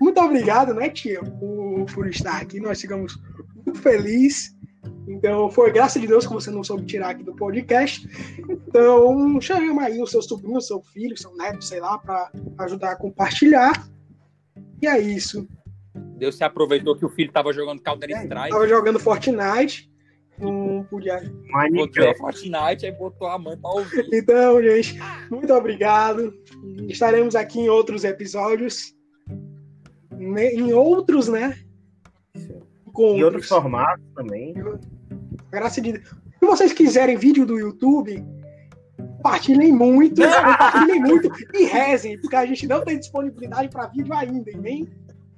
muito 0.00 0.18
obrigado, 0.18 0.72
né, 0.72 0.88
tia, 0.88 1.20
por, 1.22 1.84
por 1.92 2.08
estar 2.08 2.40
aqui. 2.40 2.58
Nós 2.58 2.80
ficamos 2.80 3.20
muito 3.54 3.78
felizes. 3.80 4.56
Então, 5.06 5.50
foi 5.50 5.72
graças 5.72 6.00
de 6.00 6.08
Deus 6.08 6.26
que 6.26 6.32
você 6.32 6.50
não 6.50 6.64
soube 6.64 6.86
tirar 6.86 7.10
aqui 7.10 7.22
do 7.22 7.34
podcast. 7.34 8.08
Então, 8.48 9.38
chama 9.40 9.82
aí 9.82 10.00
o 10.00 10.06
seu 10.06 10.22
sobrinho, 10.22 10.56
o 10.56 10.62
seu 10.62 10.80
filho, 10.80 11.14
o 11.14 11.18
seu 11.18 11.36
neto, 11.36 11.62
sei 11.62 11.80
lá, 11.80 11.98
para 11.98 12.30
ajudar 12.60 12.92
a 12.92 12.96
compartilhar. 12.96 13.72
E 14.82 14.86
é 14.86 14.98
isso. 14.98 15.48
Deus 16.16 16.36
se 16.36 16.44
aproveitou 16.44 16.96
que 16.96 17.04
o 17.04 17.08
filho 17.08 17.28
estava 17.28 17.52
jogando 17.52 17.82
Counter 17.82 18.10
Strike. 18.10 18.44
Estava 18.44 18.68
jogando 18.68 19.00
Fortnite. 19.00 19.90
Não 20.38 20.86
podia. 20.88 21.20
Botou 21.72 22.16
Fortnite, 22.16 22.86
aí 22.86 22.92
botou 22.92 23.28
a 23.28 23.38
mãe 23.38 23.56
para 23.58 23.70
ouvir. 23.70 24.08
Então, 24.12 24.62
gente, 24.62 24.98
muito 25.30 25.52
obrigado. 25.52 26.32
Estaremos 26.88 27.34
aqui 27.34 27.60
em 27.60 27.68
outros 27.68 28.04
episódios 28.04 28.94
em 30.20 30.72
outros, 30.72 31.28
né? 31.28 31.58
Em 32.98 33.22
outros 33.22 33.48
formatos 33.48 34.04
também. 34.14 34.54
Graças 35.50 35.78
a 35.78 35.80
Deus. 35.80 35.98
Se 36.38 36.46
vocês 36.46 36.72
quiserem 36.72 37.16
vídeo 37.16 37.46
do 37.46 37.58
YouTube, 37.58 38.24
compartilhem 39.20 39.72
muito, 39.72 40.22
compartilhem 40.22 41.00
muito 41.00 41.30
e 41.54 41.64
rezem, 41.66 42.18
porque 42.20 42.36
a 42.36 42.46
gente 42.46 42.66
não 42.66 42.82
tem 42.82 42.98
disponibilidade 42.98 43.68
para 43.68 43.86
vídeo 43.86 44.12
ainda, 44.14 44.50
e 44.50 44.56
nem 44.56 44.88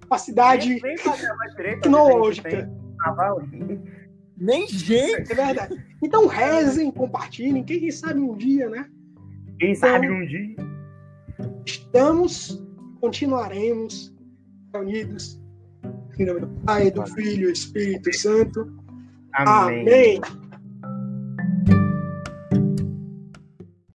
capacidade 0.00 0.80
tecnológica. 1.56 2.70
Nem 4.36 4.66
jeito. 4.66 5.32
É 5.32 5.34
verdade. 5.34 5.84
Então 6.02 6.26
rezem, 6.26 6.90
compartilhem, 6.90 7.64
quem 7.64 7.90
sabe 7.90 8.20
um 8.20 8.36
dia, 8.36 8.68
né? 8.68 8.88
Quem 9.58 9.72
então, 9.72 9.90
sabe 9.90 10.10
um 10.10 10.26
dia. 10.26 10.56
Estamos, 11.66 12.64
continuaremos 13.00 14.14
unidos. 14.74 15.40
Em 16.18 16.24
nome 16.24 16.40
do 16.40 16.48
Pai, 16.64 16.90
do 16.90 17.06
Filho 17.06 17.48
e 17.48 17.52
do 17.52 17.52
Espírito 17.52 18.12
Santo. 18.14 18.72
Amém. 19.32 19.80
Amém. 19.82 20.41